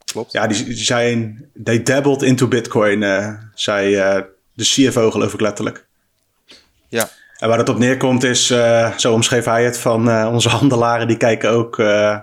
Klopt. 0.04 0.32
Ja, 0.32 0.46
die, 0.46 0.64
die 0.64 0.76
zijn... 0.76 1.50
They 1.64 1.82
dabbled 1.82 2.22
into 2.22 2.48
Bitcoin, 2.48 3.00
zei 3.54 3.94
de 4.54 4.64
CFO 4.64 5.10
geloof 5.10 5.34
ik 5.34 5.40
letterlijk. 5.40 5.86
Ja. 6.88 7.08
En 7.38 7.48
waar 7.48 7.58
het 7.58 7.68
op 7.68 7.78
neerkomt 7.78 8.24
is, 8.24 8.50
uh, 8.50 8.96
zo 8.96 9.12
omschreef 9.12 9.44
hij 9.44 9.64
het, 9.64 9.78
van 9.78 10.08
uh, 10.08 10.28
onze 10.32 10.48
handelaren 10.58 11.08
die 11.08 11.16
kijken 11.16 11.50
ook 11.50 11.78
uh, 11.78 12.18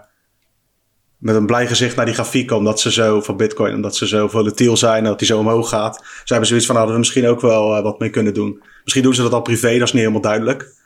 met 1.18 1.36
een 1.36 1.46
blij 1.46 1.68
gezicht 1.68 1.96
naar 1.96 2.06
die 2.06 2.14
grafieken, 2.14 2.56
omdat 2.56 2.80
ze 2.80 2.92
zo 2.92 3.22
van 3.22 3.38
Bitcoin, 3.38 3.76
omdat 3.76 3.96
ze 3.96 4.08
zo 4.08 4.28
volatiel 4.28 4.78
zijn 4.78 5.04
dat 5.04 5.20
die 5.20 5.28
zo 5.28 5.40
omhoog 5.40 5.70
gaat. 5.70 5.96
Ze 5.96 6.34
hebben 6.34 6.48
zoiets 6.48 6.66
van, 6.66 6.76
hadden 6.76 6.94
we 6.94 7.00
misschien 7.00 7.28
ook 7.28 7.42
wel 7.42 7.82
wat 7.82 8.00
mee 8.00 8.10
kunnen 8.10 8.34
doen. 8.34 8.64
Misschien 8.84 9.04
doen 9.04 9.14
ze 9.14 9.22
dat 9.22 9.34
al 9.34 9.42
privé, 9.42 9.72
dat 9.72 9.88
is 9.88 9.94
niet 9.94 10.02
helemaal 10.02 10.22
duidelijk. 10.22 10.82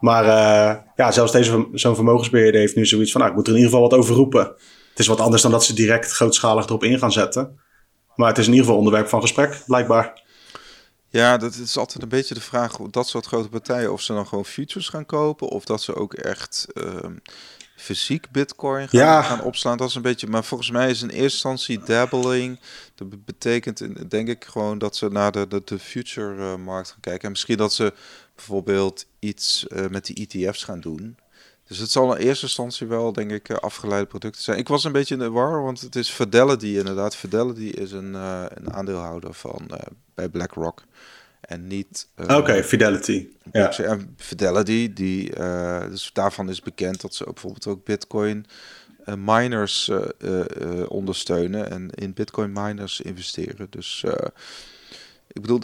Maar 0.00 0.24
ja, 0.96 1.12
zelfs 1.12 1.32
deze 1.32 1.68
zo'n 1.72 1.94
vermogensbeheerder 1.94 2.60
heeft 2.60 2.76
nu 2.76 2.86
zoiets 2.86 3.12
van, 3.12 3.20
nou, 3.20 3.32
ik 3.32 3.38
moet 3.38 3.46
er 3.46 3.52
in 3.52 3.58
ieder 3.58 3.74
geval 3.74 3.88
wat 3.88 3.98
over 3.98 4.14
roepen. 4.14 4.44
Het 4.90 4.98
is 4.98 5.06
wat 5.06 5.20
anders 5.20 5.42
dan 5.42 5.50
dat 5.50 5.64
ze 5.64 5.74
direct 5.74 6.12
grootschalig 6.12 6.66
erop 6.66 6.84
in 6.84 6.98
gaan 6.98 7.12
zetten. 7.12 7.58
Maar 8.14 8.28
het 8.28 8.38
is 8.38 8.44
in 8.46 8.50
ieder 8.50 8.66
geval 8.66 8.80
onderwerp 8.80 9.08
van 9.08 9.20
gesprek, 9.20 9.62
blijkbaar. 9.66 10.22
Ja, 11.10 11.36
dat 11.36 11.54
is 11.54 11.76
altijd 11.76 12.02
een 12.02 12.08
beetje 12.08 12.34
de 12.34 12.40
vraag, 12.40 12.76
dat 12.76 13.08
soort 13.08 13.26
grote 13.26 13.48
partijen, 13.48 13.92
of 13.92 14.00
ze 14.00 14.12
dan 14.12 14.26
gewoon 14.26 14.44
futures 14.44 14.88
gaan 14.88 15.06
kopen, 15.06 15.48
of 15.48 15.64
dat 15.64 15.82
ze 15.82 15.94
ook 15.94 16.14
echt 16.14 16.66
uh, 16.74 16.94
fysiek 17.76 18.30
bitcoin 18.30 18.88
gaan, 18.88 19.00
ja. 19.00 19.22
gaan, 19.22 19.42
opslaan. 19.42 19.76
Dat 19.76 19.88
is 19.88 19.94
een 19.94 20.02
beetje, 20.02 20.26
maar 20.26 20.44
volgens 20.44 20.70
mij 20.70 20.90
is 20.90 21.02
in 21.02 21.08
eerste 21.08 21.22
instantie 21.22 21.78
dabbling, 21.78 22.60
dat 22.94 23.24
betekent 23.24 24.10
denk 24.10 24.28
ik 24.28 24.44
gewoon 24.44 24.78
dat 24.78 24.96
ze 24.96 25.08
naar 25.08 25.32
de, 25.32 25.48
de, 25.48 25.62
de 25.64 25.78
future 25.78 26.34
uh, 26.34 26.54
markt 26.54 26.90
gaan 26.90 27.00
kijken. 27.00 27.22
En 27.22 27.30
misschien 27.30 27.56
dat 27.56 27.72
ze 27.72 27.92
bijvoorbeeld 28.34 29.06
iets 29.18 29.66
uh, 29.68 29.86
met 29.86 30.06
die 30.06 30.28
ETF's 30.28 30.64
gaan 30.64 30.80
doen. 30.80 31.16
Dus 31.68 31.78
het 31.78 31.90
zal 31.90 32.16
in 32.16 32.26
eerste 32.26 32.44
instantie 32.44 32.86
wel, 32.86 33.12
denk 33.12 33.30
ik, 33.30 33.48
eh, 33.48 33.56
afgeleide 33.56 34.06
producten 34.06 34.42
zijn. 34.42 34.58
Ik 34.58 34.68
was 34.68 34.84
een 34.84 34.92
beetje 34.92 35.14
in 35.14 35.20
de 35.20 35.30
war, 35.30 35.62
want 35.62 35.80
het 35.80 35.96
is 35.96 36.10
Fidelity 36.10 36.66
inderdaad. 36.66 37.16
Fidelity 37.16 37.66
is 37.66 37.92
een, 37.92 38.12
uh, 38.12 38.44
een 38.48 38.72
aandeelhouder 38.72 39.34
van 39.34 39.68
uh, 39.70 39.78
bij 40.14 40.28
BlackRock. 40.28 40.82
En 41.40 41.66
niet... 41.66 42.08
Oké, 42.26 42.64
Fidelity. 42.64 43.28
Ja. 43.52 43.78
En 43.78 44.14
Fidelity, 44.16 44.92
die, 44.92 45.30
dus 45.90 46.10
daarvan 46.12 46.48
is 46.48 46.60
bekend 46.60 47.00
dat 47.00 47.14
ze 47.14 47.26
ook 47.26 47.32
bijvoorbeeld 47.32 47.66
ook 47.66 47.84
Bitcoin 47.84 48.46
miners 49.16 49.90
ondersteunen 50.88 51.70
en 51.70 51.90
in 51.90 52.12
Bitcoin 52.12 52.52
miners 52.52 53.00
investeren. 53.00 53.66
Dus 53.70 54.04
ik 55.28 55.40
bedoel, 55.40 55.60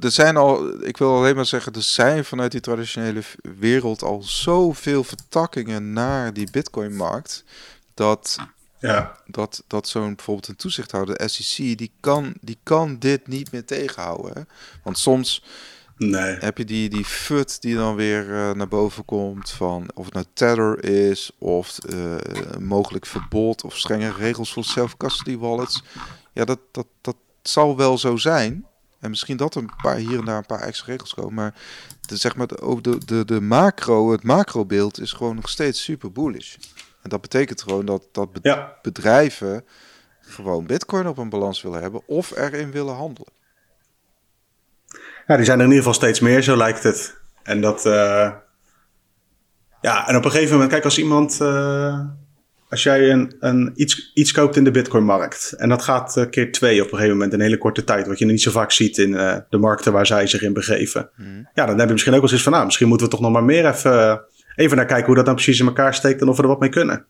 er 0.00 0.10
zijn 0.10 0.36
al, 0.36 0.82
ik 0.84 0.96
wil 0.96 1.16
alleen 1.16 1.36
maar 1.36 1.46
zeggen, 1.46 1.72
er 1.72 1.82
zijn 1.82 2.24
vanuit 2.24 2.52
die 2.52 2.60
traditionele 2.60 3.22
wereld 3.58 4.02
al 4.02 4.22
zoveel 4.22 5.04
vertakkingen 5.04 5.92
naar 5.92 6.32
die 6.32 6.50
Bitcoin-markt. 6.50 7.44
Dat, 7.94 8.36
ja. 8.78 9.16
dat, 9.26 9.62
dat 9.66 9.88
zo'n 9.88 10.14
bijvoorbeeld 10.14 10.48
een 10.48 10.56
toezichthouder, 10.56 11.18
de 11.18 11.28
SEC, 11.28 11.78
die 11.78 11.92
kan, 12.00 12.34
die 12.40 12.58
kan 12.62 12.98
dit 12.98 13.26
niet 13.26 13.52
meer 13.52 13.64
tegenhouden. 13.64 14.32
Hè? 14.34 14.42
Want 14.82 14.98
soms 14.98 15.44
nee. 15.96 16.36
heb 16.38 16.58
je 16.58 16.64
die, 16.64 16.88
die 16.88 17.04
FUT 17.04 17.60
die 17.60 17.74
dan 17.74 17.94
weer 17.94 18.28
uh, 18.28 18.52
naar 18.52 18.68
boven 18.68 19.04
komt 19.04 19.50
van 19.50 19.90
of 19.94 20.04
het 20.04 20.14
nou 20.14 20.26
Tether 20.32 20.84
is 20.84 21.30
of 21.38 21.78
uh, 21.88 22.16
mogelijk 22.58 23.06
verbod 23.06 23.64
of 23.64 23.78
strenge 23.78 24.12
regels 24.12 24.52
voor 24.52 24.64
self-custody 24.64 25.38
wallets. 25.38 25.82
Ja, 26.32 26.44
dat, 26.44 26.58
dat, 26.70 26.86
dat 27.00 27.16
zal 27.42 27.76
wel 27.76 27.98
zo 27.98 28.16
zijn. 28.16 28.68
En 29.00 29.10
misschien 29.10 29.36
dat 29.36 29.54
een 29.54 29.70
paar 29.82 29.96
hier 29.96 30.18
en 30.18 30.24
daar 30.24 30.36
een 30.36 30.46
paar 30.46 30.60
extra 30.60 30.86
regels 30.86 31.14
komen. 31.14 31.34
Maar 31.34 31.54
de, 32.00 32.16
zeg 32.16 32.36
maar 32.36 32.46
de, 32.46 32.78
de, 32.80 33.04
de, 33.04 33.24
de 33.24 33.40
macro, 33.40 34.10
het 34.12 34.22
macrobeeld 34.22 35.00
is 35.00 35.12
gewoon 35.12 35.34
nog 35.34 35.48
steeds 35.48 35.82
super 35.82 36.12
bullish. 36.12 36.56
En 37.02 37.10
dat 37.10 37.20
betekent 37.20 37.62
gewoon 37.62 37.84
dat, 37.84 38.08
dat 38.12 38.28
ja. 38.42 38.76
bedrijven 38.82 39.64
gewoon 40.20 40.66
bitcoin 40.66 41.06
op 41.06 41.18
een 41.18 41.28
balans 41.28 41.62
willen 41.62 41.80
hebben 41.80 42.02
of 42.06 42.36
erin 42.36 42.70
willen 42.70 42.94
handelen. 42.94 43.32
Ja, 45.26 45.36
die 45.36 45.44
zijn 45.44 45.58
er 45.58 45.64
in 45.64 45.70
ieder 45.70 45.84
geval 45.84 46.00
steeds 46.00 46.20
meer, 46.20 46.42
zo 46.42 46.56
lijkt 46.56 46.82
het. 46.82 47.16
En 47.42 47.60
dat. 47.60 47.86
Uh... 47.86 48.32
Ja, 49.80 50.08
en 50.08 50.16
op 50.16 50.24
een 50.24 50.30
gegeven 50.30 50.52
moment, 50.52 50.70
kijk, 50.70 50.84
als 50.84 50.98
iemand. 50.98 51.40
Uh 51.40 52.00
als 52.70 52.82
jij 52.82 53.10
een, 53.10 53.32
een, 53.40 53.72
iets, 53.74 54.10
iets 54.14 54.32
koopt 54.32 54.56
in 54.56 54.64
de 54.64 54.70
Bitcoin-markt 54.70 55.52
en 55.52 55.68
dat 55.68 55.82
gaat 55.82 56.16
uh, 56.16 56.24
keer 56.30 56.52
twee 56.52 56.80
op 56.80 56.86
een 56.86 56.94
gegeven 56.94 57.12
moment 57.12 57.32
een 57.32 57.40
hele 57.40 57.58
korte 57.58 57.84
tijd, 57.84 58.06
wat 58.06 58.18
je 58.18 58.24
niet 58.24 58.42
zo 58.42 58.50
vaak 58.50 58.70
ziet 58.70 58.98
in 58.98 59.10
uh, 59.10 59.36
de 59.48 59.58
markten 59.58 59.92
waar 59.92 60.06
zij 60.06 60.26
zich 60.26 60.42
in 60.42 60.52
begeven. 60.52 61.10
Mm. 61.16 61.48
Ja, 61.54 61.66
dan 61.66 61.78
heb 61.78 61.86
je 61.86 61.92
misschien 61.92 62.14
ook 62.14 62.22
wel 62.22 62.32
eens 62.32 62.42
van, 62.42 62.52
nou, 62.52 62.64
misschien 62.64 62.88
moeten 62.88 63.06
we 63.06 63.12
toch 63.12 63.22
nog 63.22 63.32
maar 63.32 63.44
meer 63.44 63.66
even, 63.66 63.92
uh, 63.92 64.16
even 64.56 64.76
naar 64.76 64.86
kijken 64.86 65.06
hoe 65.06 65.14
dat 65.14 65.26
dan 65.26 65.34
precies 65.34 65.60
in 65.60 65.66
elkaar 65.66 65.94
steekt 65.94 66.20
en 66.20 66.28
of 66.28 66.36
we 66.36 66.42
er 66.42 66.48
wat 66.48 66.60
mee 66.60 66.68
kunnen. 66.68 67.06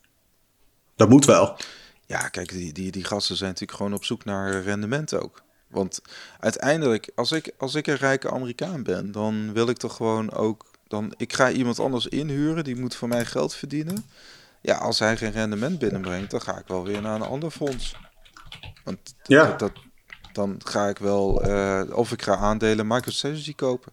Dat 0.96 1.08
moet 1.08 1.24
wel. 1.24 1.56
Ja, 2.06 2.28
kijk, 2.28 2.48
die, 2.48 2.72
die, 2.72 2.90
die 2.90 3.04
gasten 3.04 3.36
zijn 3.36 3.50
natuurlijk 3.50 3.78
gewoon 3.78 3.94
op 3.94 4.04
zoek 4.04 4.24
naar 4.24 4.62
rendement 4.62 5.14
ook. 5.14 5.42
Want 5.68 6.02
uiteindelijk, 6.40 7.10
als 7.14 7.32
ik, 7.32 7.52
als 7.58 7.74
ik 7.74 7.86
een 7.86 7.96
rijke 7.96 8.30
Amerikaan 8.30 8.82
ben, 8.82 9.12
dan 9.12 9.52
wil 9.52 9.68
ik 9.68 9.76
toch 9.76 9.96
gewoon 9.96 10.32
ook. 10.32 10.68
Dan, 10.88 11.14
ik 11.16 11.32
ga 11.32 11.50
iemand 11.50 11.78
anders 11.78 12.06
inhuren, 12.06 12.64
die 12.64 12.76
moet 12.76 12.94
voor 12.94 13.08
mij 13.08 13.24
geld 13.24 13.54
verdienen. 13.54 14.04
Ja, 14.60 14.76
als 14.76 14.98
hij 14.98 15.16
geen 15.16 15.32
rendement 15.32 15.78
binnenbrengt, 15.78 16.30
dan 16.30 16.40
ga 16.40 16.58
ik 16.58 16.66
wel 16.66 16.84
weer 16.84 17.02
naar 17.02 17.14
een 17.14 17.22
ander 17.22 17.50
fonds. 17.50 17.96
Want 18.84 19.14
ja. 19.22 19.56
dat, 19.56 19.72
dan 20.32 20.60
ga 20.64 20.88
ik 20.88 20.98
wel, 20.98 21.48
uh, 21.48 21.82
of 21.92 22.12
ik 22.12 22.22
ga 22.22 22.36
aandelen 22.36 22.86
MicroStrategy 22.86 23.54
kopen. 23.54 23.92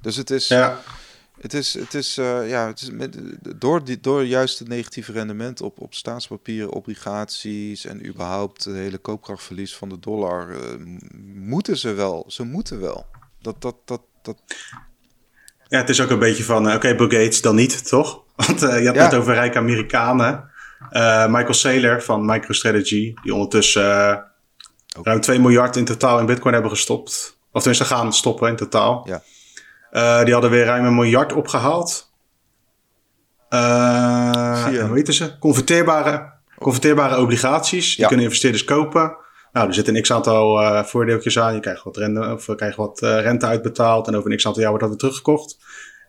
Dus 0.00 0.16
het 0.16 0.30
is, 0.30 0.48
ja. 0.48 0.80
het 1.40 1.54
is, 1.54 1.74
het 1.74 1.94
is, 1.94 2.18
uh, 2.18 2.48
ja, 2.48 2.66
het 2.66 2.80
is 2.80 2.90
met, 2.90 3.18
door, 3.56 3.84
die, 3.84 4.00
door 4.00 4.24
juist 4.24 4.58
het 4.58 4.68
negatieve 4.68 5.12
rendement 5.12 5.60
op, 5.60 5.80
op 5.80 5.94
staatspapieren, 5.94 6.72
obligaties 6.72 7.84
en 7.84 8.06
überhaupt 8.06 8.64
het 8.64 8.74
hele 8.74 8.98
koopkrachtverlies 8.98 9.76
van 9.76 9.88
de 9.88 9.98
dollar, 9.98 10.50
uh, 10.50 10.58
moeten 11.34 11.78
ze 11.78 11.92
wel, 11.92 12.24
ze 12.28 12.42
moeten 12.42 12.80
wel. 12.80 13.06
Dat, 13.40 13.62
dat, 13.62 13.76
dat, 13.84 14.02
dat... 14.22 14.42
Ja, 15.68 15.78
het 15.78 15.88
is 15.88 16.00
ook 16.00 16.10
een 16.10 16.18
beetje 16.18 16.44
van, 16.44 16.66
oké, 16.66 16.74
okay, 16.74 16.96
Bill 16.96 17.08
Gates 17.08 17.40
dan 17.40 17.54
niet, 17.54 17.88
toch? 17.88 18.24
Want 18.46 18.62
uh, 18.62 18.80
je 18.80 18.86
had 18.86 18.94
ja. 18.94 19.04
het 19.04 19.14
over 19.14 19.34
rijke 19.34 19.58
Amerikanen. 19.58 20.50
Uh, 20.92 21.26
Michael 21.26 21.54
Saylor 21.54 22.02
van 22.02 22.24
MicroStrategy, 22.24 23.14
die 23.22 23.34
ondertussen 23.34 23.82
uh, 23.82 24.16
ruim 25.02 25.20
2 25.20 25.40
miljard 25.40 25.76
in 25.76 25.84
totaal 25.84 26.18
in 26.18 26.26
Bitcoin 26.26 26.52
hebben 26.52 26.70
gestopt. 26.70 27.38
Of 27.52 27.62
tenminste 27.62 27.94
gaan 27.94 28.12
stoppen 28.12 28.48
in 28.48 28.56
totaal. 28.56 29.08
Ja. 29.90 30.24
die 30.24 30.32
hadden 30.32 30.50
weer 30.50 30.64
ruim 30.64 30.84
een 30.84 30.94
miljard 30.94 31.32
opgehaald. 31.32 32.12
hoe 33.48 34.90
weten 34.92 35.14
ze? 35.14 35.38
Converteerbare, 35.38 36.32
converteerbare 36.58 37.18
obligaties. 37.20 37.88
Die 37.90 38.00
Ja. 38.00 38.06
kunnen 38.06 38.24
investeerders 38.24 38.64
kopen. 38.64 39.16
Nou, 39.52 39.68
er 39.68 39.74
zitten 39.74 39.96
een 39.96 40.02
x-aantal 40.02 40.62
uh, 40.62 40.84
voordeeltjes 40.84 41.38
aan. 41.38 41.54
Je 41.54 41.60
krijgt 41.60 41.82
wat, 41.82 41.96
rente, 41.96 42.32
of, 42.32 42.56
krijgt 42.56 42.76
wat 42.76 43.02
uh, 43.02 43.20
rente 43.20 43.46
uitbetaald. 43.46 44.06
En 44.06 44.16
over 44.16 44.30
een 44.30 44.36
x-aantal 44.36 44.60
jaar 44.62 44.70
wordt 44.70 44.84
dat 44.86 44.94
weer 44.94 45.02
teruggekocht. 45.02 45.58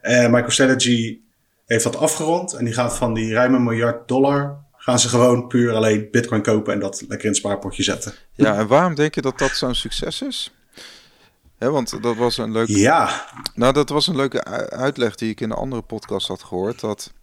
En 0.01 0.31
MicroStrategy 0.31 1.19
heeft 1.71 1.84
dat 1.84 1.97
afgerond. 1.97 2.53
En 2.53 2.65
die 2.65 2.73
gaat 2.73 2.97
van 2.97 3.13
die 3.13 3.34
ruime 3.34 3.60
miljard 3.60 4.07
dollar... 4.07 4.65
gaan 4.75 4.99
ze 4.99 5.10
gewoon 5.10 5.47
puur 5.47 5.73
alleen 5.73 6.07
bitcoin 6.12 6.41
kopen... 6.41 6.73
en 6.73 6.79
dat 6.79 7.01
lekker 7.01 7.21
in 7.21 7.27
het 7.27 7.38
spaarpotje 7.38 7.84
zetten. 7.84 8.13
Ja, 8.34 8.57
en 8.57 8.67
waarom 8.67 8.95
denk 8.95 9.15
je 9.15 9.21
dat 9.21 9.39
dat 9.39 9.51
zo'n 9.51 9.75
succes 9.75 10.21
is? 10.21 10.53
Hè, 11.57 11.69
want 11.69 12.03
dat 12.03 12.15
was 12.15 12.38
een 12.38 12.51
leuke... 12.51 12.79
Ja. 12.79 13.25
Nou, 13.55 13.73
dat 13.73 13.89
was 13.89 14.07
een 14.07 14.15
leuke 14.15 14.43
uitleg 14.69 15.15
die 15.15 15.29
ik 15.29 15.41
in 15.41 15.49
een 15.49 15.57
andere 15.57 15.81
podcast 15.81 16.27
had 16.27 16.43
gehoord. 16.43 16.79
Dat... 16.79 17.13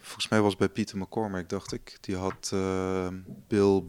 Volgens 0.00 0.28
mij 0.28 0.40
was 0.40 0.56
bij 0.56 0.68
Pieter 0.68 0.98
McCormick, 0.98 1.48
dacht 1.48 1.72
ik. 1.72 1.98
Die 2.00 2.16
had 2.16 2.50
uh, 2.54 3.06
Bill 3.48 3.82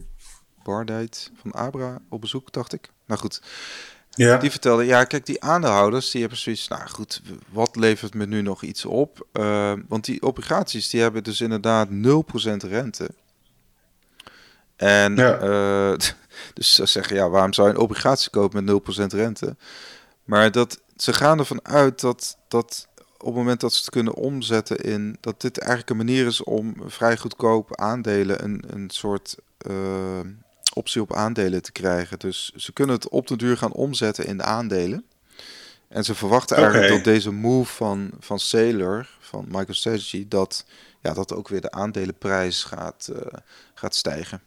Bardite 0.62 1.18
van 1.34 1.54
Abra 1.54 1.98
op 2.08 2.20
bezoek, 2.20 2.52
dacht 2.52 2.72
ik. 2.72 2.90
Nou 3.06 3.20
goed, 3.20 3.42
ja. 4.16 4.36
die 4.36 4.50
vertelde, 4.50 4.84
ja, 4.84 5.04
kijk, 5.04 5.26
die 5.26 5.42
aandeelhouders, 5.42 6.10
die 6.10 6.20
hebben 6.20 6.38
zoiets, 6.38 6.68
nou 6.68 6.88
goed, 6.88 7.22
wat 7.52 7.76
levert 7.76 8.14
me 8.14 8.26
nu 8.26 8.42
nog 8.42 8.62
iets 8.62 8.84
op? 8.84 9.26
Uh, 9.32 9.72
want 9.88 10.04
die 10.04 10.22
obligaties, 10.22 10.90
die 10.90 11.00
hebben 11.00 11.24
dus 11.24 11.40
inderdaad 11.40 11.88
0% 11.88 11.92
rente. 12.56 13.10
En 14.76 15.16
ja. 15.16 15.40
uh, 15.42 15.96
dus 16.54 16.74
ze 16.74 16.86
zeggen, 16.86 17.16
ja, 17.16 17.28
waarom 17.28 17.52
zou 17.52 17.68
je 17.68 17.74
een 17.74 17.80
obligatie 17.80 18.30
kopen 18.30 18.64
met 18.64 18.82
0% 19.12 19.14
rente? 19.14 19.56
Maar 20.24 20.52
dat, 20.52 20.80
ze 20.96 21.12
gaan 21.12 21.38
ervan 21.38 21.64
uit 21.64 22.00
dat, 22.00 22.36
dat 22.48 22.88
op 23.18 23.26
het 23.26 23.34
moment 23.34 23.60
dat 23.60 23.72
ze 23.72 23.80
het 23.80 23.90
kunnen 23.90 24.14
omzetten 24.14 24.76
in 24.76 25.16
dat 25.20 25.40
dit 25.40 25.58
eigenlijk 25.58 25.90
een 25.90 25.96
manier 25.96 26.26
is 26.26 26.44
om 26.44 26.74
vrij 26.86 27.16
goedkoop 27.16 27.76
aandelen 27.76 28.44
een, 28.44 28.64
een 28.66 28.90
soort 28.90 29.36
uh, 29.70 30.20
optie 30.76 31.00
op 31.02 31.14
aandelen 31.14 31.62
te 31.62 31.72
krijgen. 31.72 32.18
Dus 32.18 32.52
ze 32.56 32.72
kunnen 32.72 32.94
het 32.94 33.08
op 33.08 33.26
de 33.26 33.36
duur 33.36 33.56
gaan 33.56 33.72
omzetten 33.72 34.26
in 34.26 34.36
de 34.36 34.42
aandelen. 34.42 35.04
En 35.88 36.04
ze 36.04 36.14
verwachten 36.14 36.56
eigenlijk 36.56 36.86
Oké. 36.86 36.94
dat 36.96 37.04
deze 37.12 37.30
move 37.30 37.72
van, 37.74 38.10
van 38.20 38.38
Sailor, 38.38 39.08
van 39.20 39.46
MicroStrategy, 39.48 40.26
dat, 40.28 40.64
ja, 41.02 41.12
dat 41.14 41.32
ook 41.34 41.48
weer 41.48 41.60
de 41.60 41.70
aandelenprijs 41.70 42.64
gaat, 42.64 43.08
uh, 43.12 43.18
gaat 43.74 43.94
stijgen. 43.94 44.42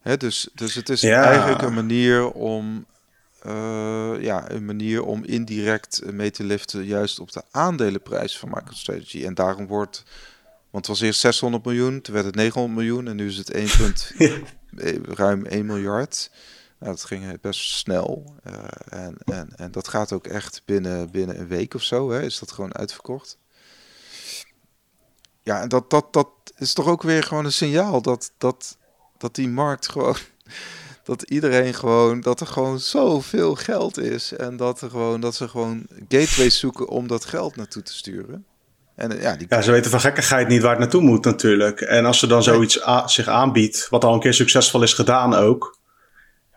Hè, 0.00 0.16
dus, 0.16 0.48
dus 0.54 0.74
het 0.74 0.88
is 0.88 1.00
Ja. 1.00 1.22
eigenlijk 1.24 1.62
een 1.62 1.74
manier 1.74 2.30
om 2.30 2.86
uh, 3.46 4.12
ja, 4.20 4.50
een 4.50 4.64
manier 4.64 5.02
om 5.02 5.24
indirect 5.24 6.02
mee 6.12 6.30
te 6.30 6.44
liften 6.44 6.84
juist 6.84 7.18
op 7.20 7.32
de 7.32 7.42
aandelenprijs 7.50 8.38
van 8.38 8.48
MicroStrategy. 8.48 9.24
En 9.24 9.34
daarom 9.34 9.66
wordt, 9.66 10.02
want 10.70 10.86
het 10.86 10.96
was 10.98 11.00
eerst 11.00 11.20
600 11.20 11.64
miljoen, 11.64 12.00
toen 12.00 12.14
werd 12.14 12.26
het 12.26 12.34
900 12.34 12.74
miljoen 12.78 13.08
en 13.08 13.16
nu 13.16 13.26
is 13.28 13.36
het 13.36 13.50
1, 13.60 13.68
Ja. 14.18 14.36
Ruim 15.04 15.46
1 15.46 15.66
miljard. 15.66 16.30
Nou, 16.78 16.92
dat 16.92 17.04
ging 17.04 17.40
best 17.40 17.70
snel. 17.70 18.34
Uh, 18.46 18.54
en, 18.88 19.16
en, 19.24 19.48
en 19.56 19.72
dat 19.72 19.88
gaat 19.88 20.12
ook 20.12 20.26
echt 20.26 20.62
binnen, 20.64 21.10
binnen 21.10 21.40
een 21.40 21.46
week 21.46 21.74
of 21.74 21.82
zo, 21.82 22.10
hè, 22.10 22.22
is 22.22 22.38
dat 22.38 22.52
gewoon 22.52 22.74
uitverkocht. 22.74 23.38
Ja, 25.42 25.60
en 25.60 25.68
dat, 25.68 25.90
dat, 25.90 26.12
dat 26.12 26.28
is 26.56 26.72
toch 26.72 26.86
ook 26.86 27.02
weer 27.02 27.22
gewoon 27.22 27.44
een 27.44 27.52
signaal 27.52 28.02
dat, 28.02 28.32
dat, 28.38 28.76
dat 29.18 29.34
die 29.34 29.48
markt 29.48 29.88
gewoon 29.88 30.16
dat 31.04 31.22
iedereen 31.22 31.74
gewoon, 31.74 32.20
dat 32.20 32.40
er 32.40 32.46
gewoon 32.46 32.80
zoveel 32.80 33.54
geld 33.54 33.98
is. 33.98 34.32
En 34.32 34.56
dat, 34.56 34.80
er 34.80 34.90
gewoon, 34.90 35.20
dat 35.20 35.34
ze 35.34 35.48
gewoon 35.48 35.86
gateways 36.08 36.58
zoeken 36.58 36.88
om 36.88 37.06
dat 37.06 37.24
geld 37.24 37.56
naartoe 37.56 37.82
te 37.82 37.94
sturen. 37.94 38.46
En 38.96 39.20
ja, 39.20 39.36
die... 39.36 39.46
Ja, 39.48 39.62
ze 39.62 39.70
weten 39.70 39.90
van 39.90 40.00
gekkigheid 40.00 40.48
niet 40.48 40.62
waar 40.62 40.70
het 40.70 40.78
naartoe 40.78 41.02
moet 41.02 41.24
natuurlijk. 41.24 41.80
En 41.80 42.04
als 42.04 42.22
er 42.22 42.28
dan 42.28 42.42
zoiets 42.42 42.80
zich 43.06 43.28
aanbiedt, 43.28 43.86
wat 43.90 44.04
al 44.04 44.14
een 44.14 44.20
keer 44.20 44.34
succesvol 44.34 44.82
is 44.82 44.92
gedaan 44.92 45.34
ook. 45.34 45.78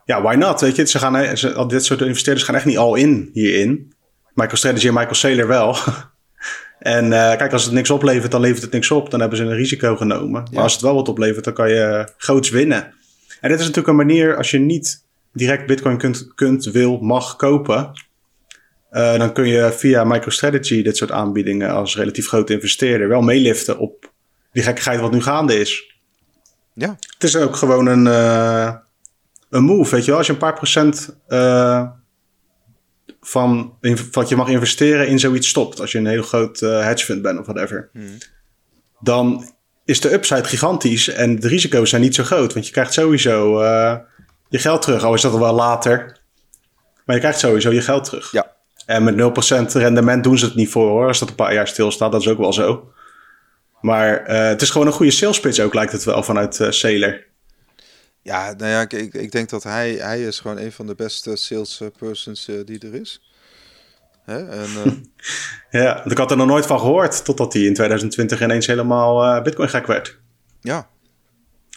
Ja, 0.05 0.21
why 0.21 0.35
not? 0.35 0.61
Weet 0.61 0.75
je, 0.75 0.85
ze 0.85 0.99
gaan, 0.99 1.37
ze, 1.37 1.65
dit 1.67 1.85
soort 1.85 2.01
investeerders 2.01 2.45
gaan 2.45 2.55
echt 2.55 2.65
niet 2.65 2.77
al 2.77 2.95
in 2.95 3.29
hierin. 3.33 3.93
MicroStrategy 4.33 4.87
en 4.87 4.93
Michael 4.93 5.15
Saylor 5.15 5.47
wel. 5.47 5.77
en 6.79 7.05
uh, 7.05 7.11
kijk, 7.11 7.53
als 7.53 7.63
het 7.63 7.73
niks 7.73 7.89
oplevert, 7.89 8.31
dan 8.31 8.41
levert 8.41 8.61
het 8.61 8.71
niks 8.71 8.91
op. 8.91 9.09
Dan 9.09 9.19
hebben 9.19 9.37
ze 9.37 9.43
een 9.43 9.55
risico 9.55 9.95
genomen. 9.95 10.31
Maar 10.31 10.47
Ja. 10.51 10.61
als 10.61 10.73
het 10.73 10.81
wel 10.81 10.95
wat 10.95 11.09
oplevert, 11.09 11.43
dan 11.43 11.53
kan 11.53 11.69
je 11.69 12.09
groots 12.17 12.49
winnen. 12.49 12.93
En 13.41 13.49
dit 13.49 13.59
is 13.59 13.65
natuurlijk 13.65 13.87
een 13.87 14.05
manier, 14.05 14.37
als 14.37 14.51
je 14.51 14.59
niet 14.59 15.03
direct 15.33 15.65
bitcoin 15.65 15.97
kunt, 15.97 16.33
kunt 16.35 16.65
wil, 16.65 16.97
mag 16.97 17.35
kopen... 17.35 17.91
Uh, 18.91 19.17
dan 19.17 19.33
kun 19.33 19.47
je 19.47 19.71
via 19.71 20.03
MicroStrategy 20.03 20.81
dit 20.83 20.97
soort 20.97 21.11
aanbiedingen 21.11 21.71
als 21.71 21.95
relatief 21.95 22.27
grote 22.27 22.53
investeerder 22.53 23.07
wel 23.07 23.21
meeliften 23.21 23.77
op 23.77 24.11
die 24.51 24.63
gekkigheid 24.63 24.99
wat 24.99 25.11
nu 25.11 25.21
gaande 25.21 25.59
is. 25.59 25.95
Ja. 26.73 26.95
Het 27.13 27.23
is 27.23 27.35
ook 27.35 27.55
gewoon 27.55 27.85
een, 27.85 28.05
uh, 28.05 28.73
een 29.49 29.63
move, 29.63 29.95
weet 29.95 30.01
je 30.03 30.07
wel. 30.07 30.17
Als 30.17 30.27
je 30.27 30.33
een 30.33 30.39
paar 30.39 30.53
procent 30.53 31.17
uh, 31.27 31.89
van 33.21 33.77
wat 34.11 34.29
je 34.29 34.35
mag 34.35 34.47
investeren 34.47 35.07
in 35.07 35.19
zoiets 35.19 35.47
stopt. 35.47 35.79
Als 35.79 35.91
je 35.91 35.97
een 35.97 36.05
heel 36.05 36.23
groot 36.23 36.59
hedge 36.59 37.05
fund 37.05 37.21
bent 37.21 37.39
of 37.39 37.45
whatever. 37.45 37.89
Hmm. 37.93 38.17
Dan 38.99 39.53
is 39.85 40.01
de 40.01 40.13
upside 40.13 40.43
gigantisch 40.43 41.07
en 41.07 41.39
de 41.39 41.47
risico's 41.47 41.89
zijn 41.89 42.01
niet 42.01 42.15
zo 42.15 42.23
groot. 42.23 42.53
Want 42.53 42.65
je 42.65 42.71
krijgt 42.71 42.93
sowieso 42.93 43.63
je 44.49 44.59
geld 44.59 44.81
terug. 44.81 45.03
Al 45.03 45.13
is 45.13 45.21
dat 45.21 45.37
wel 45.37 45.53
later. 45.53 46.19
Maar 47.05 47.15
je 47.15 47.21
krijgt 47.21 47.39
sowieso 47.39 47.71
je 47.71 47.81
geld 47.81 48.03
terug. 48.03 48.31
Ja. 48.31 48.55
En 48.87 49.03
met 49.03 49.15
0% 49.15 49.71
rendement 49.71 50.23
doen 50.23 50.37
ze 50.37 50.45
het 50.45 50.55
niet 50.55 50.69
voor 50.69 50.89
hoor. 50.89 51.07
Als 51.07 51.19
dat 51.19 51.29
een 51.29 51.35
paar 51.35 51.53
jaar 51.53 51.67
stilstaat, 51.67 52.11
dat 52.11 52.21
is 52.21 52.27
ook 52.27 52.37
wel 52.37 52.53
zo. 52.53 52.91
Maar 53.81 54.29
uh, 54.29 54.47
het 54.47 54.61
is 54.61 54.69
gewoon 54.69 54.87
een 54.87 54.93
goede 54.93 55.11
sales 55.11 55.39
pitch 55.39 55.59
ook, 55.59 55.73
lijkt 55.73 55.91
het 55.91 56.03
wel, 56.03 56.23
vanuit 56.23 56.59
uh, 56.59 56.71
Sailor. 56.71 57.23
Ja, 58.21 58.53
nou 58.57 58.71
ja, 58.71 58.81
ik, 58.81 59.13
ik 59.13 59.31
denk 59.31 59.49
dat 59.49 59.63
hij, 59.63 59.91
hij 59.91 60.21
is 60.23 60.39
gewoon 60.39 60.57
een 60.57 60.71
van 60.71 60.87
de 60.87 60.95
beste 60.95 61.35
salespersons 61.35 62.47
uh, 62.47 62.65
die 62.65 62.79
er 62.79 62.93
is. 62.93 63.31
Hè? 64.25 64.47
En, 64.47 64.67
ja, 65.81 66.05
ik 66.05 66.17
had 66.17 66.31
er 66.31 66.37
nog 66.37 66.47
nooit 66.47 66.65
van 66.65 66.79
gehoord, 66.79 67.25
totdat 67.25 67.53
hij 67.53 67.61
in 67.61 67.73
2020 67.73 68.41
ineens 68.41 68.67
helemaal 68.67 69.41
bitcoin 69.41 69.69
gek 69.69 69.87
werd. 69.87 70.19
Ja. 70.61 70.87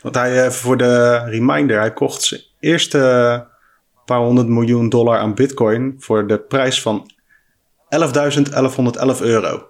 Want 0.03 0.15
hij, 0.15 0.51
voor 0.51 0.77
de 0.77 1.17
reminder, 1.17 1.79
hij 1.79 1.93
kocht 1.93 2.23
zijn 2.23 2.41
eerste 2.61 3.49
paar 4.17 4.27
honderd 4.27 4.49
miljoen 4.49 4.89
dollar 4.89 5.19
aan 5.19 5.35
bitcoin 5.35 5.97
voor 5.99 6.27
de 6.27 6.39
prijs 6.39 6.83
van 6.83 7.11
11.1111 7.89 9.21
euro, 9.21 9.69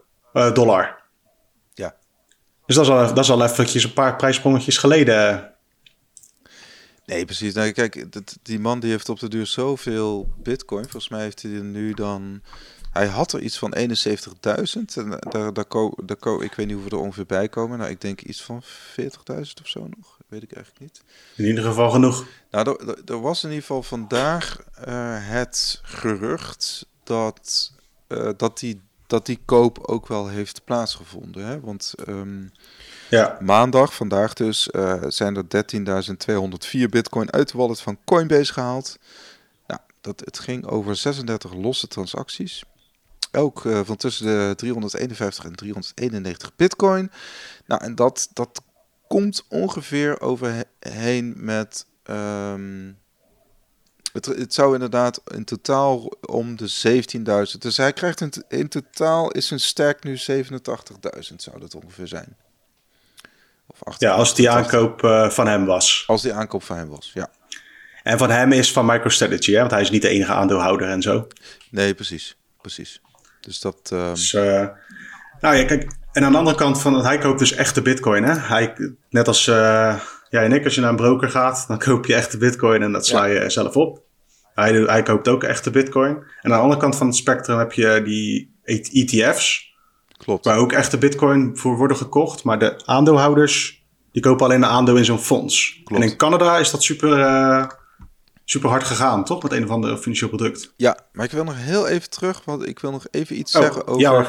dollar. 0.52 1.00
Dus 2.70 2.78
dat 2.78 2.88
is 2.88 2.90
al, 2.90 3.14
dat 3.14 3.24
is 3.24 3.30
al 3.30 3.44
eventjes 3.44 3.84
een 3.84 3.92
paar 3.92 4.16
prijsprongetjes 4.16 4.78
geleden. 4.78 5.54
Nee, 7.06 7.24
precies. 7.24 7.54
Nou, 7.54 7.70
kijk, 7.70 8.06
die 8.42 8.60
man 8.60 8.80
die 8.80 8.90
heeft 8.90 9.08
op 9.08 9.20
de 9.20 9.28
duur 9.28 9.46
zoveel 9.46 10.28
bitcoin. 10.42 10.82
Volgens 10.82 11.08
mij 11.08 11.22
heeft 11.22 11.42
hij 11.42 11.52
er 11.52 11.64
nu 11.64 11.92
dan... 11.94 12.42
Hij 12.90 13.06
had 13.06 13.32
er 13.32 13.40
iets 13.40 13.58
van 13.58 13.74
71.000. 13.76 13.82
En 14.94 15.18
daar, 15.30 15.52
daar, 15.52 15.64
ko, 15.64 15.92
daar 16.04 16.16
ko, 16.16 16.40
ik 16.40 16.54
weet 16.54 16.66
niet 16.66 16.74
hoeveel 16.76 16.98
er 16.98 17.04
ongeveer 17.04 17.26
bij 17.26 17.48
komen. 17.48 17.78
Nou, 17.78 17.90
ik 17.90 18.00
denk 18.00 18.20
iets 18.20 18.42
van 18.42 18.62
40.000 19.00 19.06
of 19.36 19.68
zo 19.68 19.88
nog. 19.96 20.18
Weet 20.30 20.42
ik 20.42 20.52
eigenlijk 20.52 20.84
niet. 20.84 21.02
In 21.36 21.44
ieder 21.44 21.64
geval 21.64 21.90
genoeg. 21.90 22.26
Nou, 22.50 22.86
er, 22.86 22.98
er 23.04 23.20
was 23.20 23.42
in 23.42 23.48
ieder 23.48 23.64
geval 23.64 23.82
vandaag 23.82 24.58
uh, 24.78 24.84
het 25.20 25.80
gerucht 25.82 26.86
dat, 27.04 27.72
uh, 28.08 28.30
dat 28.36 28.58
die 28.58 28.80
dat 29.10 29.26
die 29.26 29.40
koop 29.44 29.78
ook 29.78 30.06
wel 30.06 30.28
heeft 30.28 30.64
plaatsgevonden. 30.64 31.44
Hè? 31.44 31.60
Want 31.60 31.94
um, 32.08 32.52
ja. 33.08 33.38
maandag, 33.40 33.94
vandaag 33.94 34.32
dus, 34.34 34.68
uh, 34.72 35.02
zijn 35.06 35.36
er 35.36 35.44
13.204 36.84 36.88
bitcoin 36.90 37.32
uit 37.32 37.50
de 37.50 37.58
wallet 37.58 37.80
van 37.80 37.98
Coinbase 38.04 38.52
gehaald. 38.52 38.98
Nou, 39.66 39.80
dat, 40.00 40.20
het 40.20 40.38
ging 40.38 40.66
over 40.66 40.96
36 40.96 41.54
losse 41.54 41.88
transacties. 41.88 42.62
Elk 43.30 43.64
uh, 43.64 43.80
van 43.84 43.96
tussen 43.96 44.26
de 44.26 44.52
351 44.56 45.44
en 45.44 45.54
391 45.54 46.56
bitcoin. 46.56 47.10
Nou, 47.66 47.82
en 47.82 47.94
dat, 47.94 48.28
dat 48.32 48.62
komt 49.10 49.44
ongeveer 49.48 50.20
overheen 50.20 51.34
met... 51.36 51.86
Um, 52.10 52.98
het, 54.12 54.26
het 54.26 54.54
zou 54.54 54.74
inderdaad 54.74 55.22
in 55.34 55.44
totaal 55.44 56.12
om 56.20 56.56
de 56.56 57.02
17.000. 57.52 57.58
Dus 57.58 57.76
hij 57.76 57.92
krijgt 57.92 58.20
in, 58.20 58.32
in 58.48 58.68
totaal 58.68 59.30
is 59.30 59.50
een 59.50 59.60
sterk 59.60 60.04
nu 60.04 60.18
87.000 60.30 61.34
zou 61.36 61.60
dat 61.60 61.74
ongeveer 61.74 62.06
zijn. 62.06 62.36
Of 63.66 63.98
ja, 63.98 64.12
als 64.12 64.34
die 64.34 64.50
aankoop 64.50 65.02
uh, 65.02 65.30
van 65.30 65.46
hem 65.46 65.64
was. 65.64 66.04
Als 66.06 66.22
die 66.22 66.32
aankoop 66.32 66.62
van 66.62 66.76
hem 66.76 66.88
was, 66.88 67.10
ja. 67.14 67.30
En 68.02 68.18
van 68.18 68.30
hem 68.30 68.52
is 68.52 68.72
van 68.72 68.86
MicroStrategy, 68.86 69.52
hè? 69.52 69.58
want 69.58 69.70
hij 69.70 69.80
is 69.80 69.90
niet 69.90 70.02
de 70.02 70.08
enige 70.08 70.32
aandeelhouder 70.32 70.88
en 70.88 71.02
zo. 71.02 71.26
Nee, 71.70 71.94
precies. 71.94 72.36
precies. 72.60 73.00
Dus 73.40 73.60
dat... 73.60 73.90
Uh... 73.92 74.10
Dus, 74.10 74.32
uh, 74.32 74.68
nou 75.40 75.56
ja, 75.56 75.64
kijk, 75.64 75.90
en 76.12 76.24
aan 76.24 76.32
de 76.32 76.38
andere 76.38 76.56
kant 76.56 76.80
van, 76.80 77.04
hij 77.04 77.18
koopt 77.18 77.38
dus 77.38 77.52
echte 77.52 77.82
bitcoin. 77.82 78.22
Hè? 78.24 78.32
Hij, 78.34 78.74
net 79.10 79.28
als 79.28 79.46
uh, 79.46 80.00
jij 80.28 80.44
en 80.44 80.52
ik, 80.52 80.64
als 80.64 80.74
je 80.74 80.80
naar 80.80 80.90
een 80.90 80.96
broker 80.96 81.30
gaat, 81.30 81.64
dan 81.68 81.78
koop 81.78 82.06
je 82.06 82.14
echte 82.14 82.38
bitcoin 82.38 82.82
en 82.82 82.92
dat 82.92 83.06
sla 83.06 83.24
je 83.24 83.50
zelf 83.50 83.76
op. 83.76 84.02
Hij, 84.54 84.72
hij 84.72 85.02
koopt 85.02 85.28
ook 85.28 85.42
echte 85.42 85.70
bitcoin. 85.70 86.10
En 86.10 86.24
aan 86.42 86.50
de 86.50 86.62
andere 86.62 86.80
kant 86.80 86.96
van 86.96 87.06
het 87.06 87.16
spectrum 87.16 87.58
heb 87.58 87.72
je 87.72 88.02
die 88.04 88.54
ETF's. 88.62 89.74
Klopt. 90.16 90.44
Waar 90.44 90.58
ook 90.58 90.72
echte 90.72 90.98
bitcoin 90.98 91.56
voor 91.56 91.76
worden 91.76 91.96
gekocht. 91.96 92.44
Maar 92.44 92.58
de 92.58 92.82
aandeelhouders, 92.84 93.84
die 94.12 94.22
kopen 94.22 94.46
alleen 94.46 94.62
een 94.62 94.68
aandeel 94.68 94.96
in 94.96 95.04
zo'n 95.04 95.18
fonds. 95.18 95.80
Klopt. 95.84 96.02
En 96.02 96.08
in 96.08 96.16
Canada 96.16 96.58
is 96.58 96.70
dat 96.70 96.82
super, 96.82 97.18
uh, 97.18 97.66
super 98.44 98.68
hard 98.68 98.84
gegaan, 98.84 99.24
toch? 99.24 99.42
Met 99.42 99.52
een 99.52 99.64
of 99.64 99.70
ander 99.70 99.96
financieel 99.96 100.28
product. 100.28 100.72
Ja, 100.76 100.98
maar 101.12 101.24
ik 101.24 101.30
wil 101.30 101.44
nog 101.44 101.56
heel 101.56 101.88
even 101.88 102.10
terug, 102.10 102.42
want 102.44 102.66
ik 102.66 102.78
wil 102.78 102.90
nog 102.90 103.06
even 103.10 103.38
iets 103.38 103.54
oh, 103.54 103.62
zeggen 103.62 103.86
over... 103.86 104.00
Ja 104.00 104.26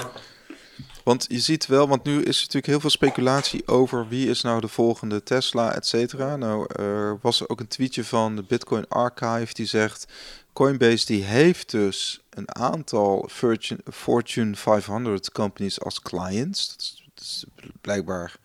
want 1.04 1.26
je 1.30 1.40
ziet 1.40 1.66
wel, 1.66 1.88
want 1.88 2.04
nu 2.04 2.18
is 2.18 2.36
er 2.36 2.42
natuurlijk 2.42 2.66
heel 2.66 2.80
veel 2.80 2.90
speculatie 2.90 3.68
over 3.68 4.08
wie 4.08 4.30
is 4.30 4.42
nou 4.42 4.62
de 4.62 4.68
volgende 4.68 5.24
Tesla, 5.24 5.74
et 5.74 5.88
cetera. 5.88 6.36
Nou, 6.36 6.74
er 6.76 7.20
was 7.22 7.48
ook 7.48 7.60
een 7.60 7.68
tweetje 7.68 8.04
van 8.04 8.36
de 8.36 8.44
Bitcoin 8.44 8.88
Archive 8.88 9.54
die 9.54 9.66
zegt... 9.66 10.08
Coinbase 10.54 11.06
die 11.06 11.24
heeft 11.24 11.72
dus 11.72 12.22
een 12.30 12.56
aantal 12.56 13.30
Fortune, 13.32 13.80
Fortune 13.92 14.56
500 14.56 15.32
companies 15.32 15.82
als 15.82 16.02
clients. 16.02 16.76
Dat 17.14 17.24
is, 17.24 17.46
blijkbaar... 17.82 18.36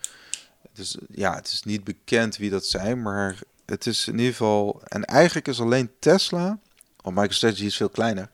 Dus 0.72 0.96
ja, 1.10 1.34
het 1.34 1.48
is 1.48 1.62
niet 1.62 1.84
bekend 1.84 2.36
wie 2.36 2.50
dat 2.50 2.66
zijn, 2.66 3.02
maar 3.02 3.38
het 3.64 3.86
is 3.86 4.08
in 4.08 4.18
ieder 4.18 4.30
geval... 4.30 4.82
En 4.84 5.04
eigenlijk 5.04 5.48
is 5.48 5.60
alleen 5.60 5.90
Tesla, 5.98 6.58
want 7.02 7.16
MicroStrategy 7.16 7.64
is 7.64 7.76
veel 7.76 7.88
kleiner 7.88 8.30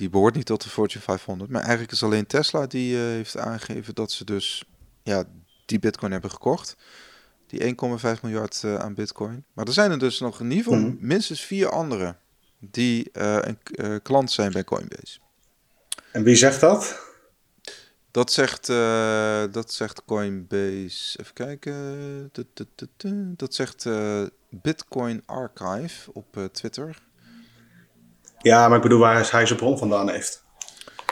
die 0.00 0.10
behoort 0.10 0.34
niet 0.34 0.46
tot 0.46 0.62
de 0.62 0.68
Fortune 0.68 1.02
500. 1.02 1.50
Maar 1.50 1.60
eigenlijk 1.60 1.92
is 1.92 2.02
alleen 2.02 2.26
Tesla 2.26 2.66
die 2.66 2.94
uh, 2.94 3.00
heeft 3.00 3.36
aangegeven 3.36 3.94
dat 3.94 4.12
ze 4.12 4.24
dus 4.24 4.64
ja, 5.02 5.24
die 5.66 5.78
bitcoin 5.78 6.12
hebben 6.12 6.30
gekocht. 6.30 6.76
Die 7.46 7.60
1,5 7.60 8.20
miljard 8.22 8.62
uh, 8.64 8.74
aan 8.74 8.94
bitcoin. 8.94 9.44
Maar 9.52 9.66
er 9.66 9.72
zijn 9.72 9.90
er 9.90 9.98
dus 9.98 10.20
nog 10.20 10.40
in 10.40 10.50
ieder 10.50 10.64
geval 10.64 10.78
mm. 10.78 10.96
minstens 11.00 11.40
vier 11.40 11.70
andere 11.70 12.16
die 12.58 13.10
uh, 13.12 13.38
een 13.70 14.02
klant 14.02 14.30
zijn 14.30 14.52
bij 14.52 14.64
Coinbase. 14.64 15.18
En 16.12 16.22
wie 16.22 16.36
zegt 16.36 16.60
dat? 16.60 17.08
Dat 18.10 18.32
zegt, 18.32 18.66
dat 19.52 19.72
zegt 19.72 20.04
Coinbase. 20.04 21.18
Even 21.18 21.34
kijken. 21.34 22.30
Dat 23.36 23.54
zegt 23.54 23.88
Bitcoin 24.48 25.22
Archive 25.26 26.12
op 26.12 26.48
Twitter. 26.52 27.02
Ja, 28.42 28.68
maar 28.68 28.76
ik 28.76 28.82
bedoel 28.82 28.98
waar 28.98 29.30
hij 29.30 29.46
zijn 29.46 29.58
bron 29.58 29.78
vandaan 29.78 30.10
heeft. 30.10 30.44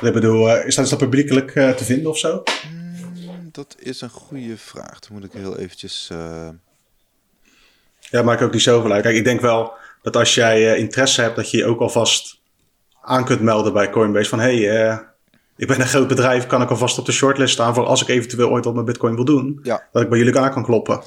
Ik 0.01 0.13
bedoel, 0.13 0.49
uh, 0.49 0.67
is, 0.67 0.75
dat, 0.75 0.85
is 0.85 0.91
dat 0.91 0.99
publiekelijk 0.99 1.55
uh, 1.55 1.71
te 1.71 1.85
vinden 1.85 2.11
of 2.11 2.19
zo? 2.19 2.43
Mm, 2.71 3.49
dat 3.53 3.77
is 3.79 4.01
een 4.01 4.11
goede 4.11 4.57
vraag. 4.57 4.99
Dan 4.99 5.13
moet 5.13 5.25
ik 5.25 5.33
heel 5.33 5.59
eventjes... 5.59 6.09
Uh... 6.13 6.49
Ja, 7.99 8.23
maak 8.23 8.43
ook 8.43 8.53
niet 8.53 8.63
zoveel 8.63 8.93
uit. 8.93 9.03
Kijk, 9.03 9.17
ik 9.17 9.25
denk 9.25 9.41
wel 9.41 9.73
dat 10.03 10.17
als 10.17 10.35
jij 10.35 10.77
interesse 10.77 11.21
hebt, 11.21 11.37
dat 11.37 11.51
je 11.51 11.57
je 11.57 11.65
ook 11.65 11.81
alvast 11.81 12.41
aan 13.03 13.25
kunt 13.25 13.41
melden 13.41 13.73
bij 13.73 13.91
Coinbase. 13.91 14.29
Van, 14.29 14.41
hé, 14.41 14.65
hey, 14.65 15.07
ik 15.57 15.67
ben 15.67 15.81
een 15.81 15.87
groot 15.87 16.09
bedrijf, 16.09 16.47
kan 16.47 16.63
ik 16.63 16.71
alvast 16.71 16.99
op 16.99 17.07
de 17.07 17.13
shortlist 17.13 17.53
staan 17.53 17.75
voor 17.75 17.87
als 17.87 18.03
ik 18.03 18.09
eventueel 18.09 18.49
ooit 18.49 18.65
wat 18.65 18.75
met 18.75 18.85
Bitcoin 18.85 19.15
wil 19.15 19.25
doen. 19.25 19.61
Ja. 19.63 19.89
Dat 19.93 20.03
ik 20.03 20.09
bij 20.09 20.19
jullie 20.19 20.39
aan 20.39 20.51
kan 20.51 20.65
kloppen. 20.65 21.03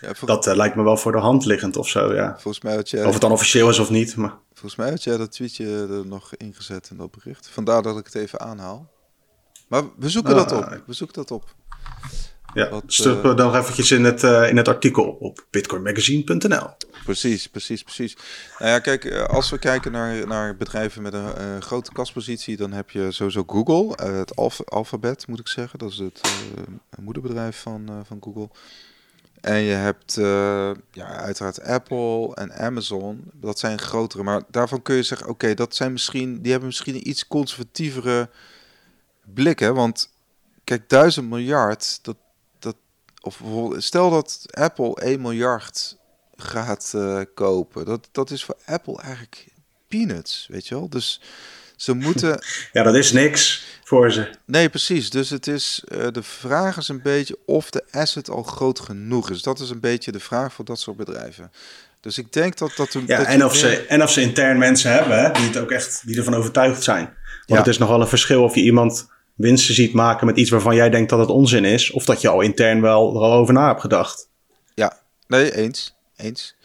Ja, 0.00 0.12
Dat 0.24 0.46
lijkt 0.46 0.76
me 0.76 0.82
wel 0.82 0.96
voor 0.96 1.12
de 1.12 1.18
hand 1.18 1.44
liggend 1.44 1.76
of 1.76 1.88
zo, 1.88 2.14
ja. 2.14 2.32
Volgens 2.38 2.64
mij 2.64 2.74
had 2.74 2.90
je... 2.90 3.06
Of 3.06 3.12
het 3.12 3.20
dan 3.20 3.32
officieel 3.32 3.68
is 3.68 3.78
of 3.78 3.90
niet, 3.90 4.16
maar... 4.16 4.34
Volgens 4.64 4.84
mij 4.84 4.94
had 4.94 5.04
jij 5.04 5.16
dat 5.16 5.32
tweetje 5.32 5.86
er 5.90 6.06
nog 6.06 6.34
ingezet 6.36 6.88
in 6.90 6.96
dat 6.96 7.10
bericht. 7.10 7.48
Vandaar 7.48 7.82
dat 7.82 7.98
ik 7.98 8.04
het 8.04 8.14
even 8.14 8.40
aanhaal. 8.40 8.90
Maar 9.68 9.82
we 9.96 10.08
zoeken 10.08 10.34
dat 10.34 10.52
op. 10.52 10.82
We 10.86 10.92
zoeken 10.92 11.16
dat 11.16 11.30
op. 11.30 11.54
Ja, 12.54 12.68
Wat, 12.70 12.82
stuk 12.86 13.24
uh, 13.24 13.36
dan 13.36 13.54
eventjes 13.54 13.90
in 13.90 14.04
het, 14.04 14.22
uh, 14.22 14.48
in 14.48 14.56
het 14.56 14.68
artikel 14.68 15.04
op 15.04 15.46
bitcoinmagazine.nl. 15.50 16.68
Precies, 17.04 17.48
precies, 17.48 17.82
precies. 17.82 18.16
Nou 18.58 18.70
ja, 18.70 18.78
kijk, 18.78 19.04
eh, 19.04 19.24
als 19.24 19.50
we 19.50 19.58
kijken 19.58 19.92
naar, 19.92 20.26
naar 20.26 20.56
bedrijven 20.56 21.02
met 21.02 21.12
een 21.12 21.40
uh, 21.40 21.60
grote 21.60 21.92
kaspositie, 21.92 22.56
dan 22.56 22.72
heb 22.72 22.90
je 22.90 23.12
sowieso 23.12 23.44
Google, 23.46 24.12
het 24.12 24.36
alf 24.36 24.60
alfabet 24.64 25.26
moet 25.26 25.40
ik 25.40 25.48
zeggen. 25.48 25.78
Dat 25.78 25.90
is 25.90 25.98
het 25.98 26.20
moederbedrijf 26.98 27.60
van, 27.60 28.04
van 28.06 28.18
Google. 28.20 28.48
En 29.44 29.60
je 29.60 29.74
hebt 29.74 30.16
uh, 30.16 30.70
ja, 30.90 31.06
uiteraard 31.06 31.62
Apple 31.62 32.34
en 32.34 32.52
Amazon. 32.52 33.24
Dat 33.32 33.58
zijn 33.58 33.78
grotere. 33.78 34.22
Maar 34.22 34.42
daarvan 34.50 34.82
kun 34.82 34.94
je 34.94 35.02
zeggen, 35.02 35.28
oké, 35.28 35.54
dat 35.54 35.74
zijn 35.74 35.92
misschien, 35.92 36.40
die 36.42 36.50
hebben 36.50 36.68
misschien 36.68 36.94
een 36.94 37.08
iets 37.08 37.26
conservatievere 37.26 38.30
blik. 39.34 39.58
Hè? 39.58 39.72
Want 39.72 40.10
kijk, 40.64 40.88
duizend 40.88 41.28
miljard, 41.28 41.98
dat, 42.02 42.16
dat, 42.58 42.76
of 43.20 43.42
stel 43.76 44.10
dat 44.10 44.46
Apple 44.50 44.94
1 44.94 45.20
miljard 45.20 45.96
gaat 46.36 46.92
uh, 46.94 47.20
kopen. 47.34 47.84
Dat, 47.84 48.08
dat 48.12 48.30
is 48.30 48.44
voor 48.44 48.56
Apple 48.66 49.00
eigenlijk 49.00 49.48
peanuts, 49.88 50.46
weet 50.50 50.66
je 50.66 50.74
wel. 50.74 50.88
Dus 50.88 51.20
ze 51.84 51.94
moeten... 51.94 52.42
Ja, 52.72 52.82
dat 52.82 52.94
is 52.94 53.12
niks 53.12 53.64
voor 53.84 54.12
ze. 54.12 54.30
Nee, 54.44 54.68
precies. 54.68 55.10
Dus 55.10 55.30
het 55.30 55.46
is, 55.46 55.84
uh, 55.88 56.06
de 56.12 56.22
vraag 56.22 56.76
is 56.76 56.88
een 56.88 57.02
beetje 57.02 57.36
of 57.46 57.70
de 57.70 57.84
asset 57.90 58.30
al 58.30 58.42
groot 58.42 58.80
genoeg 58.80 59.30
is. 59.30 59.42
Dat 59.42 59.60
is 59.60 59.70
een 59.70 59.80
beetje 59.80 60.12
de 60.12 60.20
vraag 60.20 60.52
voor 60.52 60.64
dat 60.64 60.80
soort 60.80 60.96
bedrijven. 60.96 61.50
Dus 62.00 62.18
ik 62.18 62.32
denk 62.32 62.58
dat 62.58 62.72
dat... 62.76 62.92
ja, 63.06 63.16
dat 63.16 63.26
en, 63.26 63.44
of 63.44 63.56
ze, 63.56 63.86
en 63.86 64.02
of 64.02 64.10
ze 64.10 64.20
intern 64.20 64.58
mensen 64.58 64.92
hebben 64.92 65.32
die, 65.34 65.46
het 65.46 65.56
ook 65.56 65.70
echt, 65.70 66.02
die 66.06 66.16
ervan 66.16 66.34
overtuigd 66.34 66.82
zijn. 66.82 67.14
Want 67.46 67.58
het 67.58 67.68
is 67.68 67.78
nogal 67.78 68.00
een 68.00 68.08
verschil 68.08 68.42
of 68.42 68.54
je 68.54 68.62
iemand 68.62 69.08
winsten 69.34 69.74
ziet 69.74 69.92
maken 69.92 70.26
met 70.26 70.36
iets 70.36 70.50
waarvan 70.50 70.74
jij 70.74 70.90
denkt 70.90 71.10
dat 71.10 71.18
het 71.18 71.28
onzin 71.28 71.64
is, 71.64 71.90
of 71.90 72.04
dat 72.04 72.20
je 72.20 72.28
al 72.28 72.40
intern 72.40 72.80
wel 72.80 73.14
er 73.14 73.20
al 73.20 73.32
over 73.32 73.54
na 73.54 73.66
hebt 73.66 73.80
gedacht. 73.80 74.28
Ja, 74.74 74.98
nee, 75.26 75.56
eens. 75.56 75.96
Eens. 76.16 76.56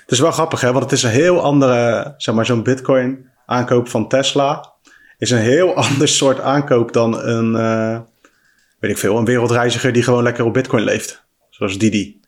Het 0.00 0.10
is 0.10 0.20
wel 0.20 0.32
grappig, 0.32 0.60
hè? 0.60 0.72
Want 0.72 0.84
het 0.84 0.92
is 0.92 1.02
een 1.02 1.10
heel 1.10 1.40
andere, 1.40 2.14
zeg 2.16 2.34
maar, 2.34 2.46
zo'n 2.46 2.62
Bitcoin 2.62 3.27
aankoop 3.48 3.88
van 3.88 4.08
Tesla 4.08 4.72
is 5.18 5.30
een 5.30 5.38
heel 5.38 5.74
ander 5.84 6.08
soort 6.08 6.40
aankoop 6.40 6.92
dan 6.92 7.20
een, 7.20 7.52
uh, 7.52 8.00
weet 8.78 8.90
ik 8.90 8.98
veel, 8.98 9.18
een 9.18 9.24
wereldreiziger 9.24 9.92
die 9.92 10.02
gewoon 10.02 10.22
lekker 10.22 10.44
op 10.44 10.52
Bitcoin 10.52 10.84
leeft. 10.84 11.24
Zoals 11.50 11.78
Didi. 11.78 12.20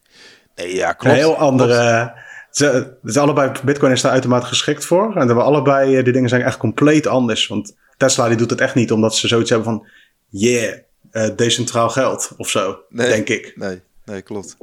Nee, 0.56 0.74
ja, 0.74 0.92
klopt. 0.92 1.16
Een 1.16 1.22
heel 1.22 1.36
andere. 1.36 2.12
Ze, 2.50 2.96
dus 3.02 3.16
allebei, 3.16 3.52
Bitcoin 3.64 3.92
is 3.92 4.00
daar 4.00 4.12
uitermate 4.12 4.46
geschikt 4.46 4.84
voor. 4.84 5.16
En 5.16 5.26
we 5.26 5.42
allebei, 5.42 5.96
eh, 5.96 6.04
die 6.04 6.12
dingen 6.12 6.28
zijn 6.28 6.42
echt 6.42 6.56
compleet 6.56 7.06
anders. 7.06 7.46
Want 7.46 7.76
Tesla 7.96 8.28
die 8.28 8.36
doet 8.36 8.50
het 8.50 8.60
echt 8.60 8.74
niet 8.74 8.92
omdat 8.92 9.16
ze 9.16 9.28
zoiets 9.28 9.50
hebben 9.50 9.68
van, 9.68 9.86
yeah, 10.28 10.78
uh, 11.12 11.28
decentraal 11.36 11.88
geld 11.88 12.32
of 12.36 12.48
zo, 12.48 12.78
denk 12.88 13.28
ik. 13.28 13.52
Nee, 13.56 13.80
nee, 14.04 14.22
klopt. 14.22 14.56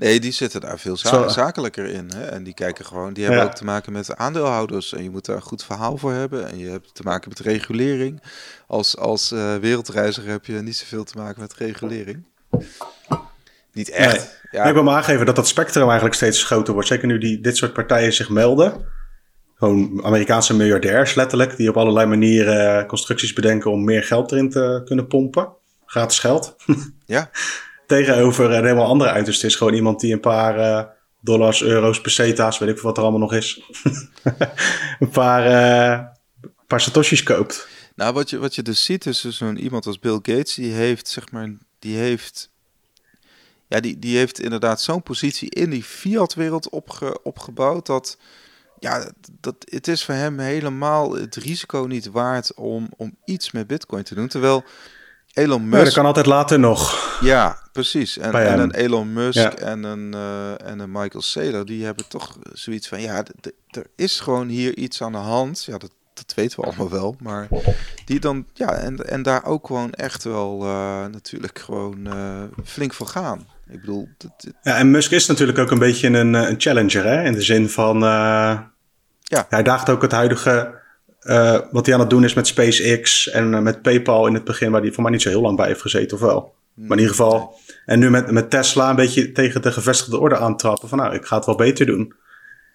Nee, 0.00 0.20
die 0.20 0.32
zitten 0.32 0.60
daar 0.60 0.78
veel 0.78 0.96
zakelijker 1.26 1.86
in. 1.86 2.10
Hè? 2.14 2.24
En 2.24 2.42
die 2.42 2.54
kijken 2.54 2.84
gewoon, 2.84 3.12
die 3.12 3.24
hebben 3.24 3.42
ook 3.42 3.54
te 3.54 3.64
maken 3.64 3.92
met 3.92 4.16
aandeelhouders. 4.16 4.92
En 4.92 5.02
je 5.02 5.10
moet 5.10 5.24
daar 5.24 5.36
een 5.36 5.42
goed 5.42 5.64
verhaal 5.64 5.96
voor 5.96 6.12
hebben. 6.12 6.48
En 6.50 6.58
je 6.58 6.68
hebt 6.68 6.94
te 6.94 7.02
maken 7.02 7.28
met 7.28 7.38
regulering. 7.38 8.22
Als, 8.66 8.96
als 8.96 9.32
uh, 9.32 9.54
wereldreiziger 9.56 10.30
heb 10.30 10.46
je 10.46 10.52
niet 10.52 10.76
zoveel 10.76 11.04
te 11.04 11.18
maken 11.18 11.40
met 11.40 11.54
regulering. 11.54 12.24
Niet 13.72 13.90
echt. 13.90 14.40
Ja. 14.50 14.64
ik 14.64 14.74
wil 14.74 14.82
maar 14.82 14.96
aangeven 14.96 15.26
dat 15.26 15.36
dat 15.36 15.48
spectrum 15.48 15.84
eigenlijk 15.84 16.14
steeds 16.14 16.44
groter 16.44 16.72
wordt. 16.72 16.88
Zeker 16.88 17.06
nu 17.06 17.18
die, 17.18 17.40
dit 17.40 17.56
soort 17.56 17.72
partijen 17.72 18.12
zich 18.12 18.28
melden. 18.28 18.86
Gewoon 19.54 20.04
Amerikaanse 20.04 20.56
miljardairs 20.56 21.14
letterlijk. 21.14 21.56
Die 21.56 21.68
op 21.68 21.76
allerlei 21.76 22.06
manieren 22.06 22.86
constructies 22.86 23.32
bedenken 23.32 23.70
om 23.70 23.84
meer 23.84 24.02
geld 24.02 24.32
erin 24.32 24.50
te 24.50 24.82
kunnen 24.84 25.06
pompen. 25.06 25.48
Gratis 25.86 26.18
geld. 26.18 26.56
Ja. 27.06 27.30
Tegenover 27.90 28.50
een 28.50 28.64
helemaal 28.64 28.86
andere 28.86 29.10
uiterste 29.10 29.46
is 29.46 29.56
gewoon 29.56 29.74
iemand 29.74 30.00
die 30.00 30.12
een 30.12 30.20
paar 30.20 30.58
uh, 30.58 30.82
dollars, 31.20 31.62
euro's, 31.62 32.00
peseta's, 32.00 32.58
weet 32.58 32.68
ik 32.68 32.78
wat 32.78 32.96
er 32.96 33.02
allemaal 33.02 33.20
nog 33.20 33.32
is. 33.32 33.62
een 34.98 35.08
paar, 35.08 35.46
uh, 35.46 36.06
paar 36.66 36.80
satoshis 36.80 37.22
koopt. 37.22 37.68
Nou, 37.94 38.14
wat 38.14 38.30
je, 38.30 38.38
wat 38.38 38.54
je 38.54 38.62
dus 38.62 38.84
ziet 38.84 39.06
is 39.06 39.20
dus 39.20 39.36
zo'n 39.36 39.56
iemand 39.56 39.86
als 39.86 39.98
Bill 39.98 40.18
Gates, 40.22 40.54
die 40.54 40.72
heeft, 40.72 41.08
zeg 41.08 41.30
maar, 41.30 41.52
die 41.78 41.96
heeft, 41.96 42.50
ja, 43.68 43.80
die, 43.80 43.98
die 43.98 44.16
heeft 44.16 44.40
inderdaad 44.40 44.80
zo'n 44.80 45.02
positie 45.02 45.50
in 45.50 45.70
die 45.70 45.84
fiat-wereld 45.84 46.68
opge, 46.68 47.22
opgebouwd 47.22 47.86
dat, 47.86 48.18
ja, 48.78 49.10
dat, 49.40 49.54
het 49.58 49.88
is 49.88 50.04
voor 50.04 50.14
hem 50.14 50.38
helemaal 50.38 51.14
het 51.14 51.36
risico 51.36 51.84
niet 51.88 52.06
waard 52.06 52.54
om, 52.54 52.88
om 52.96 53.16
iets 53.24 53.50
met 53.50 53.66
bitcoin 53.66 54.02
te 54.02 54.14
doen. 54.14 54.28
Terwijl 54.28 54.64
Elon 55.32 55.62
Musk... 55.62 55.78
Ja, 55.78 55.84
dat 55.84 55.92
kan 55.92 56.06
altijd 56.06 56.26
later 56.26 56.58
nog. 56.58 57.18
Ja, 57.20 57.58
precies. 57.72 58.18
En, 58.18 58.32
en 58.32 58.58
een 58.58 58.74
Elon 58.74 59.12
Musk 59.12 59.52
en, 59.52 59.84
een, 59.84 60.12
uh, 60.14 60.68
en 60.68 60.78
een 60.78 60.90
Michael 60.92 61.22
Saylor, 61.22 61.64
die 61.64 61.84
hebben 61.84 62.08
toch 62.08 62.36
zoiets 62.52 62.88
van... 62.88 63.00
Ja, 63.00 63.24
er 63.70 63.86
is 63.96 64.20
gewoon 64.20 64.48
hier 64.48 64.76
iets 64.76 65.02
aan 65.02 65.12
de 65.12 65.18
hand. 65.18 65.64
Ja, 65.64 65.78
dat, 65.78 65.90
dat 66.14 66.32
weten 66.34 66.60
we 66.60 66.66
allemaal 66.66 66.90
wel. 66.90 67.16
Maar 67.18 67.48
die 68.04 68.20
dan... 68.20 68.46
Ja, 68.54 68.72
en, 68.72 68.96
en 68.96 69.22
daar 69.22 69.44
ook 69.44 69.66
gewoon 69.66 69.92
echt 69.92 70.24
wel 70.24 70.62
uh, 70.62 71.06
natuurlijk 71.06 71.58
gewoon 71.58 72.06
uh, 72.06 72.42
flink 72.64 72.92
voor 72.92 73.06
gaan. 73.06 73.46
Ik 73.68 73.80
bedoel... 73.80 74.08
Dat, 74.18 74.54
Ja, 74.62 74.76
en 74.76 74.90
Musk 74.90 75.10
is 75.10 75.26
natuurlijk 75.26 75.58
ook 75.58 75.70
een 75.70 75.78
beetje 75.78 76.08
een, 76.08 76.34
een 76.34 76.60
challenger, 76.60 77.04
hè? 77.04 77.24
In 77.24 77.32
de 77.32 77.42
zin 77.42 77.68
van... 77.68 77.98
ja. 77.98 79.46
Hij 79.48 79.62
daagt 79.62 79.90
ook 79.90 80.02
het 80.02 80.12
huidige 80.12 80.78
uh, 81.22 81.58
wat 81.70 81.86
hij 81.86 81.94
aan 81.94 82.00
het 82.00 82.10
doen 82.10 82.24
is 82.24 82.34
met 82.34 82.46
SpaceX 82.46 83.30
en 83.30 83.52
uh, 83.52 83.60
met 83.60 83.82
PayPal 83.82 84.26
in 84.26 84.34
het 84.34 84.44
begin, 84.44 84.70
waar 84.70 84.80
hij 84.80 84.92
voor 84.92 85.02
mij 85.02 85.12
niet 85.12 85.22
zo 85.22 85.28
heel 85.28 85.40
lang 85.40 85.56
bij 85.56 85.66
heeft 85.66 85.80
gezeten, 85.80 86.16
of 86.16 86.22
wel? 86.22 86.54
Maar 86.74 86.96
in 86.96 87.02
ieder 87.02 87.16
geval. 87.16 87.58
En 87.86 87.98
nu 87.98 88.10
met, 88.10 88.30
met 88.30 88.50
Tesla 88.50 88.90
een 88.90 88.96
beetje 88.96 89.32
tegen 89.32 89.62
de 89.62 89.72
gevestigde 89.72 90.18
orde 90.18 90.36
aantrappen. 90.36 90.88
Van 90.88 90.98
nou, 90.98 91.14
ik 91.14 91.24
ga 91.24 91.36
het 91.36 91.46
wel 91.46 91.54
beter 91.54 91.86
doen. 91.86 92.14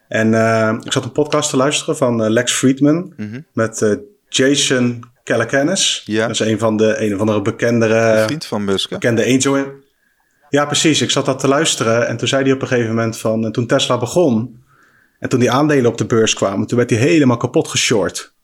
En 0.08 0.32
uh, 0.32 0.78
ik 0.84 0.92
zat 0.92 1.04
een 1.04 1.12
podcast 1.12 1.50
te 1.50 1.58
luisteren 1.58 1.98
van 1.98 2.30
Lex 2.30 2.52
Friedman. 2.52 3.14
Mm 3.18 3.30
-hmm. 3.32 3.46
Met 3.54 4.00
Jason 4.30 5.04
Calacanis. 5.24 6.04
Ja. 6.06 6.22
Dat 6.22 6.40
is 6.40 6.40
een 6.40 6.60
van 6.60 6.78
de 6.78 7.02
een 7.02 7.14
of 7.14 7.20
andere 7.20 7.42
bekendere. 7.42 8.24
vriend 8.26 8.46
van 8.46 8.64
Musk. 8.64 8.90
Bekende 8.90 9.26
angel. 9.26 9.66
Ja, 10.50 10.66
precies. 10.66 11.02
Ik 11.02 11.12
zat 11.12 11.26
dat 11.26 11.40
te 11.40 11.48
luisteren. 11.48 12.08
En 12.08 12.18
toen 12.18 12.28
zei 12.28 12.44
hij 12.44 12.52
op 12.52 12.62
een 12.62 12.68
gegeven 12.68 12.90
moment 12.90 13.18
van. 13.18 13.52
toen 13.52 13.68
Tesla 13.68 13.98
begon. 13.98 14.64
En 15.20 15.30
toen 15.30 15.40
die 15.40 15.52
aandelen 15.52 15.92
op 15.92 15.98
de 15.98 16.06
beurs 16.06 16.34
kwamen. 16.34 16.68
Toen 16.68 16.78
werd 16.78 16.90
hij 16.90 17.00
helemaal 17.00 17.38
kapot 17.38 17.68
geshort. 17.68 18.35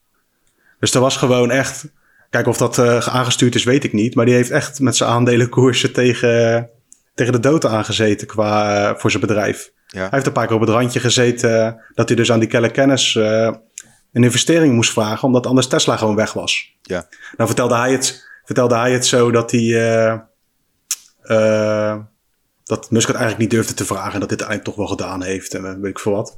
Dus 0.81 0.93
er 0.93 1.01
was 1.01 1.17
gewoon 1.17 1.51
echt. 1.51 1.85
Kijk, 2.29 2.47
of 2.47 2.57
dat 2.57 2.77
uh, 2.77 3.07
aangestuurd 3.07 3.55
is, 3.55 3.63
weet 3.63 3.83
ik 3.83 3.93
niet. 3.93 4.15
Maar 4.15 4.25
die 4.25 4.33
heeft 4.33 4.49
echt 4.49 4.79
met 4.79 4.95
zijn 4.95 5.09
aandelenkoersen 5.09 5.93
tegen, 5.93 6.69
tegen 7.15 7.33
de 7.33 7.39
dood 7.39 7.65
aangezeten 7.65 8.27
qua, 8.27 8.81
uh, 8.89 8.97
voor 8.97 9.09
zijn 9.09 9.21
bedrijf. 9.21 9.71
Ja. 9.87 9.99
Hij 9.99 10.09
heeft 10.11 10.25
een 10.25 10.31
paar 10.31 10.45
keer 10.45 10.55
op 10.55 10.61
het 10.61 10.69
randje 10.69 10.99
gezeten 10.99 11.81
dat 11.93 12.07
hij 12.07 12.17
dus 12.17 12.31
aan 12.31 12.39
die 12.39 12.47
Kelle 12.47 12.71
Kennis 12.71 13.15
een 13.15 14.23
investering 14.23 14.73
moest 14.73 14.91
vragen, 14.91 15.27
omdat 15.27 15.45
anders 15.45 15.67
Tesla 15.67 15.97
gewoon 15.97 16.15
weg 16.15 16.33
was. 16.33 16.75
Ja. 16.81 17.07
Nou 17.37 17.49
vertelde 17.49 17.75
hij 17.75 17.91
het, 17.91 18.27
vertelde 18.45 18.75
hij 18.75 18.91
het 18.91 19.05
zo 19.05 19.31
dat 19.31 19.51
hij. 19.51 20.23
dat 22.63 22.91
Musk 22.91 23.07
het 23.07 23.17
eigenlijk 23.17 23.37
niet 23.37 23.49
durfde 23.51 23.73
te 23.73 23.85
vragen 23.85 24.13
en 24.13 24.19
dat 24.19 24.29
dit 24.29 24.41
eigenlijk 24.41 24.69
toch 24.69 24.77
wel 24.77 24.97
gedaan 24.97 25.23
heeft 25.23 25.53
en 25.53 25.81
weet 25.81 25.91
ik 25.91 25.99
veel 25.99 26.11
wat. 26.11 26.37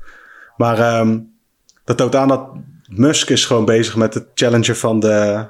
Maar 0.58 1.00
um, 1.00 1.34
dat 1.84 1.98
toont 1.98 2.16
aan 2.16 2.28
dat 2.28 2.50
Musk 2.96 3.30
is 3.30 3.46
gewoon 3.46 3.66
bezig 3.66 3.96
met 3.96 4.14
de 4.14 4.26
challenger 4.34 4.76
van 4.76 5.00
de, 5.00 5.46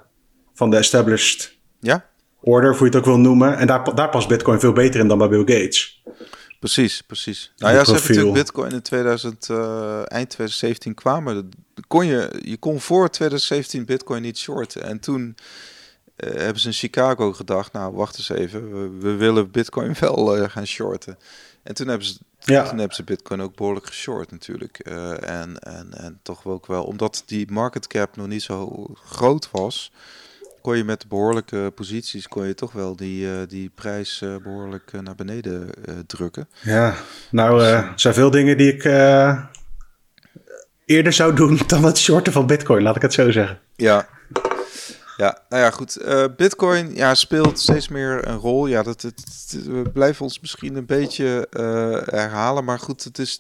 van 0.53 0.69
de 0.69 0.77
established 0.77 1.57
ja? 1.79 2.05
order, 2.41 2.69
hoe 2.69 2.79
je 2.79 2.85
het 2.85 2.95
ook 2.95 3.05
wil 3.05 3.17
noemen. 3.17 3.57
En 3.57 3.67
daar, 3.67 3.95
daar 3.95 4.09
past 4.09 4.27
Bitcoin 4.27 4.59
veel 4.59 4.73
beter 4.73 4.99
in 4.99 5.07
dan 5.07 5.17
bij 5.17 5.29
Bill 5.29 5.39
Gates. 5.39 6.03
Precies, 6.59 7.01
precies. 7.01 7.53
Nou 7.57 7.73
ja, 7.73 7.83
ze 7.83 7.91
hebben 7.91 8.09
natuurlijk 8.09 8.37
Bitcoin 8.37 8.71
in 8.71 8.81
2000, 8.81 9.47
uh, 9.51 9.57
eind 9.97 10.29
2017 10.29 10.93
kwamen. 10.93 11.49
Kon 11.87 12.05
je, 12.05 12.41
je 12.43 12.57
kon 12.57 12.79
voor 12.81 13.09
2017 13.09 13.85
Bitcoin 13.85 14.21
niet 14.21 14.37
shorten. 14.37 14.83
En 14.83 14.99
toen 14.99 15.35
uh, 16.17 16.33
hebben 16.33 16.59
ze 16.59 16.67
in 16.67 16.73
Chicago 16.73 17.33
gedacht, 17.33 17.73
nou 17.73 17.93
wacht 17.93 18.17
eens 18.17 18.29
even, 18.29 18.71
we, 18.71 18.89
we 18.99 19.15
willen 19.15 19.51
Bitcoin 19.51 19.95
wel 19.99 20.37
uh, 20.37 20.49
gaan 20.49 20.67
shorten. 20.67 21.17
En 21.64 21.74
toen 21.74 21.88
hebben 21.88 22.07
ze 22.07 22.18
ja. 22.45 22.64
Toen 22.64 22.78
hebben 22.78 22.95
ze 22.95 23.03
Bitcoin 23.03 23.41
ook 23.41 23.55
behoorlijk 23.55 23.86
geshort 23.86 24.32
natuurlijk. 24.32 24.80
Uh, 24.88 25.30
en, 25.30 25.59
en, 25.59 25.88
en 25.93 26.20
toch 26.22 26.45
ook 26.45 26.68
wel, 26.68 26.84
omdat 26.84 27.24
die 27.26 27.51
market 27.51 27.88
cap 27.88 28.16
nog 28.16 28.28
niet 28.28 28.43
zo 28.43 28.88
groot 29.05 29.49
was, 29.51 29.91
kon 30.61 30.78
je 30.78 30.84
met 30.84 31.07
behoorlijke 31.07 31.72
posities, 31.76 32.28
kon 32.28 32.47
je 32.47 32.53
toch 32.53 32.72
wel 32.72 32.95
die, 32.95 33.26
uh, 33.26 33.32
die 33.47 33.72
prijs 33.76 34.22
uh, 34.24 34.36
behoorlijk 34.43 34.91
naar 35.01 35.16
beneden 35.16 35.70
drukken. 36.07 36.47
Ja, 36.61 36.95
nou, 37.32 37.64
er 37.64 37.93
zijn 37.95 38.14
veel 38.14 38.32
dingen 38.32 38.57
die 38.57 38.74
ik 38.74 38.84
eerder 40.86 41.14
zou 41.14 41.36
doen 41.36 41.59
dan 41.68 41.84
het 41.84 41.97
shorten 41.97 42.34
van 42.34 42.47
Bitcoin, 42.47 42.84
laat 42.84 42.95
ik 42.95 43.01
het 43.01 43.14
zo 43.14 43.32
zeggen. 43.32 43.59
Ja, 43.76 44.07
ja, 45.18 45.41
nou 45.49 45.64
ja, 45.64 45.72
goed. 45.72 46.01
Uh, 46.01 46.26
Bitcoin 46.38 46.95
ja, 46.95 47.16
speelt 47.16 47.59
steeds 47.59 47.88
meer 47.88 48.28
een 48.28 48.38
rol. 48.38 48.68
Ja, 48.68 48.84
dat, 48.84 49.01
het, 49.01 49.57
we 49.66 49.89
blijven 49.93 50.24
ons 50.26 50.39
misschien 50.39 50.76
een 50.76 50.86
beetje 50.86 51.47
uh, 51.51 51.61
herhalen. 52.05 52.64
Maar 52.64 52.80
goed, 52.80 53.03
het 53.03 53.20
is, 53.20 53.39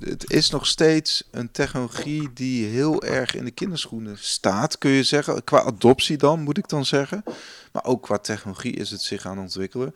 het 0.00 0.30
is 0.30 0.50
nog 0.50 0.66
steeds 0.66 1.28
een 1.30 1.50
technologie 1.50 2.32
die 2.32 2.66
heel 2.66 3.02
erg 3.02 3.34
in 3.34 3.44
de 3.44 3.50
kinderschoenen 3.50 4.18
staat, 4.18 4.78
kun 4.78 4.90
je 4.90 5.02
zeggen. 5.02 5.44
Qua 5.44 5.62
adoptie 5.62 6.16
dan, 6.16 6.40
moet 6.40 6.58
ik 6.58 6.68
dan 6.68 6.84
zeggen. 6.84 7.22
Maar 7.72 7.84
ook 7.84 8.02
qua 8.02 8.18
technologie 8.18 8.72
is 8.72 8.90
het 8.90 9.00
zich 9.00 9.26
aan 9.26 9.36
het 9.36 9.40
ontwikkelen. 9.40 9.94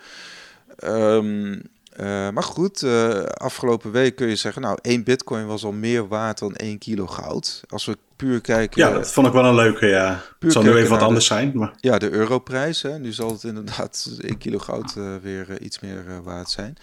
Um, 0.85 1.63
uh, 2.01 2.31
maar 2.31 2.43
goed, 2.43 2.83
uh, 2.83 3.23
afgelopen 3.23 3.91
week 3.91 4.17
kun 4.17 4.29
je 4.29 4.37
zeggen, 4.37 4.63
nou, 4.63 4.79
één 4.83 5.05
bitcoin 5.05 5.47
was 5.47 5.65
al 5.65 5.73
meer 5.73 6.09
waard 6.09 6.39
dan 6.39 6.55
één 6.55 6.79
kilo 6.79 7.07
goud. 7.07 7.63
Als 7.69 7.85
we 7.85 7.99
puur 8.17 8.41
kijken... 8.41 8.87
Ja, 8.87 8.91
dat 8.91 9.13
vond 9.13 9.27
ik 9.27 9.33
wel 9.33 9.45
een 9.45 9.55
leuke, 9.55 9.87
ja. 9.87 10.23
Het 10.39 10.53
zal 10.53 10.63
nu 10.63 10.75
even 10.75 10.91
wat 10.91 11.01
anders 11.01 11.27
zijn, 11.27 11.53
maar... 11.55 11.75
Ja, 11.81 11.99
de 11.99 12.11
europrijs, 12.11 12.83
hè. 12.83 12.99
Nu 12.99 13.13
zal 13.13 13.33
het 13.33 13.45
inderdaad 13.45 14.11
één 14.19 14.39
kilo 14.39 14.59
goud 14.59 14.95
uh, 14.99 15.17
weer 15.23 15.61
iets 15.61 15.81
meer 15.81 16.23
waard 16.23 16.51
zijn. 16.51 16.77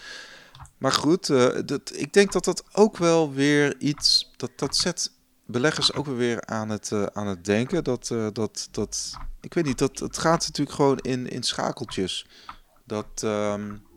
Maar 0.78 0.92
goed, 0.92 1.28
dat, 1.66 1.92
ik 1.94 2.14
denk 2.14 2.32
dat 2.32 2.46
dat 2.46 2.64
ook 2.72 2.98
wel 2.98 3.34
weer 3.34 3.76
iets... 3.80 4.32
Dat, 4.38 4.52
dat 4.56 4.76
zet 4.76 5.12
beleggers 5.46 5.94
ook 5.94 6.06
weer 6.06 6.46
aan 6.46 6.70
het, 6.70 6.92
aan 7.14 7.28
het 7.28 7.46
denken. 7.46 7.84
Dat, 7.84 8.08
dat, 8.34 8.68
dat, 8.72 9.18
ik 9.42 9.54
weet 9.54 9.66
niet, 9.66 9.78
dat, 9.78 10.00
het 10.00 10.18
gaat 10.18 10.46
natuurlijk 10.48 10.76
gewoon 10.76 10.98
in, 10.98 11.28
in 11.28 11.44
schakeltjes. 11.44 12.26
Dat... 12.86 13.22
Um, 13.24 13.90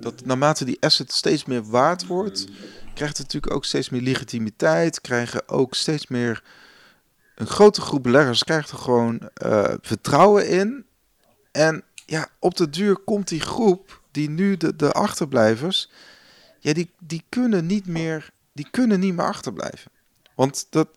dat 0.00 0.24
naarmate 0.24 0.64
die 0.64 0.76
asset 0.80 1.12
steeds 1.12 1.44
meer 1.44 1.64
waard 1.64 2.06
wordt, 2.06 2.46
krijgt 2.94 3.16
het 3.16 3.26
natuurlijk 3.26 3.54
ook 3.54 3.64
steeds 3.64 3.88
meer 3.88 4.00
legitimiteit, 4.00 5.00
krijgen 5.00 5.48
ook 5.48 5.74
steeds 5.74 6.06
meer 6.06 6.42
een 7.34 7.46
grote 7.46 7.80
groep 7.80 8.02
beleggers 8.02 8.44
krijgt 8.44 8.70
er 8.70 8.78
gewoon 8.78 9.30
uh, 9.44 9.64
vertrouwen 9.80 10.48
in. 10.48 10.84
En 11.52 11.82
ja, 12.06 12.28
op 12.38 12.56
de 12.56 12.70
duur 12.70 12.96
komt 12.96 13.28
die 13.28 13.40
groep, 13.40 14.00
die 14.10 14.30
nu 14.30 14.56
de, 14.56 14.76
de 14.76 14.92
achterblijvers, 14.92 15.90
ja, 16.58 16.72
die, 16.72 16.90
die 16.98 17.24
kunnen 17.28 17.66
niet 17.66 17.86
meer, 17.86 18.30
die 18.52 18.68
kunnen 18.70 19.00
niet 19.00 19.14
meer 19.14 19.24
achterblijven. 19.26 19.90
Want 20.34 20.66
dat, 20.70 20.88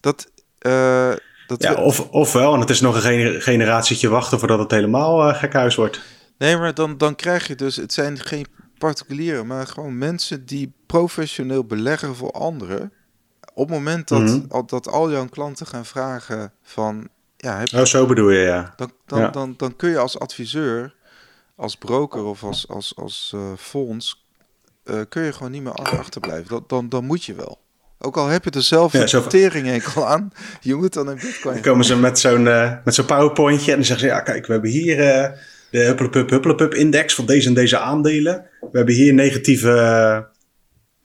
dat, 0.00 0.30
uh, 0.66 1.12
dat 1.46 1.62
Ja, 1.62 1.74
of, 1.74 2.00
ofwel, 2.00 2.54
en 2.54 2.60
het 2.60 2.70
is 2.70 2.80
nog 2.80 2.94
een 2.94 3.00
gener- 3.00 3.42
generatietje 3.42 4.08
wachten 4.08 4.38
voordat 4.38 4.58
het 4.58 4.70
helemaal 4.70 5.28
uh, 5.28 5.38
gekhuis 5.38 5.74
wordt. 5.74 6.00
Nee, 6.42 6.56
maar 6.56 6.74
dan, 6.74 6.98
dan 6.98 7.14
krijg 7.14 7.46
je 7.46 7.54
dus, 7.54 7.76
het 7.76 7.92
zijn 7.92 8.18
geen 8.20 8.46
particulieren, 8.78 9.46
maar 9.46 9.66
gewoon 9.66 9.98
mensen 9.98 10.46
die 10.46 10.72
professioneel 10.86 11.64
beleggen 11.64 12.14
voor 12.16 12.30
anderen. 12.30 12.92
Op 13.54 13.68
het 13.68 13.76
moment 13.76 14.08
dat, 14.08 14.20
Mhm. 14.20 14.40
al, 14.48 14.66
dat 14.66 14.88
al 14.88 15.10
jouw 15.10 15.26
klanten 15.26 15.66
gaan 15.66 15.84
vragen 15.86 16.52
van, 16.62 17.08
ja, 17.36 17.58
heb 17.58 17.68
je, 17.68 17.78
Oh, 17.78 17.84
zo 17.84 18.06
bedoel 18.06 18.30
je, 18.30 18.40
ja. 18.44 18.72
dan, 18.76 18.92
dan, 19.06 19.20
Ja. 19.20 19.28
dan, 19.28 19.54
dan 19.56 19.76
kun 19.76 19.90
je 19.90 19.98
als 19.98 20.18
adviseur, 20.18 20.94
als 21.56 21.76
broker 21.76 22.24
of 22.24 22.44
als, 22.44 22.68
als, 22.68 22.92
als 22.96 23.32
eh, 23.34 23.40
fonds, 23.58 24.26
eh, 24.84 25.00
kun 25.08 25.22
je 25.22 25.32
gewoon 25.32 25.52
niet 25.52 25.62
meer 25.62 25.72
achterblijven. 25.72 26.48
Dat, 26.48 26.68
dan, 26.68 26.88
dan 26.88 27.04
moet 27.04 27.24
je 27.24 27.34
wel. 27.34 27.60
Ook 27.98 28.16
al 28.16 28.26
heb 28.26 28.44
je 28.44 28.50
er 28.50 28.62
zelf 28.62 28.92
Ja, 28.92 29.00
een 29.00 29.08
zo- 29.08 29.26
tering 29.26 29.68
enkel 29.68 30.06
aan, 30.06 30.30
je 30.60 30.74
moet 30.74 30.92
dan 30.92 31.10
in 31.10 31.16
Dan 31.16 31.26
bitcoin. 31.26 31.60
komen 31.60 31.84
ze 31.84 31.96
met 31.96 32.18
zo'n 32.18 32.48
eh, 32.48 32.72
met 32.84 32.94
zo'n 32.94 33.04
powerpointje 33.06 33.70
en 33.70 33.76
dan 33.76 33.86
zeggen 33.86 34.08
ze... 34.08 34.14
Ja, 34.14 34.20
kijk, 34.20 34.46
we 34.46 34.52
hebben 34.52 34.70
hier 34.70 35.00
de 35.72 35.78
Hupplepup 35.78 36.30
Hupplepup 36.30 36.74
index 36.74 37.14
van 37.14 37.26
deze 37.26 37.48
en 37.48 37.54
deze 37.54 37.78
aandelen. 37.78 38.46
We 38.60 38.76
hebben 38.76 38.94
hier 38.94 39.14
negatieve 39.14 39.72
eh, 39.72 40.18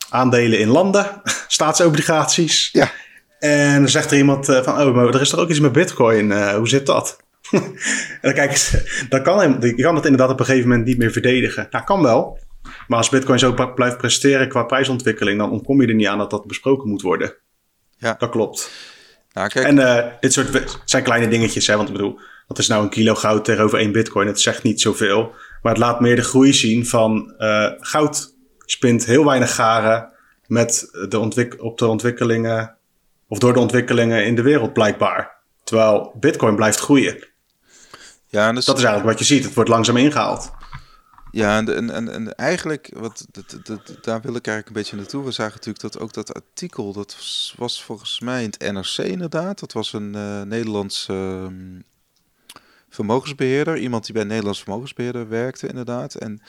aandelen 0.09 0.59
in 0.59 0.67
landen, 0.67 1.21
staatsobligaties. 1.47 2.69
Ja. 2.71 2.91
En 3.39 3.79
dan 3.79 3.89
zegt 3.89 4.11
er 4.11 4.17
iemand 4.17 4.49
eh, 4.49 4.63
van... 4.63 4.81
Oh, 4.81 4.95
maar 4.95 5.07
er 5.07 5.21
is 5.21 5.29
toch 5.29 5.39
ook 5.39 5.49
iets 5.49 5.59
met 5.59 5.71
bitcoin? 5.71 6.31
eh, 6.31 6.55
hoe 6.55 6.67
zit 6.67 6.85
dat? 6.85 7.17
en 7.51 7.77
dan 8.21 8.33
kijken 8.33 8.57
ze... 8.57 9.05
Dan 9.09 9.23
kan, 9.23 9.57
je 9.61 9.81
kan 9.83 9.95
dat 9.95 10.03
inderdaad 10.03 10.31
op 10.31 10.39
een 10.39 10.45
gegeven 10.45 10.69
moment 10.69 10.87
niet 10.87 10.97
meer 10.97 11.11
verdedigen. 11.11 11.67
Nou, 11.71 11.85
kan 11.85 12.01
wel. 12.01 12.39
Maar 12.87 12.97
als 12.97 13.09
bitcoin 13.09 13.39
zo 13.39 13.73
blijft 13.75 13.97
presteren 13.97 14.49
qua 14.49 14.63
prijsontwikkeling... 14.63 15.39
dan 15.39 15.51
ontkom 15.51 15.81
je 15.81 15.87
er 15.87 15.93
niet 15.93 16.07
aan 16.07 16.17
dat 16.17 16.29
dat 16.29 16.47
besproken 16.47 16.89
moet 16.89 17.01
worden. 17.01 17.35
Ja. 17.97 18.15
Dat 18.17 18.29
klopt. 18.29 18.71
Nou, 19.33 19.49
kijk, 19.49 19.65
En 19.65 20.15
dit 20.19 20.33
soort 20.33 20.79
zijn 20.85 21.03
kleine 21.03 21.27
dingetjes, 21.27 21.67
hè? 21.67 21.75
Want 21.75 21.87
ik 21.87 21.95
bedoel, 21.95 22.19
wat 22.47 22.57
is 22.57 22.67
nou 22.67 22.83
een 22.83 22.89
kilo 22.89 23.15
goud 23.15 23.45
tegenover 23.45 23.79
één 23.79 23.91
bitcoin? 23.91 24.27
Het 24.27 24.41
zegt 24.41 24.63
niet 24.63 24.81
zoveel. 24.81 25.33
Maar 25.61 25.71
het 25.71 25.81
laat 25.81 25.99
meer 25.99 26.15
de 26.15 26.21
groei 26.21 26.53
zien 26.53 26.85
van 26.85 27.33
eh, 27.37 27.71
goud 27.79 28.33
spint 28.65 29.05
heel 29.05 29.25
weinig 29.25 29.55
garen 29.55 30.11
met 30.47 30.89
de 31.09 31.19
ontwik 31.19 31.63
op 31.63 31.77
de 31.77 31.87
ontwikkelingen, 31.87 32.75
of 33.27 33.39
door 33.39 33.53
de 33.53 33.59
ontwikkelingen 33.59 34.25
in 34.25 34.35
de 34.35 34.41
wereld 34.41 34.73
blijkbaar. 34.73 35.35
Terwijl 35.63 36.11
bitcoin 36.19 36.55
blijft 36.55 36.79
groeien. 36.79 37.27
ja, 38.27 38.47
en 38.47 38.55
dus, 38.55 38.65
Dat 38.65 38.77
is 38.77 38.83
eigenlijk 38.83 39.17
wat 39.17 39.27
je 39.27 39.33
ziet. 39.33 39.43
Het 39.43 39.53
wordt 39.53 39.69
langzaam 39.69 39.97
ingehaald. 39.97 40.51
Ja, 41.31 41.57
en, 41.57 41.75
en, 41.75 41.89
en, 41.89 42.09
en 42.09 42.35
eigenlijk, 42.35 42.91
wat, 42.95 43.25
dat, 43.31 43.59
dat, 43.63 43.97
daar 44.01 44.21
wil 44.21 44.35
ik 44.35 44.47
eigenlijk 44.47 44.67
een 44.67 44.73
beetje 44.73 44.95
naartoe. 44.95 45.23
We 45.23 45.31
zagen 45.31 45.53
natuurlijk 45.53 45.81
dat 45.81 45.99
ook 45.99 46.13
dat 46.13 46.33
artikel, 46.33 46.93
dat 46.93 47.17
was, 47.57 47.83
volgens 47.83 48.19
mij 48.19 48.43
in 48.43 48.53
het 48.57 48.71
NRC 48.71 48.97
inderdaad. 48.97 49.59
Dat 49.59 49.73
was 49.73 49.93
een 49.93 50.15
eh 50.15 50.41
Nederlands 50.41 51.07
ehm, 51.09 51.79
vermogensbeheerder, 52.89 53.77
iemand 53.77 54.05
die 54.05 54.13
bij 54.13 54.23
Nederlands 54.23 54.63
vermogensbeheerder 54.63 55.29
werkte 55.29 55.67
inderdaad. 55.67 56.15
En 56.15 56.41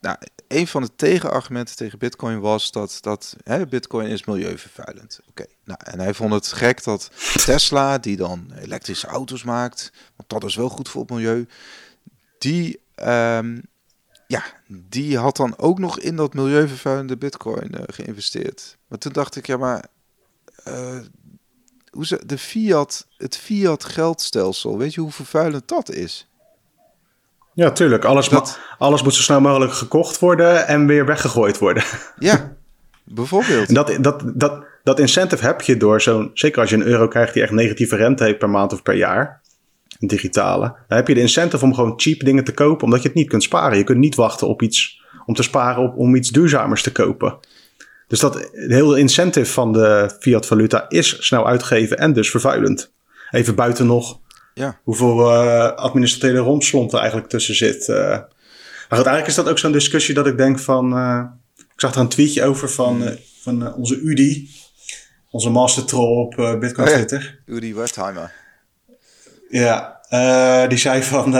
nou, 0.00 0.16
een 0.48 0.66
van 0.66 0.82
de 0.82 0.90
tegenargumenten 0.96 1.76
tegen 1.76 1.98
bitcoin 1.98 2.40
was 2.40 2.70
dat, 2.70 2.98
dat 3.00 3.36
hè, 3.44 3.66
bitcoin 3.66 4.08
is 4.08 4.24
milieuvervuilend. 4.24 5.20
Oké, 5.28 5.44
nou, 5.64 5.80
en 5.84 6.00
hij 6.00 6.14
vond 6.14 6.32
het 6.32 6.52
gek 6.52 6.84
dat 6.84 7.10
Tesla, 7.44 7.98
die 7.98 8.16
dan 8.16 8.52
elektrische 8.58 9.06
auto's 9.06 9.44
maakt, 9.44 9.92
want 10.16 10.28
dat 10.28 10.44
is 10.44 10.56
wel 10.56 10.68
goed 10.68 10.88
voor 10.88 11.00
het 11.00 11.10
milieu, 11.10 11.46
die... 12.38 12.80
ehm, 12.94 13.58
ja, 14.26 14.44
die 14.68 15.18
had 15.18 15.36
dan 15.36 15.58
ook 15.58 15.78
nog 15.78 15.98
in 15.98 16.16
dat 16.16 16.34
milieuvervuilende 16.34 17.16
bitcoin 17.16 17.74
eh, 17.74 17.82
geïnvesteerd. 17.86 18.76
Maar 18.88 18.98
toen 18.98 19.12
dacht 19.12 19.36
ik, 19.36 19.46
ja, 19.46 19.56
maar 19.56 19.86
eh, 20.64 20.98
hoe 21.96 22.06
ze, 22.06 22.20
de 22.26 22.38
fiat, 22.38 23.06
het 23.16 23.36
fiat 23.36 23.84
geldstelsel, 23.84 24.78
weet 24.78 24.94
je 24.94 25.00
hoe 25.00 25.10
vervuilend 25.12 25.68
dat 25.68 25.90
is? 25.90 26.28
Ja, 27.54 27.70
tuurlijk. 27.70 28.04
Alles, 28.04 28.28
Dat- 28.28 28.58
alles 28.78 29.02
moet 29.02 29.14
zo 29.14 29.22
snel 29.22 29.40
mogelijk 29.40 29.72
gekocht 29.72 30.18
worden 30.18 30.66
en 30.66 30.86
weer 30.86 31.06
weggegooid 31.06 31.58
worden. 31.58 31.84
Ja, 32.18 32.56
bijvoorbeeld. 33.04 33.74
Dat, 33.74 33.96
dat, 34.00 34.22
dat, 34.34 34.64
dat 34.82 34.98
incentive 34.98 35.44
heb 35.46 35.60
je 35.60 35.76
door 35.76 36.00
zo'n... 36.00 36.30
Zeker 36.34 36.60
als 36.60 36.70
je 36.70 36.76
een 36.76 36.86
euro 36.86 37.08
krijgt 37.08 37.34
die 37.34 37.42
echt 37.42 37.52
negatieve 37.52 37.96
rente 37.96 38.24
heeft 38.24 38.38
per 38.38 38.50
maand 38.50 38.72
of 38.72 38.82
per 38.82 38.94
jaar. 38.94 39.40
Een 39.98 40.08
digitale. 40.08 40.74
Dan 40.88 40.96
heb 40.98 41.08
je 41.08 41.14
de 41.14 41.20
incentive 41.20 41.64
om 41.64 41.74
gewoon 41.74 41.92
cheap 41.96 42.20
dingen 42.20 42.44
te 42.44 42.52
kopen. 42.54 42.84
Omdat 42.84 43.02
je 43.02 43.08
het 43.08 43.16
niet 43.16 43.28
kunt 43.28 43.42
sparen. 43.42 43.78
Je 43.78 43.84
kunt 43.84 43.98
niet 43.98 44.14
wachten 44.14 44.48
op 44.48 44.62
iets... 44.62 45.04
Om 45.26 45.34
te 45.34 45.42
sparen 45.42 45.82
op, 45.82 45.96
om 45.96 46.14
iets 46.14 46.30
duurzamers 46.30 46.82
te 46.82 46.92
kopen. 46.92 47.38
Dus 48.08 48.20
dat 48.20 48.32
de 48.32 48.74
hele 48.74 48.98
incentive 48.98 49.52
van 49.52 49.72
de 49.72 50.16
fiat 50.20 50.46
valuta 50.46 50.84
is 50.88 51.16
snel 51.26 51.46
uitgeven 51.46 51.98
en 51.98 52.12
dus 52.12 52.30
vervuilend. 52.30 52.92
Even 53.30 53.54
buiten 53.54 53.86
nog 53.86 54.20
Ja, 54.54 54.78
hoeveel 54.82 55.32
eh, 55.32 55.72
administratieve 55.72 56.36
rompslomp 56.42 56.92
er 56.92 56.98
eigenlijk 56.98 57.28
tussen 57.28 57.54
zit. 57.54 57.88
eh. 57.88 57.96
Maar 58.88 58.98
goed, 58.98 59.06
eigenlijk 59.06 59.26
is 59.26 59.34
dat 59.34 59.48
ook 59.48 59.58
zo'n 59.58 59.72
discussie 59.72 60.14
dat 60.14 60.26
ik 60.26 60.36
denk 60.36 60.58
van... 60.58 60.92
eh, 60.96 61.22
ik 61.56 61.80
zag 61.80 61.94
er 61.94 62.00
een 62.00 62.08
tweetje 62.08 62.44
over 62.44 62.70
van, 62.70 63.04
eh, 63.04 63.16
van 63.42 63.74
onze 63.74 64.00
UDI. 64.00 64.50
Onze 65.30 65.50
master 65.50 65.84
troll 65.84 66.16
op 66.24 66.34
Bitcoin 66.60 66.86
Oh 66.88 66.92
ja. 66.92 67.04
Twitter. 67.04 67.38
Udi 67.46 67.74
Wertheimer. 67.74 68.32
Ja, 69.48 70.00
die 70.68 70.78
zei 70.78 71.02
van 71.02 71.34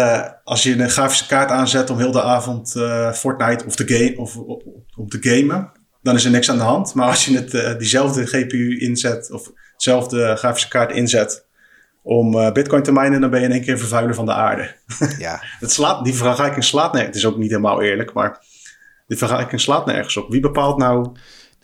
als 0.45 0.62
je 0.62 0.79
een 0.79 0.91
grafische 0.91 1.27
kaart 1.27 1.51
aanzet 1.51 1.91
om 1.91 1.99
heel 1.99 2.12
de 2.12 2.23
avond 2.23 2.71
Fortnite 3.14 3.64
of 3.67 3.77
de 3.77 3.87
game 3.95 4.17
of 4.17 4.37
om 4.97 5.09
te 5.09 5.19
gamen, 5.21 5.73
dan 6.07 6.15
is 6.15 6.25
er 6.25 6.31
niks 6.31 6.51
aan 6.51 6.57
de 6.57 6.63
hand. 6.63 6.95
Maar 6.95 7.09
als 7.09 7.25
je 7.25 7.37
het, 7.37 7.55
eh, 7.55 7.79
diezelfde 7.79 8.27
GPU 8.27 8.79
inzet 8.79 9.31
of 9.31 9.53
dezelfde 9.77 10.37
grafische 10.37 10.69
kaart 10.69 10.93
inzet 10.93 11.47
om 12.03 12.39
eh, 12.39 12.53
Bitcoin 12.53 12.83
te 12.83 12.93
minen, 12.93 13.21
dan 13.21 13.31
ben 13.31 13.41
je 13.41 13.47
in 13.47 13.53
één 13.53 13.63
keer 13.63 13.79
vervuiler 13.79 14.15
van 14.15 14.27
de 14.27 14.33
aarde. 14.33 14.75
Ja, 15.19 15.43
Het 15.59 15.73
slaat, 15.73 16.05
die 16.05 16.15
vergelijking 16.15 16.65
slaat 16.65 16.93
nergens. 16.93 17.15
Het 17.17 17.25
is 17.25 17.31
ook 17.31 17.39
niet 17.39 17.51
helemaal 17.51 17.83
eerlijk, 17.83 18.13
maar 18.13 18.39
die 19.07 19.19
vergelijking 19.19 19.61
slaat 19.61 19.87
nergens 19.87 20.17
op. 20.17 20.31
Wie 20.31 20.41
bepaalt 20.41 20.79
nou 20.79 21.17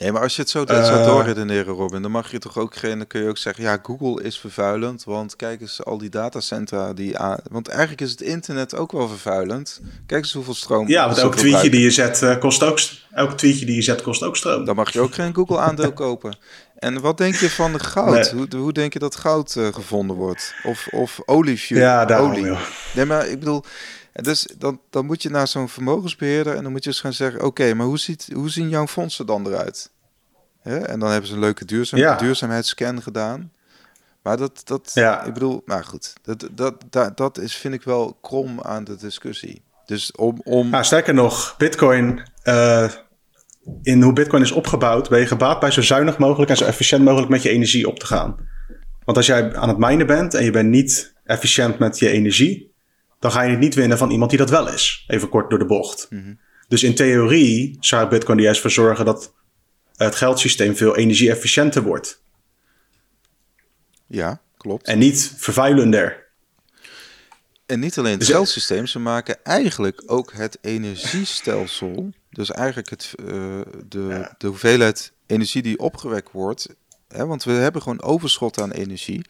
nee, 0.03 0.12
maar 0.12 0.22
als 0.22 0.36
je 0.36 0.42
het 0.42 0.50
zo, 0.50 0.64
dat 0.64 0.86
zo 0.86 0.92
Eh. 0.94 1.07
doorredeneren, 1.07 1.74
Robin, 1.74 2.03
dan 2.03 2.11
mag 2.11 2.30
je 2.30 2.38
toch 2.38 2.59
ook 2.59 2.76
geen, 2.76 2.98
dan 2.98 3.07
kun 3.07 3.22
je 3.22 3.28
ook 3.28 3.38
zeggen, 3.38 3.64
ja, 3.64 3.78
Google 3.82 4.22
is 4.22 4.38
vervuilend, 4.38 5.05
want 5.05 5.36
kijk 5.36 5.61
eens 5.61 5.84
al 5.84 5.98
die 5.98 6.09
datacentra 6.11 6.92
die 6.92 7.18
aan, 7.18 7.38
want 7.50 7.68
eigenlijk 7.68 8.00
is 8.00 8.11
het 8.11 8.20
internet 8.20 8.76
ook 8.76 8.92
wel 8.92 9.09
vervuilend. 9.09 9.80
Kijk 10.07 10.22
eens 10.22 10.32
hoeveel 10.32 10.55
stroom. 10.55 10.88
Ja, 10.88 11.07
want 11.07 11.18
elk 11.18 11.34
tweetje 11.36 11.70
die 11.70 11.80
je 11.80 11.90
zet 11.90 12.22
eh, 12.22 12.38
kost 12.38 12.62
ook, 12.62 12.78
elk 13.11 13.32
tweetje 13.32 13.66
die 13.66 13.74
je 13.74 13.82
zet 13.82 14.03
kost 14.03 14.22
ook 14.22 14.36
stroom. 14.36 14.64
Dan 14.64 14.76
mag 14.76 14.92
je 14.92 15.00
ook 15.00 15.14
geen 15.14 15.34
Google-aandeel 15.34 15.92
kopen. 16.05 16.36
En 16.78 17.00
wat 17.00 17.18
denk 17.18 17.34
je 17.34 17.50
van 17.50 17.72
de 17.72 17.78
goud? 17.78 18.32
Nee. 18.32 18.46
Hoe, 18.48 18.61
hoe 18.61 18.72
denk 18.72 18.92
je 18.92 18.98
dat 18.98 19.16
goud 19.16 19.57
eh, 19.57 19.66
gevonden 19.66 20.16
wordt? 20.16 20.55
Of, 20.62 20.88
of 20.90 21.20
oliefuel? 21.24 21.80
Ja, 21.80 22.05
daarom, 22.05 22.30
olie. 22.30 22.44
joh. 22.44 22.61
Nee, 22.94 23.05
maar 23.05 23.26
ik 23.28 23.38
bedoel, 23.38 23.64
dus 24.12 24.48
dan, 24.58 24.80
dan 24.90 25.06
moet 25.06 25.22
je 25.22 25.30
naar 25.30 25.48
zo'n 25.48 25.68
vermogensbeheerder 25.68 26.56
en 26.56 26.62
dan 26.62 26.72
moet 26.72 26.84
je 26.84 26.90
eens 26.90 27.00
gaan 27.00 27.12
zeggen: 27.12 27.44
Oké, 27.44 27.74
maar 27.74 27.86
hoe, 27.86 27.98
ziet, 27.98 28.28
hoe 28.34 28.50
zien 28.50 28.68
jouw 28.68 28.86
fondsen 28.86 29.26
dan 29.26 29.46
eruit? 29.46 29.90
En 30.62 30.98
dan 31.00 31.10
hebben 31.10 31.28
ze 31.28 31.34
een 31.34 31.40
leuke 31.40 31.64
duurzaam, 31.64 31.98
Ja. 32.00 32.16
duurzaamheidsscan 32.16 33.02
gedaan. 33.02 33.52
Maar 34.22 34.36
dat, 34.36 34.60
dat 34.64 34.90
Ja. 34.94 35.22
ik 35.24 35.32
bedoel, 35.32 35.62
nou 35.66 35.82
goed, 35.82 36.12
dat, 36.22 36.48
dat, 36.52 36.74
dat, 36.90 37.16
dat 37.16 37.38
is, 37.38 37.56
vind 37.56 37.74
ik 37.74 37.82
wel 37.82 38.18
krom 38.20 38.60
aan 38.60 38.84
de 38.84 38.96
discussie. 38.96 39.62
Dus 39.86 40.12
om, 40.12 40.40
om 40.44 40.70
Nou, 40.70 40.84
sterker 40.84 41.14
nog, 41.14 41.54
Bitcoin, 41.58 42.22
eh, 42.42 42.90
in 43.82 44.02
hoe 44.02 44.12
Bitcoin 44.12 44.42
is 44.42 44.52
opgebouwd, 44.52 45.08
ben 45.08 45.20
je 45.20 45.26
gebaat 45.26 45.60
bij 45.60 45.70
zo 45.70 45.82
zuinig 45.82 46.18
mogelijk 46.18 46.50
en 46.50 46.56
zo 46.56 46.64
efficiënt 46.64 47.04
mogelijk 47.04 47.30
met 47.30 47.42
je 47.42 47.48
energie 47.50 47.88
op 47.88 47.98
te 47.98 48.06
gaan. 48.06 48.36
Want 49.04 49.16
als 49.16 49.26
jij 49.26 49.56
aan 49.56 49.68
het 49.68 49.78
minen 49.78 50.06
bent 50.06 50.34
en 50.34 50.44
je 50.44 50.50
bent 50.50 50.68
niet 50.68 51.14
efficiënt 51.24 51.78
met 51.78 51.98
je 51.98 52.08
energie, 52.08 52.71
dan 53.22 53.32
ga 53.32 53.42
je 53.42 53.50
het 53.50 53.58
niet 53.58 53.74
winnen 53.74 53.98
van 53.98 54.10
iemand 54.10 54.30
die 54.30 54.38
dat 54.38 54.50
wel 54.50 54.68
is. 54.68 55.04
Even 55.08 55.28
kort 55.28 55.50
door 55.50 55.58
de 55.58 55.64
bocht. 55.64 56.08
Dus 56.68 56.82
in 56.82 56.94
theorie 56.94 57.76
zou 57.80 58.08
Bitcoin 58.08 58.38
er 58.38 58.44
juist 58.44 58.60
voor 58.60 58.70
zorgen 58.70 59.04
dat 59.04 59.32
het 59.96 60.14
geldsysteem 60.14 60.76
veel 60.76 60.96
energie-efficiënter 60.96 61.82
wordt. 61.82 62.22
ja, 64.06 64.40
klopt. 64.56 64.86
En 64.86 64.98
niet 64.98 65.34
vervuilender. 65.36 66.26
En 67.66 67.80
niet 67.80 67.98
alleen 67.98 68.10
het 68.10 68.20
Dus- 68.20 68.28
geldsysteem, 68.28 68.86
ze 68.86 68.98
maken 68.98 69.44
eigenlijk 69.44 70.02
ook 70.06 70.32
het 70.32 70.58
energiestelsel. 70.60 72.10
Dus 72.30 72.50
eigenlijk 72.50 72.90
het, 72.90 73.12
eh, 73.18 73.26
de, 73.88 74.34
de 74.38 74.46
hoeveelheid 74.46 75.12
energie 75.26 75.62
die 75.62 75.78
opgewekt 75.78 76.30
wordt. 76.32 76.68
Hè, 77.08 77.26
want 77.26 77.44
we 77.44 77.52
hebben 77.52 77.82
gewoon 77.82 78.02
overschot 78.02 78.60
aan 78.60 78.70
energie. 78.70 79.24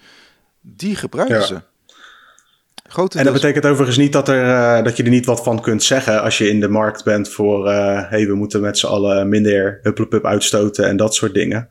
Die 0.60 0.96
gebruiken 0.96 1.38
Ja. 1.38 1.44
ze. 1.46 1.62
Grote 2.92 3.18
En 3.18 3.24
dat 3.24 3.32
betekent 3.32 3.66
overigens 3.66 3.96
niet 3.96 4.12
dat, 4.12 4.28
er, 4.28 4.44
eh, 4.44 4.84
dat 4.84 4.96
je 4.96 5.02
er 5.02 5.10
niet 5.10 5.26
wat 5.26 5.42
van 5.42 5.60
kunt 5.60 5.82
zeggen 5.82 6.22
als 6.22 6.38
je 6.38 6.48
in 6.48 6.60
de 6.60 6.68
markt 6.68 7.04
bent 7.04 7.28
voor, 7.28 7.68
eh 7.68 8.10
hey, 8.10 8.26
we 8.26 8.34
moeten 8.34 8.60
met 8.60 8.78
z'n 8.78 8.86
allen 8.86 9.28
minder 9.28 9.78
hupplepup 9.82 10.26
uitstoten 10.26 10.88
en 10.88 10.96
dat 10.96 11.14
soort 11.14 11.34
dingen. 11.34 11.68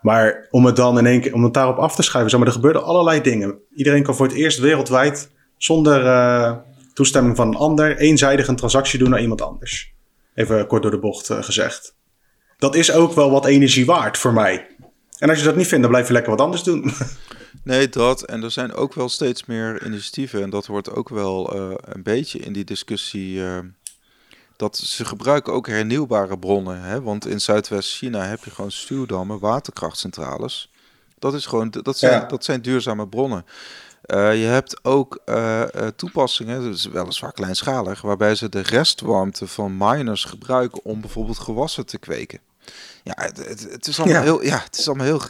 Maar 0.00 0.46
om 0.50 0.64
het 0.64 0.76
dan 0.76 0.98
in 0.98 1.06
één 1.06 1.20
keer, 1.20 1.34
om 1.34 1.44
het 1.44 1.54
daarop 1.54 1.78
af 1.78 1.94
te 1.94 2.02
schuiven, 2.02 2.30
zeg 2.30 2.40
maar, 2.40 2.48
er 2.48 2.54
gebeurden 2.54 2.84
allerlei 2.84 3.20
dingen. 3.20 3.58
Iedereen 3.74 4.02
kan 4.02 4.14
voor 4.14 4.26
het 4.26 4.34
eerst 4.34 4.58
wereldwijd 4.58 5.30
zonder 5.56 6.06
eh, 6.06 6.56
toestemming 6.92 7.36
van 7.36 7.48
een 7.48 7.56
ander 7.56 7.96
eenzijdig 7.96 8.48
een 8.48 8.56
transactie 8.56 8.98
doen 8.98 9.10
naar 9.10 9.20
iemand 9.20 9.42
anders. 9.42 9.92
Even 10.34 10.66
kort 10.66 10.82
door 10.82 10.90
de 10.90 10.98
bocht 10.98 11.30
gezegd. 11.30 11.96
Dat 12.58 12.74
is 12.74 12.92
ook 12.92 13.12
wel 13.12 13.30
wat 13.30 13.46
energie 13.46 13.86
waard 13.86 14.18
voor 14.18 14.32
mij. 14.32 14.66
En 15.18 15.28
als 15.28 15.38
je 15.38 15.44
dat 15.44 15.56
niet 15.56 15.66
vindt, 15.66 15.82
dan 15.82 15.92
blijf 15.92 16.06
je 16.06 16.12
lekker 16.12 16.30
wat 16.30 16.40
anders 16.40 16.62
doen. 16.62 16.84
Nee, 17.62 17.88
dat. 17.88 18.22
En 18.22 18.42
er 18.42 18.50
zijn 18.50 18.74
ook 18.74 18.94
wel 18.94 19.08
steeds 19.08 19.44
meer 19.44 19.86
initiatieven. 19.86 20.42
En 20.42 20.50
dat 20.50 20.66
wordt 20.66 20.90
ook 20.90 21.08
wel 21.08 21.56
uh, 21.56 21.74
een 21.80 22.02
beetje 22.02 22.38
in 22.38 22.52
die 22.52 22.64
discussie. 22.64 23.34
Uh, 23.34 23.58
dat 24.56 24.76
ze 24.76 25.04
gebruiken 25.04 25.52
ook 25.52 25.66
hernieuwbare 25.66 26.38
bronnen. 26.38 26.82
Hè? 26.82 27.02
Want 27.02 27.26
in 27.26 27.40
Zuidwest-China 27.40 28.22
heb 28.22 28.44
je 28.44 28.50
gewoon 28.50 28.70
stuwdammen, 28.70 29.38
waterkrachtcentrales. 29.38 30.70
Dat, 31.18 31.34
is 31.34 31.46
gewoon, 31.46 31.70
dat, 31.70 31.98
zijn, 31.98 32.20
ja. 32.20 32.26
dat 32.26 32.44
zijn 32.44 32.62
duurzame 32.62 33.08
bronnen. 33.08 33.44
Uh, 34.06 34.40
je 34.40 34.46
hebt 34.46 34.84
ook 34.84 35.20
uh, 35.26 35.62
toepassingen, 35.96 36.60
dus 36.60 36.86
weliswaar 36.86 37.32
kleinschalig, 37.32 38.00
waarbij 38.00 38.34
ze 38.34 38.48
de 38.48 38.60
restwarmte 38.60 39.46
van 39.46 39.76
miners 39.76 40.24
gebruiken 40.24 40.84
om 40.84 41.00
bijvoorbeeld 41.00 41.38
gewassen 41.38 41.86
te 41.86 41.98
kweken. 41.98 42.40
Ja, 43.02 43.14
het, 43.16 43.48
het, 43.48 43.66
het 43.70 43.86
is 43.86 43.98
allemaal 43.98 44.16
ja. 44.16 44.22
heel, 44.22 44.42
ja, 44.42 44.62
het 44.64 44.78
is 44.78 44.88
allemaal 44.88 45.06
heel. 45.06 45.20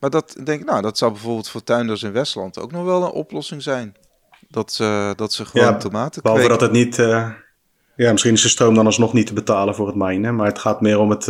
Maar 0.00 0.10
dat 0.10 0.36
denk 0.44 0.60
ik, 0.60 0.66
nou, 0.66 0.82
dat 0.82 0.98
zou 0.98 1.12
bijvoorbeeld 1.12 1.48
voor 1.48 1.64
tuinders 1.64 2.02
in 2.02 2.12
Westland 2.12 2.58
ook 2.58 2.72
nog 2.72 2.84
wel 2.84 3.02
een 3.02 3.10
oplossing 3.10 3.62
zijn. 3.62 3.96
Dat 4.48 4.72
ze, 4.72 5.12
dat 5.16 5.32
ze 5.32 5.44
gewoon 5.44 5.66
ja, 5.66 5.76
tomaten 5.76 6.22
behalve 6.22 6.46
kweken. 6.46 6.60
dat 6.60 6.74
het 6.74 6.84
niet, 6.84 6.96
ja, 7.96 8.12
misschien 8.12 8.32
is 8.32 8.42
de 8.42 8.48
stroom 8.48 8.74
dan 8.74 8.86
alsnog 8.86 9.12
niet 9.12 9.26
te 9.26 9.32
betalen 9.32 9.74
voor 9.74 9.86
het 9.86 9.96
minen, 9.96 10.36
maar 10.36 10.46
het 10.46 10.58
gaat 10.58 10.80
meer 10.80 10.98
om 10.98 11.10
het, 11.10 11.28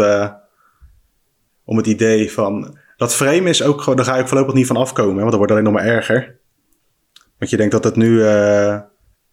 om 1.65 1.77
het 1.77 1.87
idee 1.87 2.33
van 2.33 2.79
dat 3.03 3.15
frame 3.15 3.49
is 3.49 3.63
ook 3.63 3.81
gewoon, 3.81 3.97
daar 3.97 4.07
ga 4.07 4.17
ik 4.17 4.29
voorlopig 4.29 4.55
niet 4.55 4.67
van 4.67 4.77
afkomen, 4.77 5.17
want 5.17 5.29
dat 5.29 5.37
wordt 5.37 5.53
alleen 5.53 5.65
nog 5.65 5.73
maar 5.73 5.85
erger. 5.85 6.37
Want 7.39 7.51
je 7.51 7.57
denkt 7.57 7.73
dat 7.73 7.85
het 7.85 7.97
nu 7.97 8.09
uh, 8.09 8.81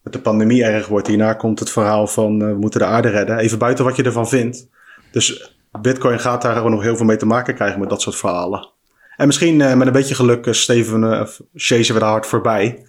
met 0.02 0.12
de 0.12 0.20
pandemie 0.20 0.64
erg 0.64 0.86
wordt. 0.86 1.06
Hierna 1.06 1.34
komt 1.34 1.58
het 1.58 1.70
verhaal 1.70 2.06
van 2.06 2.38
we 2.38 2.54
moeten 2.54 2.80
de 2.80 2.86
aarde 2.86 3.08
redden. 3.08 3.38
Even 3.38 3.58
buiten 3.58 3.84
wat 3.84 3.96
je 3.96 4.02
ervan 4.02 4.28
vindt. 4.28 4.68
Dus 5.12 5.56
Bitcoin 5.80 6.20
gaat 6.20 6.42
daar 6.42 6.54
gewoon 6.54 6.70
nog 6.70 6.82
heel 6.82 6.96
veel 6.96 7.06
mee 7.06 7.16
te 7.16 7.26
maken 7.26 7.54
krijgen 7.54 7.80
met 7.80 7.88
dat 7.88 8.02
soort 8.02 8.16
verhalen. 8.16 8.70
En 9.16 9.26
misschien 9.26 9.60
uh, 9.60 9.74
met 9.74 9.86
een 9.86 9.92
beetje 9.92 10.14
geluk 10.14 10.46
steven 10.50 11.02
uh, 11.02 11.26
chasen 11.54 11.94
we 11.94 12.00
daar 12.00 12.10
hard 12.10 12.26
voorbij. 12.26 12.86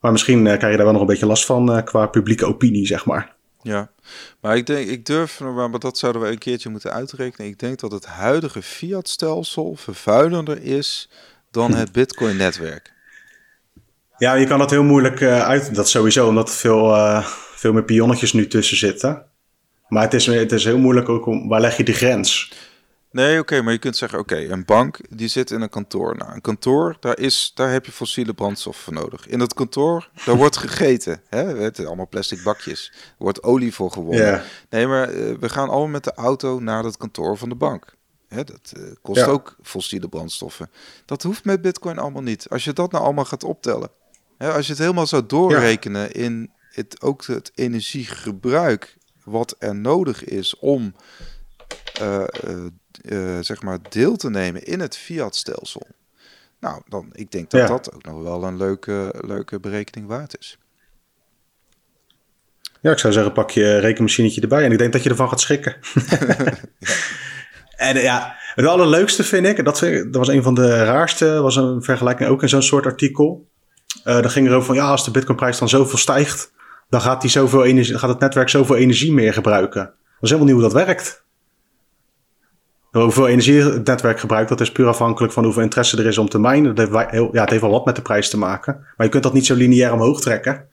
Maar 0.00 0.12
misschien 0.12 0.44
krijg 0.44 0.70
je 0.70 0.76
daar 0.76 0.84
wel 0.84 0.92
nog 0.92 1.00
een 1.00 1.06
beetje 1.06 1.26
last 1.26 1.44
van 1.44 1.84
qua 1.84 2.06
publieke 2.06 2.46
opinie, 2.46 2.86
zeg 2.86 3.04
maar. 3.04 3.36
Ja, 3.62 3.90
maar 4.40 4.56
ik 4.56 4.66
denk, 4.66 4.88
ik 4.88 5.06
durf, 5.06 5.40
maar 5.40 5.78
dat 5.78 5.98
zouden 5.98 6.22
we 6.22 6.28
een 6.28 6.38
keertje 6.38 6.68
moeten 6.68 6.92
uitrekenen. 6.92 7.46
Ik 7.46 7.58
denk 7.58 7.80
dat 7.80 7.92
het 7.92 8.06
huidige 8.06 8.62
fiat-stelsel 8.62 9.74
vervuilender 9.76 10.62
is 10.62 11.10
dan 11.50 11.74
het 11.74 11.92
Bitcoin-netwerk. 11.92 12.92
Ja, 14.18 14.34
je 14.34 14.46
kan 14.46 14.58
dat 14.58 14.70
heel 14.70 14.82
moeilijk 14.82 15.20
uh, 15.20 15.42
uit. 15.42 15.74
Dat 15.74 15.88
sowieso, 15.88 16.28
omdat 16.28 16.48
er 16.48 16.54
veel, 16.54 16.94
uh, 16.94 17.26
veel 17.54 17.72
meer 17.72 17.84
pionnetjes 17.84 18.32
nu 18.32 18.46
tussen 18.46 18.76
zitten. 18.76 19.26
Maar 19.88 20.02
het 20.02 20.14
is, 20.14 20.26
het 20.26 20.52
is 20.52 20.64
heel 20.64 20.78
moeilijk 20.78 21.08
ook 21.08 21.26
om 21.26 21.48
waar 21.48 21.60
leg 21.60 21.76
je 21.76 21.84
de 21.84 21.92
grens? 21.92 22.52
Nee, 23.10 23.30
oké, 23.30 23.40
okay, 23.40 23.60
maar 23.60 23.72
je 23.72 23.78
kunt 23.78 23.96
zeggen, 23.96 24.18
oké, 24.18 24.34
okay, 24.34 24.48
een 24.50 24.64
bank 24.64 24.98
die 25.10 25.28
zit 25.28 25.50
in 25.50 25.60
een 25.60 25.68
kantoor. 25.68 26.16
Nou, 26.16 26.32
een 26.32 26.40
kantoor, 26.40 26.96
daar, 27.00 27.18
is, 27.18 27.52
daar 27.54 27.70
heb 27.72 27.86
je 27.86 27.92
fossiele 27.92 28.34
brandstof 28.34 28.76
voor 28.76 28.92
nodig. 28.92 29.26
In 29.26 29.38
dat 29.38 29.54
kantoor, 29.54 30.10
daar 30.24 30.36
wordt 30.36 30.56
gegeten. 30.66 31.22
Hè? 31.28 31.44
Het 31.44 31.86
allemaal 31.86 32.08
plastic 32.08 32.42
bakjes. 32.42 32.92
Er 32.94 33.14
wordt 33.18 33.42
olie 33.42 33.74
voor 33.74 33.90
gewonnen. 33.90 34.26
Yeah. 34.26 34.40
Nee, 34.70 34.86
maar 34.86 35.14
uh, 35.14 35.34
we 35.40 35.48
gaan 35.48 35.68
allemaal 35.68 35.88
met 35.88 36.04
de 36.04 36.14
auto 36.14 36.60
naar 36.60 36.82
dat 36.82 36.96
kantoor 36.96 37.36
van 37.36 37.48
de 37.48 37.54
bank. 37.54 37.96
Hè, 38.28 38.44
dat 38.44 38.72
uh, 38.76 38.82
kost 39.02 39.20
ja. 39.20 39.26
ook 39.26 39.56
fossiele 39.62 40.08
brandstoffen. 40.08 40.70
Dat 41.04 41.22
hoeft 41.22 41.44
met 41.44 41.62
bitcoin 41.62 41.98
allemaal 41.98 42.22
niet. 42.22 42.46
Als 42.48 42.64
je 42.64 42.72
dat 42.72 42.92
nou 42.92 43.04
allemaal 43.04 43.24
gaat 43.24 43.44
optellen. 43.44 43.90
Hè, 44.38 44.52
als 44.52 44.66
je 44.66 44.72
het 44.72 44.80
helemaal 44.80 45.06
zou 45.06 45.26
doorrekenen 45.26 46.02
ja. 46.02 46.08
in 46.12 46.50
het, 46.70 47.02
ook 47.02 47.26
het 47.26 47.50
energiegebruik 47.54 48.96
wat 49.30 49.56
er 49.58 49.74
nodig 49.74 50.24
is 50.24 50.58
om 50.58 50.94
uh, 52.00 52.24
uh, 52.44 52.66
uh, 53.02 53.38
zeg 53.40 53.62
maar 53.62 53.78
deel 53.88 54.16
te 54.16 54.30
nemen 54.30 54.64
in 54.64 54.80
het 54.80 54.96
fiat-stelsel. 54.96 55.86
Nou, 56.60 56.82
dan 56.88 57.08
ik 57.12 57.30
denk 57.30 57.50
dat 57.50 57.60
ja. 57.60 57.66
dat 57.66 57.92
ook 57.94 58.04
nog 58.04 58.22
wel 58.22 58.44
een 58.44 58.56
leuke, 58.56 59.14
leuke 59.20 59.60
berekening 59.60 60.08
waard 60.08 60.38
is. 60.38 60.58
Ja, 62.80 62.90
ik 62.90 62.98
zou 62.98 63.12
zeggen, 63.12 63.32
pak 63.32 63.50
je 63.50 63.78
rekenmachinetje 63.78 64.40
erbij 64.40 64.64
en 64.64 64.72
ik 64.72 64.78
denk 64.78 64.92
dat 64.92 65.02
je 65.02 65.10
ervan 65.10 65.28
gaat 65.28 65.40
schrikken. 65.40 65.76
ja. 66.08 66.58
En 67.78 68.00
ja, 68.00 68.36
het 68.54 68.66
allerleukste 68.66 69.24
vind 69.24 69.46
ik, 69.46 69.64
dat, 69.64 69.78
vind 69.78 69.94
ik, 69.94 70.02
dat 70.02 70.26
was 70.26 70.28
een 70.28 70.42
van 70.42 70.54
de 70.54 70.84
raarste, 70.84 71.40
was 71.40 71.56
een 71.56 71.82
vergelijking 71.82 72.28
ook 72.28 72.42
in 72.42 72.48
zo'n 72.48 72.62
soort 72.62 72.86
artikel. 72.86 73.48
Uh, 74.04 74.20
dan 74.20 74.30
ging 74.30 74.46
er 74.46 74.54
over 74.54 74.66
van, 74.66 74.74
ja, 74.74 74.90
als 74.90 75.04
de 75.04 75.10
bitcoinprijs 75.10 75.58
dan 75.58 75.68
zoveel 75.68 75.98
stijgt, 75.98 76.52
dan 76.88 77.00
gaat, 77.00 77.20
die 77.20 77.30
zoveel 77.30 77.64
energie, 77.64 77.98
gaat 77.98 78.10
het 78.10 78.20
netwerk 78.20 78.48
zoveel 78.48 78.76
energie 78.76 79.12
meer 79.12 79.32
gebruiken. 79.32 79.82
Dat 79.82 79.92
is 80.20 80.30
helemaal 80.30 80.54
niet 80.54 80.62
hoe 80.62 80.72
dat 80.72 80.84
werkt. 80.86 81.26
Hoeveel 82.90 83.28
energie 83.28 83.62
het 83.62 83.86
netwerk 83.86 84.20
gebruikt, 84.20 84.48
dat 84.48 84.60
is 84.60 84.72
puur 84.72 84.86
afhankelijk 84.86 85.32
van 85.32 85.44
hoeveel 85.44 85.62
interesse 85.62 85.96
er 85.96 86.06
is 86.06 86.18
om 86.18 86.28
te 86.28 86.38
minen. 86.38 86.74
Dat 86.74 86.88
heeft, 86.88 87.10
heel, 87.10 87.28
ja, 87.32 87.40
het 87.40 87.50
heeft 87.50 87.62
wel 87.62 87.70
wat 87.70 87.84
met 87.84 87.96
de 87.96 88.02
prijs 88.02 88.30
te 88.30 88.38
maken. 88.38 88.74
Maar 88.96 89.06
je 89.06 89.12
kunt 89.12 89.22
dat 89.22 89.32
niet 89.32 89.46
zo 89.46 89.54
lineair 89.54 89.92
omhoog 89.92 90.20
trekken. 90.20 90.68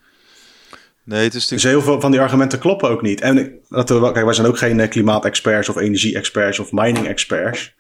Nee, 1.04 1.24
het 1.24 1.34
is 1.34 1.48
Dus 1.48 1.64
heel 1.64 1.82
veel 1.82 2.02
van 2.02 2.12
die 2.12 2.20
argumenten 2.20 2.60
kloppen 2.60 2.90
ook 2.90 3.02
niet. 3.02 3.22
En 3.22 3.60
dat 3.70 3.90
we, 3.90 4.12
kijk, 4.12 4.26
wij 4.26 4.34
zijn 4.34 4.48
ook 4.48 4.58
geen 4.58 4.90
klimaatexperts 4.90 5.70
of 5.70 5.78
energie-experts 5.78 6.60
of 6.60 6.72
mining-experts. 6.72 7.76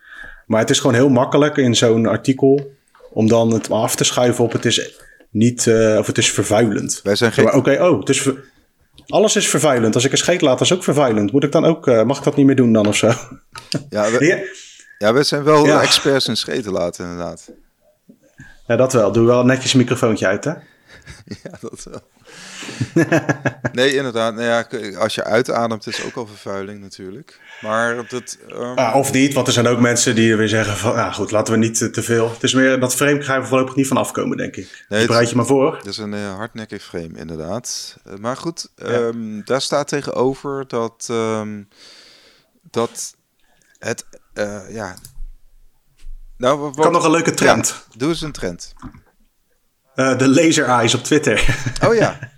Maar 0.45 0.59
het 0.59 0.69
is 0.69 0.79
gewoon 0.79 0.95
heel 0.95 1.09
makkelijk 1.09 1.57
in 1.57 1.75
zo'n 1.75 2.05
artikel 2.05 2.71
om 3.11 3.27
dan 3.27 3.53
het 3.53 3.71
af 3.71 3.95
te 3.95 4.03
schuiven 4.03 4.43
op 4.43 4.51
het 4.51 4.65
is 4.65 5.04
niet, 5.35 5.65
uh, 5.65 5.97
of 5.97 6.07
het 6.07 6.17
is 6.17 6.31
vervuilend. 6.31 6.99
Wij 7.03 7.15
zijn 7.15 7.31
geen... 7.31 7.45
Oké, 7.45 7.57
okay, 7.57 7.77
oh, 7.77 7.99
het 7.99 8.09
is 8.09 8.29
alles 9.07 9.35
is 9.35 9.47
vervuilend. 9.47 9.95
Als 9.95 10.05
ik 10.05 10.11
een 10.11 10.17
scheet 10.17 10.41
laat, 10.41 10.61
is 10.61 10.73
ook 10.73 10.83
vervuilend. 10.83 11.31
Moet 11.31 11.43
ik 11.43 11.51
dan 11.51 11.65
ook, 11.65 11.87
uh, 11.87 12.03
mag 12.03 12.17
ik 12.17 12.23
dat 12.23 12.35
niet 12.35 12.45
meer 12.45 12.55
doen 12.55 12.73
dan 12.73 12.87
of 12.87 12.95
zo? 12.95 13.07
Ja, 13.89 14.11
we, 14.11 14.25
ja. 14.25 14.37
ja 14.97 15.13
we 15.13 15.23
zijn 15.23 15.43
wel 15.43 15.65
ja. 15.65 15.81
experts 15.81 16.27
in 16.27 16.37
scheten 16.37 16.71
laten, 16.71 17.05
inderdaad. 17.05 17.51
Ja, 18.67 18.75
dat 18.75 18.93
wel. 18.93 19.11
Doe 19.11 19.25
wel 19.25 19.45
netjes 19.45 19.73
een 19.73 19.79
microfoontje 19.79 20.27
uit, 20.27 20.43
hè? 20.43 20.51
ja, 21.43 21.57
dat 21.61 21.87
wel. 21.91 22.01
nee, 23.71 23.95
inderdaad. 23.95 24.33
Nou 24.33 24.45
ja, 24.45 24.67
als 24.97 25.15
je 25.15 25.23
uitademt 25.23 25.87
is 25.87 26.03
ook 26.03 26.15
al 26.15 26.27
vervuiling 26.27 26.81
natuurlijk. 26.81 27.39
Maar 27.61 28.07
dat... 28.07 28.37
Um... 28.49 28.77
Ah, 28.77 28.95
of 28.95 29.11
niet, 29.11 29.33
want 29.33 29.47
er 29.47 29.53
zijn 29.53 29.67
ook 29.67 29.79
mensen 29.79 30.15
die 30.15 30.35
weer 30.35 30.47
zeggen 30.47 30.77
van... 30.77 30.93
Ja, 30.93 31.11
goed, 31.11 31.31
laten 31.31 31.53
we 31.53 31.59
niet 31.59 31.93
te, 31.93 32.03
veel... 32.03 32.29
Het 32.29 32.43
is 32.43 32.53
meer 32.53 32.79
dat 32.79 32.95
frame 32.95 33.21
gaan 33.21 33.41
we 33.41 33.47
voorlopig 33.47 33.75
niet 33.75 33.87
van 33.87 33.97
afkomen, 33.97 34.37
denk 34.37 34.55
ik. 34.55 34.85
Nee, 34.89 34.99
dus 34.99 35.07
bereid 35.07 35.29
je 35.29 35.35
maar 35.35 35.45
voor. 35.45 35.71
Dat 35.71 35.85
is 35.85 35.97
een 35.97 36.13
uh, 36.13 36.35
hardnekkig 36.35 36.83
frame, 36.83 37.17
inderdaad. 37.17 37.97
Uh, 38.07 38.15
maar 38.15 38.37
goed, 38.37 38.71
ja. 38.75 38.85
um, 38.85 39.41
daar 39.45 39.61
staat 39.61 39.87
tegenover 39.87 40.67
dat... 40.67 41.07
Um, 41.11 41.67
dat 42.71 43.15
het... 43.79 44.05
Uh, 44.33 44.59
ja... 44.69 44.95
Nou, 46.37 46.59
wat, 46.59 46.75
kan 46.75 46.91
nog 46.91 47.03
een 47.03 47.11
leuke 47.11 47.33
trend. 47.33 47.67
Ja, 47.67 47.97
doe 47.97 48.09
eens 48.09 48.21
een 48.21 48.31
trend. 48.31 48.73
Uh, 49.95 50.17
de 50.17 50.27
laser 50.27 50.65
eyes 50.65 50.93
op 50.93 51.03
Twitter. 51.03 51.57
Oh 51.87 51.95
ja. 51.95 52.19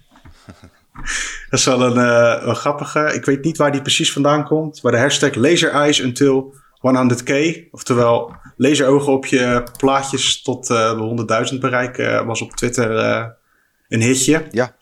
Dat 1.50 1.60
is 1.60 1.66
wel 1.66 1.82
een, 1.82 1.98
uh, 1.98 2.48
een, 2.48 2.56
grappige. 2.56 3.14
Ik 3.14 3.26
weet 3.26 3.44
niet 3.44 3.58
waar 3.58 3.72
die 3.72 3.82
precies 3.82 4.14
vandaan 4.14 4.44
komt. 4.44 4.84
Maar 4.84 4.92
de 4.92 4.98
hashtag 4.98 5.36
laser 5.36 5.70
eyes 5.70 6.00
until 6.00 6.56
100k. 6.78 7.34
Oftewel 7.72 8.36
laserogen 8.58 9.14
op 9.14 9.26
je 9.26 9.64
plaatjes 9.78 10.42
tot 10.42 10.70
uh, 10.70 11.50
100.000 11.54 11.60
bereik. 11.60 11.98
Uh, 11.98 12.26
was 12.26 12.42
op 12.42 12.52
Twitter 12.52 12.92
een 13.88 14.02
hitje. 14.02 14.48
Ja. 14.52 14.76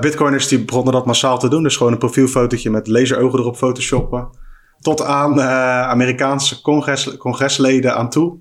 Bitcoiners 0.00 0.48
die 0.48 0.64
begonnen 0.64 0.92
dat 0.92 1.06
massaal 1.06 1.38
te 1.38 1.48
doen. 1.48 1.62
Dus 1.62 1.76
gewoon 1.76 1.92
een 1.92 1.98
profielfotootje 1.98 2.70
met 2.70 2.86
laserogen 2.86 3.38
erop 3.38 3.56
photoshoppen. 3.56 4.28
Tot 4.80 5.02
aan 5.02 5.40
Amerikaanse 5.40 6.60
congres, 6.60 7.16
congresleden 7.16 7.94
aan 7.94 8.10
toe. 8.10 8.38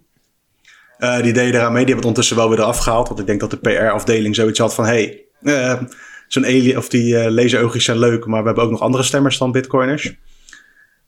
Die 1.22 1.34
deden 1.34 1.54
eraan 1.60 1.74
mee. 1.74 1.86
Die 1.86 1.94
hebben 1.94 1.96
het 1.96 2.06
ondertussen 2.06 2.36
wel 2.36 2.50
weer 2.50 2.60
eraf 2.60 2.78
gehaald. 2.78 3.08
Want 3.08 3.20
ik 3.20 3.26
denk 3.26 3.40
dat 3.40 3.52
de 3.52 3.58
PR-afdeling 3.58 4.36
zoiets 4.36 4.60
had 4.60 4.74
van... 4.74 4.86
hey, 4.86 5.26
zo'n 6.34 6.46
alien 6.46 6.78
of 6.78 6.90
die 6.90 7.14
uh, 7.14 7.30
laseroogjes 7.30 7.84
zijn 7.84 8.00
leuk... 8.00 8.26
maar 8.26 8.40
we 8.40 8.46
hebben 8.46 8.64
ook 8.64 8.72
nog 8.72 8.82
andere 8.82 9.04
stemmers 9.04 9.38
dan 9.38 9.52
bitcoiners. 9.52 10.16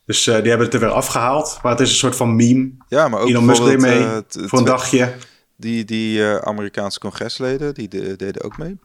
Dus 0.06 0.24
die 0.24 0.34
hebben 0.34 0.60
het 0.60 0.74
er 0.74 0.80
weer 0.80 0.90
afgehaald. 0.90 1.60
Maar 1.62 1.72
het 1.72 1.82
is 1.82 1.90
een 1.90 1.96
soort 1.96 2.16
van 2.16 2.36
meme. 2.36 2.72
Ja, 2.88 3.08
maar 3.08 3.20
ook 3.20 3.30
Elon 3.30 3.46
Musk 3.46 3.64
deed 3.64 3.80
mee 3.80 4.08
voor 4.30 4.60
een 4.60 4.66
dagje. 4.66 5.14
Die, 5.58 5.86
die 5.86 6.24
Amerikaanse 6.24 7.00
congresleden, 7.00 7.74
die 7.74 7.88
de, 7.88 8.16
deden 8.16 8.44
ook 8.44 8.58
mee? 8.58 8.80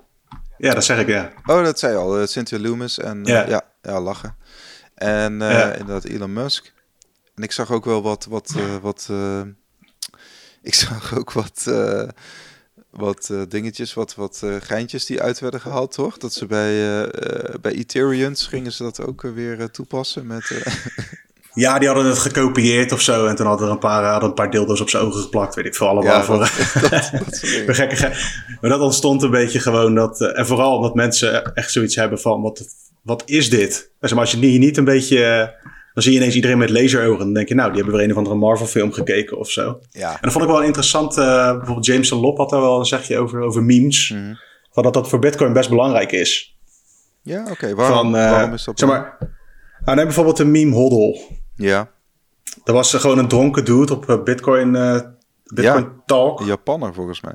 Ja, 0.59 0.75
dat 0.75 0.85
zeg 0.85 0.99
ik, 0.99 1.09
ja. 1.09 1.33
Oh, 1.47 1.65
dat 1.65 1.79
zei 1.79 1.93
je 1.93 1.99
al. 1.99 2.27
Cynthia 2.27 2.59
Loomis 2.59 2.99
en 2.99 3.25
ja. 3.25 3.49
ja, 3.49 3.63
ja, 3.83 4.01
lachen. 4.01 4.37
En 4.95 5.39
ja. 5.39 5.73
inderdaad 5.73 6.05
Elon 6.05 6.33
Musk. 6.33 6.73
En 7.35 7.43
ik 7.43 7.53
zag 7.53 7.71
ook 7.71 7.85
wel 7.85 8.03
wat... 8.03 8.25
wat, 8.25 8.55
wat 8.83 9.11
ik 10.63 10.75
zag 10.89 11.19
ook 11.19 11.33
wat, 11.33 11.65
wat 12.91 13.29
uh, 13.33 13.43
dingetjes, 13.49 13.95
wat, 13.95 14.15
wat 14.15 14.41
uh, 14.45 14.55
geintjes 14.61 15.05
die 15.05 15.23
uit 15.23 15.41
werden 15.41 15.61
gehaald, 15.61 15.93
toch? 15.93 16.19
Dat 16.19 16.33
ze 16.33 16.47
bij, 16.47 17.09
bij 17.61 17.73
Ethereums 17.73 18.47
gingen 18.47 18.73
ze 18.73 18.83
dat 18.83 19.07
ook 19.07 19.23
weer 19.23 19.71
toepassen 19.71 20.27
met... 20.27 20.51
Ja, 21.59 21.79
die 21.79 21.89
hadden 21.89 22.07
het 22.07 22.19
gekopieerd 22.19 22.93
of 22.93 23.01
zo. 23.01 23.27
En 23.27 23.37
toen 23.37 23.47
hadden 23.47 23.67
er 23.67 23.73
een 23.73 23.79
paar, 23.79 24.05
hadden 24.05 24.29
een 24.29 24.35
paar 24.35 24.51
dildo's 24.51 24.81
op 24.81 24.89
zijn 24.89 25.03
ogen 25.03 25.21
geplakt. 25.21 25.55
Weet 25.55 25.67
ik 25.67 25.75
veel 25.75 25.89
allemaal 25.89 26.17
ja, 26.17 26.25
voor. 26.25 26.39
Dat, 26.39 26.53
dat, 26.91 27.11
dat 27.67 27.77
gekke, 27.77 28.17
maar 28.61 28.71
dat 28.71 28.81
ontstond 28.81 29.23
een 29.23 29.31
beetje 29.31 29.61
gewoon 29.61 29.95
dat... 29.95 30.21
en 30.21 30.47
vooral 30.47 30.77
omdat 30.77 30.95
mensen 30.95 31.55
echt 31.55 31.73
zoiets 31.73 31.95
hebben 31.95 32.21
van... 32.21 32.43
Wat, 32.43 32.65
wat 33.03 33.23
is 33.27 33.51
dit? 33.51 33.91
Dus 34.01 34.15
als 34.15 34.31
je 34.31 34.39
hier 34.39 34.59
niet 34.59 34.77
een 34.77 34.85
beetje 34.85 35.55
Dan 35.99 36.07
zie 36.07 36.17
je 36.17 36.23
ineens 36.23 36.35
iedereen 36.39 36.59
met 36.59 36.71
laserogen. 36.71 37.19
Dan 37.19 37.33
denk 37.33 37.49
je, 37.49 37.55
nou, 37.55 37.69
die 37.69 37.77
hebben 37.77 37.95
weer 37.97 38.05
een 38.05 38.11
of 38.11 38.17
andere 38.17 38.37
Marvel 38.37 38.67
film 38.67 38.93
gekeken 38.93 39.39
of 39.39 39.51
zo. 39.51 39.79
Ja. 39.91 40.11
En 40.13 40.19
dat 40.21 40.33
vond 40.33 40.45
ik 40.45 40.51
wel 40.51 40.63
interessant. 40.63 41.17
eh, 41.17 41.53
bijvoorbeeld 41.57 41.87
James 41.87 42.11
Lop 42.11 42.39
had 42.39 42.51
daar 42.51 42.61
wel 42.61 42.79
een 42.79 42.85
zegje 42.85 43.19
over, 43.19 43.41
over 43.41 43.63
memes. 43.63 44.11
Mhm. 44.11 44.35
Van 44.73 44.83
dat 44.83 44.95
dat 44.95 45.09
voor 45.09 45.19
Bitcoin 45.19 45.53
best 45.53 45.69
belangrijk 45.69 46.13
is. 46.13 46.57
Ja, 47.23 47.47
oké. 47.51 47.75
Waarom, 47.75 48.15
eh, 48.15 48.31
waarom 48.31 48.53
is 48.53 48.65
dat? 48.65 48.79
Zeg 48.79 48.89
maar, 48.89 49.17
nou, 49.85 49.97
neem 49.97 50.05
bijvoorbeeld 50.07 50.37
de 50.37 50.45
meme 50.45 50.75
Hoddle. 50.75 51.21
Ja, 51.57 51.91
Dat 52.65 52.75
was 52.75 52.95
eh, 52.95 53.01
gewoon 53.01 53.19
een 53.19 53.29
dronken 53.29 53.65
dude 53.65 53.93
op 53.93 54.21
Bitcoin, 54.25 54.73
Bitcoin 55.45 55.83
Ja. 55.85 55.93
Talk. 56.07 56.41
een 56.41 56.47
Japanner 56.47 56.95
volgens 56.95 57.21
mij. 57.21 57.35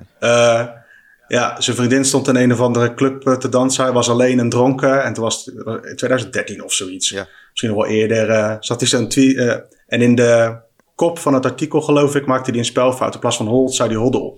Ja, 1.28 1.62
zijn 1.62 1.76
vriendin 1.76 2.06
stond 2.06 2.28
in 2.28 2.36
een 2.36 2.52
of 2.52 2.60
andere 2.60 2.94
club 2.94 3.22
te 3.22 3.50
dansen. 3.50 3.84
Hij 3.84 3.94
was 3.94 4.10
alleen 4.10 4.40
en 4.40 4.50
dronken. 4.50 5.04
En 5.04 5.14
toen 5.14 5.24
was 5.24 5.46
het 5.46 5.66
eh, 5.66 5.90
in 5.90 5.96
2013 5.96 6.64
of 6.64 6.74
zoiets. 6.74 7.10
Ja. 7.10 7.28
Misschien 7.54 7.70
nog 7.70 7.78
wel 7.78 7.88
eerder. 7.96 8.30
eh, 8.30 8.56
zat 8.60 8.82
hij 8.90 9.06
tweet. 9.06 9.36
eh, 9.38 9.56
en 9.88 10.02
in 10.02 10.16
de 10.16 10.56
kop 10.96 11.20
van 11.20 11.34
het 11.34 11.46
artikel, 11.46 11.82
geloof 11.82 12.16
ik, 12.16 12.26
maakte 12.26 12.50
hij 12.50 12.60
een 12.60 12.66
spelfout. 12.66 13.14
In 13.14 13.20
plaats 13.20 13.38
van 13.38 13.48
hold, 13.48 13.74
zei 13.76 13.90
hij 13.90 13.98
hoddle. 13.98 14.34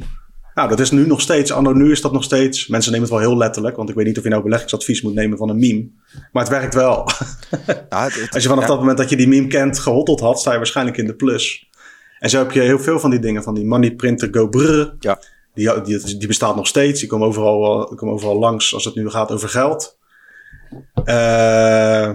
Nou, 0.55 0.69
dat 0.69 0.79
is 0.79 0.91
nu 0.91 1.07
nog 1.07 1.21
steeds. 1.21 1.51
Anno 1.51 1.73
nu 1.73 1.91
is 1.91 2.01
dat 2.01 2.11
nog 2.11 2.23
steeds. 2.23 2.67
Mensen 2.67 2.91
nemen 2.91 3.07
het 3.09 3.17
wel 3.17 3.27
heel 3.29 3.37
letterlijk. 3.37 3.75
Want 3.75 3.89
ik 3.89 3.95
weet 3.95 4.05
niet 4.05 4.17
of 4.17 4.23
je 4.23 4.29
nou 4.29 4.43
beleggingsadvies 4.43 5.01
moet 5.01 5.13
nemen 5.13 5.37
van 5.37 5.49
een 5.49 5.59
meme. 5.59 5.89
Maar 6.31 6.43
het 6.43 6.51
werkt 6.51 6.73
wel. 6.73 7.07
Ja, 7.89 8.03
het- 8.03 8.13
het- 8.21 8.33
Als 8.33 8.43
je 8.43 8.49
vanaf 8.49 8.63
ja, 8.63 8.69
dat 8.69 8.79
moment 8.79 8.97
dat 8.97 9.09
je 9.09 9.15
die 9.15 9.27
meme 9.27 9.47
kent 9.47 9.79
gehoddeld 9.79 10.19
had, 10.19 10.39
sta 10.39 10.51
je 10.51 10.57
waarschijnlijk 10.57 10.97
in 10.97 11.05
de 11.07 11.15
plus. 11.15 11.69
En 12.19 12.29
zo 12.29 12.37
heb 12.37 12.51
je 12.51 12.61
heel 12.61 12.79
veel 12.79 12.99
van 12.99 13.09
die 13.09 13.19
dingen. 13.19 13.43
Van 13.43 13.53
die 13.53 13.65
money 13.65 13.91
printer 13.95 14.27
go 14.31 14.47
brrr. 14.47 14.95
Ja. 14.99 15.19
Die, 15.53 15.81
die, 15.81 16.17
die 16.17 16.27
bestaat 16.27 16.55
nog 16.55 16.67
steeds. 16.67 16.99
Die 16.99 17.09
komen 17.09 17.27
overal, 17.27 17.81
eh, 17.81 17.87
die 17.87 17.97
komen 17.97 18.13
overal 18.15 18.39
langs 18.39 18.73
als 18.73 18.85
het 18.85 18.95
nu 18.95 19.09
gaat 19.09 19.31
over 19.31 19.49
geld. 19.49 19.97
Eh 21.03 22.11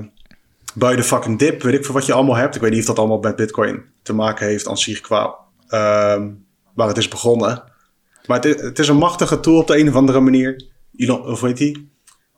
buy 0.75 0.97
the 0.97 1.03
fucking 1.03 1.39
dip. 1.39 1.63
Weet 1.63 1.75
ik 1.75 1.85
veel 1.85 1.95
wat 1.95 2.07
je 2.07 2.13
allemaal 2.13 2.37
hebt. 2.37 2.55
Ik 2.55 2.61
weet 2.61 2.71
niet 2.71 2.81
of 2.81 2.87
dat 2.87 2.99
allemaal 2.99 3.19
met 3.19 3.37
bitcoin 3.37 3.83
te 4.03 4.13
maken 4.13 4.47
heeft 4.47 4.69
aan 4.69 4.79
zich 4.79 5.01
qua 5.01 5.35
ehm, 5.69 6.29
waar 6.75 6.89
het 6.89 6.97
is 6.99 7.09
begonnen. 7.09 7.63
Maar 8.27 8.37
het 8.41 8.45
is, 8.57 8.63
het 8.63 8.79
is 8.79 8.89
een 8.89 8.97
machtige 8.97 9.41
tool 9.41 9.59
op 9.59 9.67
de 9.67 9.79
een 9.79 9.89
of 9.89 9.95
andere 9.95 10.21
manier. 10.21 10.65
Elon, 10.97 11.23
of 11.23 11.41
weet 11.41 11.57
die? 11.57 11.91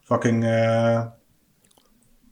Fucking 0.05 0.45
eh, 0.45 1.03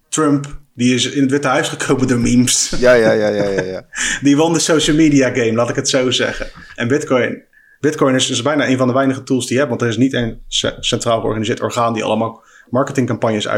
Trump. 0.08 0.58
Die 0.74 0.94
is 0.94 1.10
in 1.10 1.22
het 1.22 1.30
Witte 1.30 1.48
Huis 1.48 1.68
gekomen 1.68 2.08
door 2.08 2.18
memes. 2.18 2.72
ja, 2.78 2.92
ja, 2.92 3.12
ja, 3.12 3.28
ja, 3.28 3.48
ja, 3.48 3.62
ja. 3.62 3.86
Die 4.22 4.36
won 4.36 4.52
de 4.52 4.58
social 4.58 4.96
media 4.96 5.28
game, 5.28 5.52
laat 5.52 5.68
ik 5.68 5.74
het 5.76 5.88
zo 5.88 6.10
zeggen. 6.10 6.46
En 6.74 6.88
Bitcoin. 6.88 7.42
Bitcoin 7.80 8.14
is, 8.14 8.30
is 8.30 8.42
bijna 8.42 8.68
een 8.68 8.76
van 8.76 8.86
de 8.86 8.94
weinige 8.94 9.22
tools 9.22 9.44
die 9.46 9.52
je 9.52 9.58
hebt. 9.58 9.68
Want 9.68 9.82
er 9.82 9.88
is 9.88 9.96
niet 9.96 10.12
een 10.12 10.42
ce- 10.48 10.76
centraal 10.80 11.20
georganiseerd 11.20 11.60
orgaan 11.60 11.92
die 11.92 12.04
allemaal 12.04 12.42
marketingcampagnes 12.70 13.48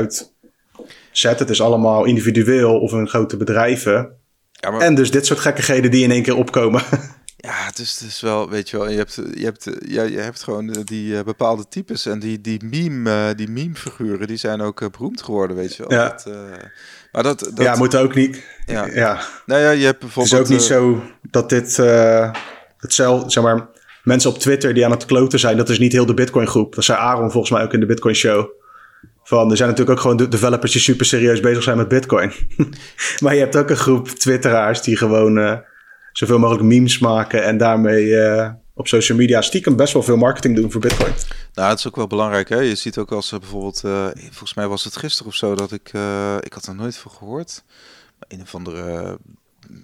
uitzet. 1.13 1.39
Het 1.39 1.51
is 1.51 1.61
allemaal 1.61 2.05
individueel 2.05 2.81
of 2.81 2.93
in 2.93 3.09
grote 3.09 3.37
bedrijven. 3.37 4.17
Ja, 4.51 4.71
maar, 4.71 4.81
En 4.81 4.95
dus 4.95 5.11
dit 5.11 5.27
soort 5.27 5.41
gekkigheden 5.41 5.91
die 5.91 6.05
in 6.05 6.11
één 6.11 6.23
keer 6.23 6.37
opkomen. 6.37 6.83
ja 7.37 7.65
het, 7.67 7.79
is, 7.79 7.99
het 8.01 8.09
is 8.09 8.21
wel, 8.21 8.51
weet 8.51 8.71
je 8.71 8.79
wel, 8.79 8.89
je 8.89 8.97
hebt, 8.97 9.15
je 9.35 9.45
hebt, 9.45 9.71
ja, 9.87 10.03
je 10.03 10.19
hebt 10.19 10.43
gewoon 10.43 10.73
eh, 10.73 10.85
die 10.85 11.17
eh, 11.17 11.25
bepaalde 11.25 11.69
types 11.69 12.07
en 12.07 12.19
die, 12.19 12.41
die 12.41 12.65
meme, 12.65 13.11
eh, 13.11 13.37
die 13.37 13.49
meme 13.49 13.75
figuren, 13.75 14.27
die 14.27 14.37
zijn 14.37 14.61
ook 14.61 14.91
beroemd 14.91 15.23
geworden, 15.23 15.57
weet 15.57 15.77
je 15.77 15.85
wel. 15.89 15.99
Ja. 15.99 16.09
Dat, 16.09 16.27
maar 17.13 17.23
dat, 17.23 17.39
dat 17.39 17.65
ja, 17.65 17.77
moet 17.77 17.97
ook 17.97 18.15
niet. 18.15 18.43
ja. 18.67 18.87
Ja, 18.87 19.21
Nou 19.47 19.61
ja, 19.61 19.71
je 19.71 19.85
hebt 19.85 20.03
het 20.03 20.15
bijvoorbeeld... 20.15 20.35
is 20.35 20.41
ook 20.41 20.59
niet 20.59 20.67
zo 20.67 21.03
dat 21.31 21.49
dit 21.49 21.77
hetzelfde, 22.77 23.31
zeg 23.31 23.43
maar, 23.43 23.69
mensen 24.03 24.31
op 24.31 24.39
Twitter 24.39 24.75
die 24.75 24.85
aan 24.85 24.91
het 24.91 25.05
kloten 25.05 25.39
zijn, 25.39 25.57
dat 25.57 25.69
is 25.69 25.79
niet 25.79 25.93
heel 25.93 26.07
de 26.07 26.15
Bitcoin 26.15 26.47
groep. 26.47 26.75
Dat 26.75 26.85
zei 26.85 26.99
Aaron 26.99 27.31
volgens 27.31 27.53
mij 27.53 27.63
ook 27.63 27.73
in 27.73 27.81
de 27.81 27.87
Bitcoin 27.87 28.15
show. 28.15 28.61
Van, 29.25 29.51
er 29.51 29.57
zijn 29.57 29.69
natuurlijk 29.69 29.97
ook 29.97 30.03
gewoon 30.03 30.17
de 30.17 30.29
developers 30.29 30.73
die 30.73 30.81
super 30.81 31.07
serieus 31.07 31.41
bezig 31.41 31.63
zijn 31.63 31.77
met 31.77 31.89
Bitcoin. 31.89 32.33
maar 33.23 33.35
je 33.35 33.41
hebt 33.41 33.57
ook 33.57 33.71
een 33.71 33.77
groep 33.77 34.09
Twitteraars 34.09 34.83
die 34.83 34.97
gewoon 34.97 35.39
eh, 35.39 35.57
zoveel 36.13 36.39
mogelijk 36.39 36.65
memes 36.65 36.99
maken 36.99 37.45
en 37.45 37.57
daarmee 37.57 38.17
eh, 38.17 38.51
op 38.75 38.89
social 38.89 39.19
media 39.19 39.41
stiekem 39.41 39.77
best 39.77 39.93
wel 39.93 40.03
veel 40.03 40.17
marketing 40.17 40.57
doen 40.57 40.71
voor 40.71 40.81
Bitcoin. 40.81 41.13
Nou, 41.55 41.71
het 41.71 41.79
is 41.79 41.87
ook 41.87 41.97
wel 41.97 42.07
belangrijk, 42.07 42.49
hè. 42.49 42.59
Je 42.59 42.75
ziet 42.75 42.99
ook 42.99 43.13
als 43.13 43.31
bijvoorbeeld... 43.31 43.85
eh, 43.85 44.07
volgens 44.15 44.55
mij 44.55 44.69
was 44.69 44.85
het 44.85 44.97
gisteren 44.97 45.31
of 45.31 45.37
zo 45.37 45.55
dat 45.55 45.73
ik... 45.73 45.89
ik 46.41 46.53
had 46.53 46.67
er 46.67 46.75
nooit 46.75 46.97
van 46.97 47.11
gehoord. 47.11 47.63
Maar 48.19 48.29
een 48.29 48.43
of 48.43 48.55
andere 48.55 49.19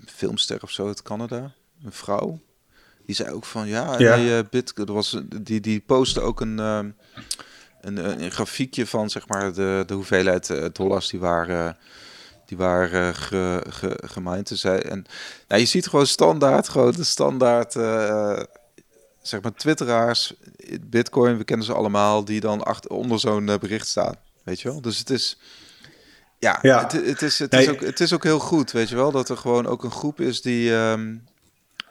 filmster 0.07 0.59
of 0.63 0.71
zo 0.71 0.87
uit 0.87 1.03
Canada. 1.03 1.53
Een 1.85 1.93
vrouw. 1.93 2.41
Die 3.09 3.17
zei 3.17 3.31
ook 3.31 3.45
van, 3.45 3.69
ja, 3.69 3.99
Ja. 3.99 4.17
Nee, 4.17 4.37
eh, 4.37 4.45
bit, 4.51 4.79
er 4.79 4.93
was, 4.93 5.21
die, 5.43 5.61
die 5.61 5.81
postte 5.87 6.21
ook 6.21 6.41
een, 6.41 6.59
ehm, 6.59 6.91
een, 7.81 8.23
een, 8.23 8.31
grafiekje 8.31 8.87
van, 8.87 9.11
zeg 9.11 9.29
maar, 9.29 9.53
de, 9.53 9.83
de 9.87 9.95
hoeveelheid 9.95 10.51
eh, 10.51 10.65
dollars 10.73 11.09
die 11.09 11.21
waren... 11.21 11.77
Die 12.47 12.57
waren 12.59 13.15
ge, 13.15 13.65
ge, 13.69 13.99
gemined. 14.05 14.49
Dus 14.49 14.63
hij- 14.63 14.83
en 14.83 15.05
nou, 15.49 15.61
je 15.61 15.67
ziet 15.67 15.87
gewoon 15.87 16.07
standaard, 16.07 16.69
gewoon 16.69 16.93
de 16.93 17.05
standaard 17.05 17.77
eh, 17.77 18.41
zeg 19.23 19.41
maar 19.43 19.55
twitteraars, 19.55 20.35
bitcoin, 20.81 21.37
we 21.39 21.45
kennen 21.45 21.67
ze 21.67 21.73
allemaal, 21.73 22.25
die 22.25 22.41
dan 22.41 22.63
achter, 22.63 22.91
onder 22.91 23.21
zo'n 23.21 23.49
eh, 23.49 23.59
bericht 23.59 23.87
staan. 23.89 24.15
Weet 24.45 24.61
je 24.61 24.69
wel? 24.69 24.81
Dus 24.81 24.99
het 24.99 25.11
is, 25.11 25.39
ja, 26.39 26.59
Ja. 26.63 26.83
Het, 26.83 26.93
het, 26.93 27.23
is, 27.23 27.39
het, 27.39 27.51
Nee. 27.51 27.63
is 27.63 27.69
ook, 27.69 27.81
het 27.81 28.01
is 28.01 28.13
ook 28.13 28.25
heel 28.25 28.39
goed, 28.39 28.71
weet 28.71 28.89
je 28.89 28.95
wel, 28.97 29.11
dat 29.13 29.29
er 29.29 29.37
gewoon 29.37 29.67
ook 29.67 29.85
een 29.85 29.91
groep 29.91 30.21
is 30.21 30.43
die, 30.43 30.75
ehm, 30.75 31.15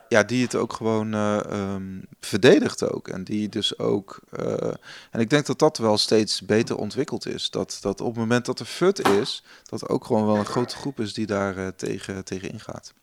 ja, 0.10 0.24
die 0.24 0.44
het 0.44 0.56
ook 0.56 0.74
gewoon 0.74 1.14
ehm, 1.14 1.84
verdedigt 2.20 2.92
ook. 2.92 3.08
En 3.08 3.24
die 3.24 3.50
dus 3.50 3.80
ook, 3.80 4.20
eh, 4.32 4.74
en 5.12 5.20
ik 5.20 5.30
denk 5.30 5.46
dat 5.46 5.60
dat 5.60 5.78
wel 5.78 5.98
steeds 5.98 6.42
beter 6.42 6.76
ontwikkeld 6.78 7.28
is. 7.28 7.50
Dat, 7.50 7.78
dat 7.82 8.02
op 8.02 8.08
het 8.08 8.18
moment 8.18 8.46
dat 8.46 8.60
er 8.60 8.66
fut 8.66 9.08
is, 9.10 9.44
dat 9.66 9.90
ook 9.90 10.06
gewoon 10.06 10.26
wel 10.26 10.36
een 10.36 10.46
grote 10.46 10.76
groep 10.76 11.00
is 11.00 11.14
die 11.14 11.26
daar 11.26 11.58
eh, 11.58 11.68
tegen, 11.76 12.24
tegen 12.24 12.52
ingaat. 12.52 12.94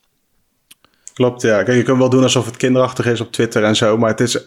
Klopt, 1.14 1.42
ja. 1.42 1.62
Kijk, 1.62 1.76
je 1.76 1.82
kunt 1.82 1.98
wel 1.98 2.08
doen 2.10 2.22
alsof 2.22 2.46
het 2.46 2.56
kinderachtig 2.56 3.06
is 3.06 3.20
op 3.20 3.32
Twitter 3.32 3.64
en 3.64 3.76
zo, 3.76 3.98
maar 3.98 4.10
het 4.10 4.20
is, 4.20 4.44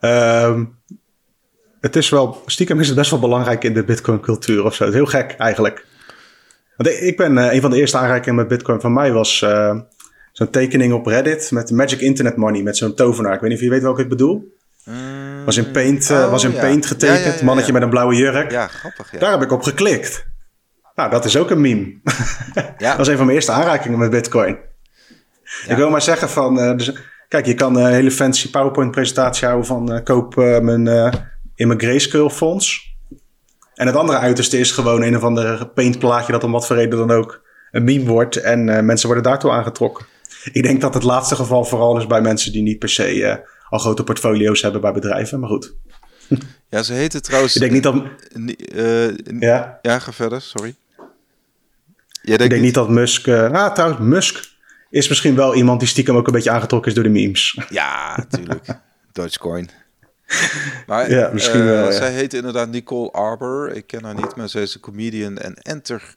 ehm, 0.00 0.64
het 1.80 1.96
is 1.96 2.08
wel, 2.08 2.42
stiekem 2.46 2.80
is 2.80 2.86
het 2.86 2.96
best 2.96 3.10
wel 3.10 3.20
belangrijk 3.20 3.64
in 3.64 3.74
de 3.74 3.84
Bitcoin-cultuur 3.84 4.64
of 4.64 4.74
zo. 4.74 4.84
Het 4.84 4.92
is 4.92 4.98
heel 4.98 5.08
gek 5.08 5.32
eigenlijk. 5.32 5.86
Want 6.76 6.88
ik- 6.90 7.16
ben, 7.16 7.36
een 7.36 7.60
van 7.60 7.70
de 7.70 7.76
eerste 7.76 7.98
aanrakingen 7.98 8.34
met 8.34 8.48
Bitcoin 8.48 8.80
van 8.80 8.92
mij 8.92 9.12
was 9.12 9.44
zo'n 10.36 10.50
tekening 10.50 10.92
op 10.92 11.06
Reddit 11.06 11.50
met 11.50 11.70
Magic 11.70 12.00
Internet 12.00 12.36
Money, 12.36 12.62
met 12.62 12.76
zo'n 12.76 12.94
tovenaar. 12.94 13.34
Ik 13.34 13.40
weet 13.40 13.48
niet 13.50 13.58
of 13.58 13.64
je 13.64 13.70
weet 13.70 13.82
welke 13.82 14.02
ik 14.02 14.08
bedoel. 14.08 14.54
Was 15.44 15.56
in 15.56 15.70
Paint, 15.70 16.10
eh, 16.10 16.16
Oh, 16.24 16.30
was 16.30 16.44
in 16.44 16.52
ja. 16.52 16.60
Paint 16.60 16.86
getekend, 16.86 17.24
Ja, 17.24 17.30
ja, 17.30 17.36
ja, 17.38 17.44
mannetje 17.44 17.72
met 17.72 17.82
een 17.82 17.88
blauwe 17.90 18.14
jurk. 18.14 18.50
Ja, 18.50 18.66
grappig. 18.66 19.12
Ja. 19.12 19.18
Daar 19.18 19.30
heb 19.30 19.42
ik 19.42 19.52
op 19.52 19.62
geklikt. 19.62 20.26
Nou, 20.94 21.10
dat 21.10 21.24
is 21.24 21.36
ook 21.36 21.50
een 21.50 21.60
meme. 21.60 21.94
Ja. 22.78 22.88
Dat 22.88 22.96
was 22.96 23.08
een 23.08 23.16
van 23.16 23.24
mijn 23.24 23.36
eerste 23.36 23.52
aanrakingen 23.52 23.98
met 23.98 24.10
Bitcoin. 24.10 24.56
Ik 25.68 25.76
wil 25.76 25.90
maar 25.90 26.02
zeggen 26.02 26.28
van... 26.28 26.60
eh, 26.60 26.76
dus, 26.76 26.92
kijk, 27.28 27.46
je 27.46 27.54
kan 27.54 27.76
een 27.76 27.92
hele 27.92 28.10
fancy 28.10 28.50
PowerPoint-presentatie 28.50 29.46
houden 29.46 29.66
van... 29.66 29.92
eh, 29.92 30.04
koop 30.04 30.38
eh, 30.38 30.58
mijn, 30.58 30.86
eh, 30.88 31.12
in 31.54 31.66
mijn 31.66 31.80
Grayscale 31.80 32.30
fonds. 32.30 32.94
En 33.74 33.86
het 33.86 33.96
andere 33.96 34.18
uiterste 34.18 34.58
is 34.58 34.72
gewoon 34.72 35.02
een 35.02 35.16
of 35.16 35.22
andere 35.22 35.66
paintplaatje... 35.66 36.32
dat 36.32 36.44
om 36.44 36.52
wat 36.52 36.66
voor 36.66 36.76
reden 36.76 36.98
dan 36.98 37.10
ook 37.10 37.42
een 37.70 37.84
meme 37.84 38.04
wordt. 38.04 38.36
En 38.36 38.68
eh, 38.68 38.82
mensen 38.82 39.06
worden 39.06 39.24
daartoe 39.24 39.50
aangetrokken. 39.50 40.06
Ik 40.52 40.62
denk 40.62 40.80
dat 40.80 40.94
het 40.94 41.02
laatste 41.02 41.34
geval 41.36 41.64
vooral 41.64 41.98
is 41.98 42.06
bij 42.06 42.20
mensen... 42.20 42.52
die 42.52 42.62
niet 42.62 42.78
per 42.78 42.88
se 42.88 43.24
eh, 43.24 43.36
al 43.68 43.78
grote 43.78 44.04
portfolio's 44.04 44.62
hebben 44.62 44.80
bij 44.80 44.92
bedrijven. 44.92 45.40
Maar 45.40 45.48
goed, 45.48 45.74
Ja, 46.70 46.82
ze 46.82 46.92
heette 46.92 47.20
trouwens. 47.20 47.54
ik 47.54 47.60
denk 47.60 47.72
niet 47.72 47.82
dat... 47.82 47.94
Eh, 47.94 49.32
n- 49.32 49.36
Ja, 49.40 49.78
ja, 49.82 49.98
ga 49.98 50.12
verder, 50.12 50.40
sorry. 50.40 50.74
Jij 52.22 52.36
ik 52.36 52.50
denk 52.50 52.62
niet 52.62 52.74
dat 52.74 52.88
Musk... 52.88 53.26
eh, 53.26 53.50
ah, 53.52 53.72
trouwens, 53.74 54.00
Musk 54.00 54.44
is 54.90 55.08
misschien 55.08 55.34
wel 55.36 55.54
iemand 55.54 55.80
die 55.80 55.88
stiekem 55.88 56.16
ook 56.16 56.26
een 56.26 56.32
beetje 56.32 56.50
aangetrokken 56.50 56.88
is 56.90 56.94
door 56.94 57.04
de 57.04 57.10
memes. 57.10 57.60
Ja, 57.70 58.16
natuurlijk. 58.16 58.66
Dogecoin. 59.12 59.68
Maar 60.86 61.10
Ja, 61.10 61.30
misschien 61.32 61.60
eh, 61.60 61.66
wel, 61.66 61.84
ja. 61.84 61.92
zij 61.92 62.12
heet 62.12 62.34
inderdaad 62.34 62.68
Nicole 62.68 63.10
Arbor. 63.10 63.72
Ik 63.72 63.86
ken 63.86 64.04
haar 64.04 64.14
niet, 64.14 64.36
maar 64.36 64.48
zij 64.48 64.62
is 64.62 64.74
een 64.74 64.80
comedian 64.80 65.38
en 65.38 65.54
entertainer. 65.54 66.14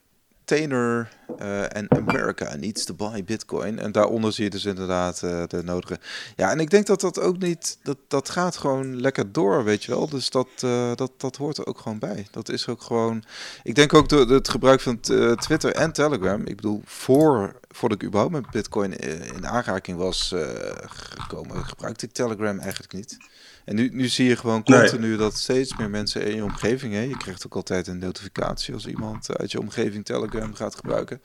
Eh, 0.52 1.76
En 1.76 1.92
America 1.92 2.56
needs 2.56 2.86
to 2.86 2.94
buy 2.94 3.24
Bitcoin. 3.24 3.80
En 3.80 3.92
daaronder 3.92 4.34
zie 4.34 4.44
je 4.44 4.50
dus 4.50 4.66
inderdaad 4.66 5.24
eh, 5.24 5.44
de 5.48 5.64
nodige. 5.64 6.00
Ja, 6.36 6.52
en 6.52 6.60
ik 6.60 6.70
denk 6.70 6.86
dat 6.86 7.02
dat 7.02 7.20
ook 7.20 7.38
niet. 7.38 7.78
Dat, 7.84 7.98
dat 8.08 8.30
gaat 8.30 8.58
gewoon 8.58 9.02
lekker 9.02 9.32
door, 9.32 9.64
weet 9.64 9.84
je 9.84 9.92
wel. 9.92 10.10
Dus 10.10 10.30
dat, 10.30 10.48
eh, 10.60 10.96
dat, 10.96 11.12
dat 11.18 11.36
hoort 11.36 11.58
er 11.58 11.66
ook 11.66 11.80
gewoon 11.80 12.00
bij. 12.00 12.28
Dat 12.32 12.50
is 12.50 12.68
ook 12.68 12.82
gewoon. 12.82 13.24
Ik 13.64 13.76
denk 13.76 13.94
ook 13.94 14.10
door 14.10 14.30
het 14.30 14.50
gebruik 14.50 14.82
van 14.82 15.00
Twitter 15.36 15.72
en 15.72 15.92
Telegram. 15.92 16.42
Ik 16.42 16.56
bedoel, 16.56 16.82
voor, 16.86 17.59
voordat 17.76 18.02
ik 18.02 18.08
überhaupt 18.08 18.34
met 18.34 18.50
Bitcoin 18.50 18.98
eh, 18.98 19.28
in 19.28 19.48
aanraking 19.48 19.98
was 19.98 20.32
eh, 20.32 20.48
gekomen, 20.86 21.66
gebruikte 21.66 22.06
ik 22.06 22.12
Telegram 22.12 22.60
eigenlijk 22.60 22.94
niet. 22.94 23.18
En 23.66 23.76
nu, 23.76 23.90
nu 23.94 24.08
zie 24.08 24.28
je 24.28 24.36
gewoon 24.36 24.62
Nee. 24.66 24.80
continu 24.80 25.18
dat 25.18 25.38
steeds 25.38 25.78
meer 25.78 25.90
mensen 25.90 26.26
in 26.26 26.36
je 26.36 26.44
omgeving. 26.44 26.94
Hè, 26.94 27.00
je 27.02 27.18
krijgt 27.18 27.46
ook 27.46 27.56
altijd 27.56 27.88
een 27.88 27.98
notificatie 27.98 28.74
als 28.74 28.88
iemand 28.88 29.38
uit 29.38 29.52
je 29.52 29.60
omgeving 29.60 30.06
Telegram 30.06 30.54
gaat 30.54 30.76
gebruiken. 30.76 31.22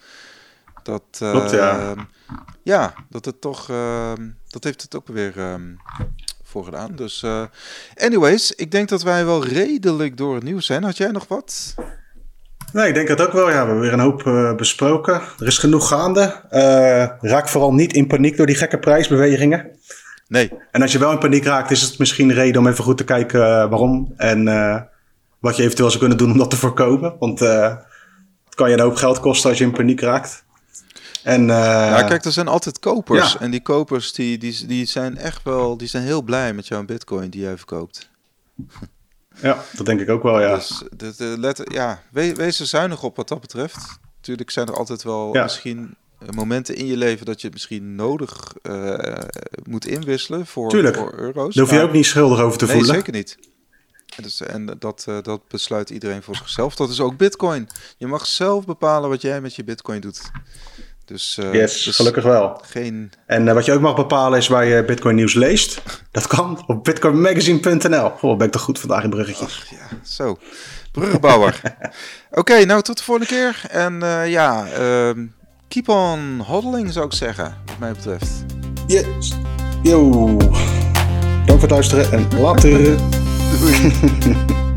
Dat, 0.82 1.02
eh, 1.18 1.30
Klopt, 1.30 1.50
ja. 1.50 1.94
ja, 2.62 2.94
dat 3.08 3.24
het 3.24 3.40
toch. 3.40 3.68
ehm, 3.70 4.30
dat 4.48 4.64
heeft 4.64 4.82
het 4.82 4.94
ook 4.96 5.06
weer 5.06 5.38
ehm, 5.38 5.74
voor 6.42 6.64
gedaan. 6.64 6.96
Dus, 6.96 7.22
eh, 7.22 7.44
anyways, 7.94 8.52
ik 8.52 8.70
denk 8.70 8.88
dat 8.88 9.02
wij 9.02 9.24
wel 9.24 9.44
redelijk 9.44 10.16
door 10.16 10.34
het 10.34 10.44
nieuws 10.44 10.66
zijn. 10.66 10.82
Had 10.82 10.96
jij 10.96 11.10
nog 11.10 11.28
wat? 11.28 11.74
Nee, 12.74 12.88
ik 12.88 12.94
denk 12.94 13.08
het 13.08 13.20
ook 13.20 13.32
wel. 13.32 13.48
Ja, 13.48 13.50
we 13.50 13.56
hebben 13.56 13.80
weer 13.80 13.92
een 13.92 13.98
hoop 13.98 14.22
uh, 14.26 14.54
besproken. 14.54 15.14
Er 15.38 15.46
is 15.46 15.58
genoeg 15.58 15.88
gaande. 15.88 16.40
Uh, 16.50 17.30
raak 17.30 17.48
vooral 17.48 17.74
niet 17.74 17.92
in 17.92 18.06
paniek 18.06 18.36
door 18.36 18.46
die 18.46 18.54
gekke 18.54 18.78
prijsbewegingen. 18.78 19.70
Nee. 20.28 20.52
En 20.70 20.82
als 20.82 20.92
je 20.92 20.98
wel 20.98 21.12
in 21.12 21.18
paniek 21.18 21.44
raakt, 21.44 21.70
is 21.70 21.82
het 21.82 21.98
misschien 21.98 22.28
een 22.28 22.34
reden 22.34 22.60
om 22.60 22.66
even 22.66 22.84
goed 22.84 22.96
te 22.96 23.04
kijken 23.04 23.40
uh, 23.40 23.46
waarom. 23.46 24.12
En 24.16 24.44
wat 25.38 25.56
je 25.56 25.62
eventueel 25.62 25.88
zou 25.88 26.00
kunnen 26.00 26.18
doen 26.18 26.30
om 26.30 26.38
dat 26.38 26.50
te 26.50 26.56
voorkomen. 26.56 27.16
Want 27.18 27.38
het 27.38 28.54
kan 28.54 28.68
je 28.68 28.74
een 28.74 28.82
hoop 28.82 28.96
geld 28.96 29.20
kosten 29.20 29.50
als 29.50 29.58
je 29.58 29.64
in 29.64 29.72
paniek 29.72 30.00
raakt. 30.00 30.44
En, 31.22 31.46
ja, 31.46 32.02
kijk, 32.02 32.24
er 32.24 32.32
zijn 32.32 32.48
altijd 32.48 32.78
kopers. 32.78 33.32
Ja. 33.32 33.40
En 33.40 33.50
die 33.50 33.62
kopers 33.62 34.12
die, 34.12 34.38
die, 34.38 34.66
die 34.66 34.86
zijn 34.86 35.16
echt 35.16 35.42
wel 35.42 35.76
die 35.76 35.88
zijn 35.88 36.02
heel 36.02 36.22
blij 36.22 36.52
met 36.52 36.66
jouw 36.66 36.84
bitcoin 36.84 37.30
die 37.30 37.40
jij 37.40 37.56
verkoopt. 37.56 38.10
Ja, 39.40 39.64
dat 39.76 39.86
denk 39.86 40.00
ik 40.00 40.08
ook 40.08 40.22
wel, 40.22 40.40
ja. 40.40 40.54
Dus 40.54 40.82
de, 40.96 41.14
de 41.16 41.34
let, 41.38 41.62
ja, 41.64 42.02
wees, 42.10 42.32
wees 42.32 42.60
er 42.60 42.66
zuinig 42.66 43.02
op 43.02 43.16
wat 43.16 43.28
dat 43.28 43.40
betreft. 43.40 43.98
Natuurlijk 44.16 44.50
zijn 44.50 44.66
er 44.66 44.76
altijd 44.76 45.02
wel 45.02 45.34
ja. 45.34 45.42
misschien 45.42 45.96
momenten 46.30 46.76
in 46.76 46.86
je 46.86 46.96
leven 46.96 47.26
dat 47.26 47.40
je 47.40 47.46
het 47.46 47.54
misschien 47.54 47.94
nodig 47.94 48.54
uh, 48.62 49.18
moet 49.64 49.86
inwisselen 49.86 50.46
voor, 50.46 50.70
Tuurlijk. 50.70 50.96
voor 50.96 51.14
euro's. 51.18 51.54
Daar 51.54 51.64
hoef 51.64 51.74
je 51.74 51.82
ook 51.82 51.92
niet 51.92 52.06
schuldig 52.06 52.40
over 52.40 52.58
te 52.58 52.64
nee, 52.64 52.74
voelen. 52.74 52.94
zeker 52.94 53.12
niet. 53.12 53.38
Dus, 54.22 54.40
en 54.40 54.76
dat, 54.78 55.04
uh, 55.08 55.18
dat 55.22 55.48
besluit 55.48 55.90
iedereen 55.90 56.22
voor 56.22 56.36
zichzelf. 56.36 56.76
Dat 56.76 56.90
is 56.90 57.00
ook 57.00 57.16
bitcoin. 57.16 57.68
Je 57.96 58.06
mag 58.06 58.26
zelf 58.26 58.64
bepalen 58.64 59.10
wat 59.10 59.22
jij 59.22 59.40
met 59.40 59.54
je 59.54 59.64
bitcoin 59.64 60.00
doet. 60.00 60.30
Dus, 61.04 61.38
uh, 61.40 61.52
yes, 61.52 61.82
dus 61.82 61.96
gelukkig 61.96 62.24
wel. 62.24 62.60
Geen... 62.62 63.12
En 63.26 63.46
uh, 63.46 63.52
wat 63.52 63.64
je 63.64 63.72
ook 63.72 63.80
mag 63.80 63.94
bepalen 63.94 64.38
is 64.38 64.48
waar 64.48 64.64
je 64.64 64.84
Bitcoin 64.84 65.14
nieuws 65.14 65.34
leest. 65.34 65.82
Dat 66.10 66.26
kan 66.26 66.64
op 66.66 66.84
bitcoinmagazine.nl. 66.84 68.12
Oh, 68.20 68.36
ben 68.36 68.46
ik 68.46 68.52
toch 68.52 68.62
goed 68.62 68.78
vandaag 68.78 69.04
in 69.04 69.10
bruggetje. 69.10 69.44
Ach, 69.44 69.70
ja, 69.70 69.98
zo. 70.02 70.38
Bruggenbouwer. 70.92 71.60
Oké, 72.30 72.40
okay, 72.40 72.62
nou 72.62 72.82
tot 72.82 72.96
de 72.96 73.04
volgende 73.04 73.28
keer. 73.28 73.62
En 73.70 74.00
uh, 74.02 74.28
ja, 74.28 74.66
keep 75.68 75.88
on 75.88 76.40
hodling 76.46 76.92
zou 76.92 77.06
ik 77.06 77.12
zeggen, 77.12 77.56
wat 77.66 77.78
mij 77.78 77.92
betreft. 77.92 78.44
Yes. 78.86 79.32
Yo. 79.82 80.36
Dank 81.46 81.60
voor 81.60 81.60
het 81.60 81.70
luisteren 81.70 82.12
en 82.12 82.40
later. 82.40 82.80
Doei. 83.58 84.72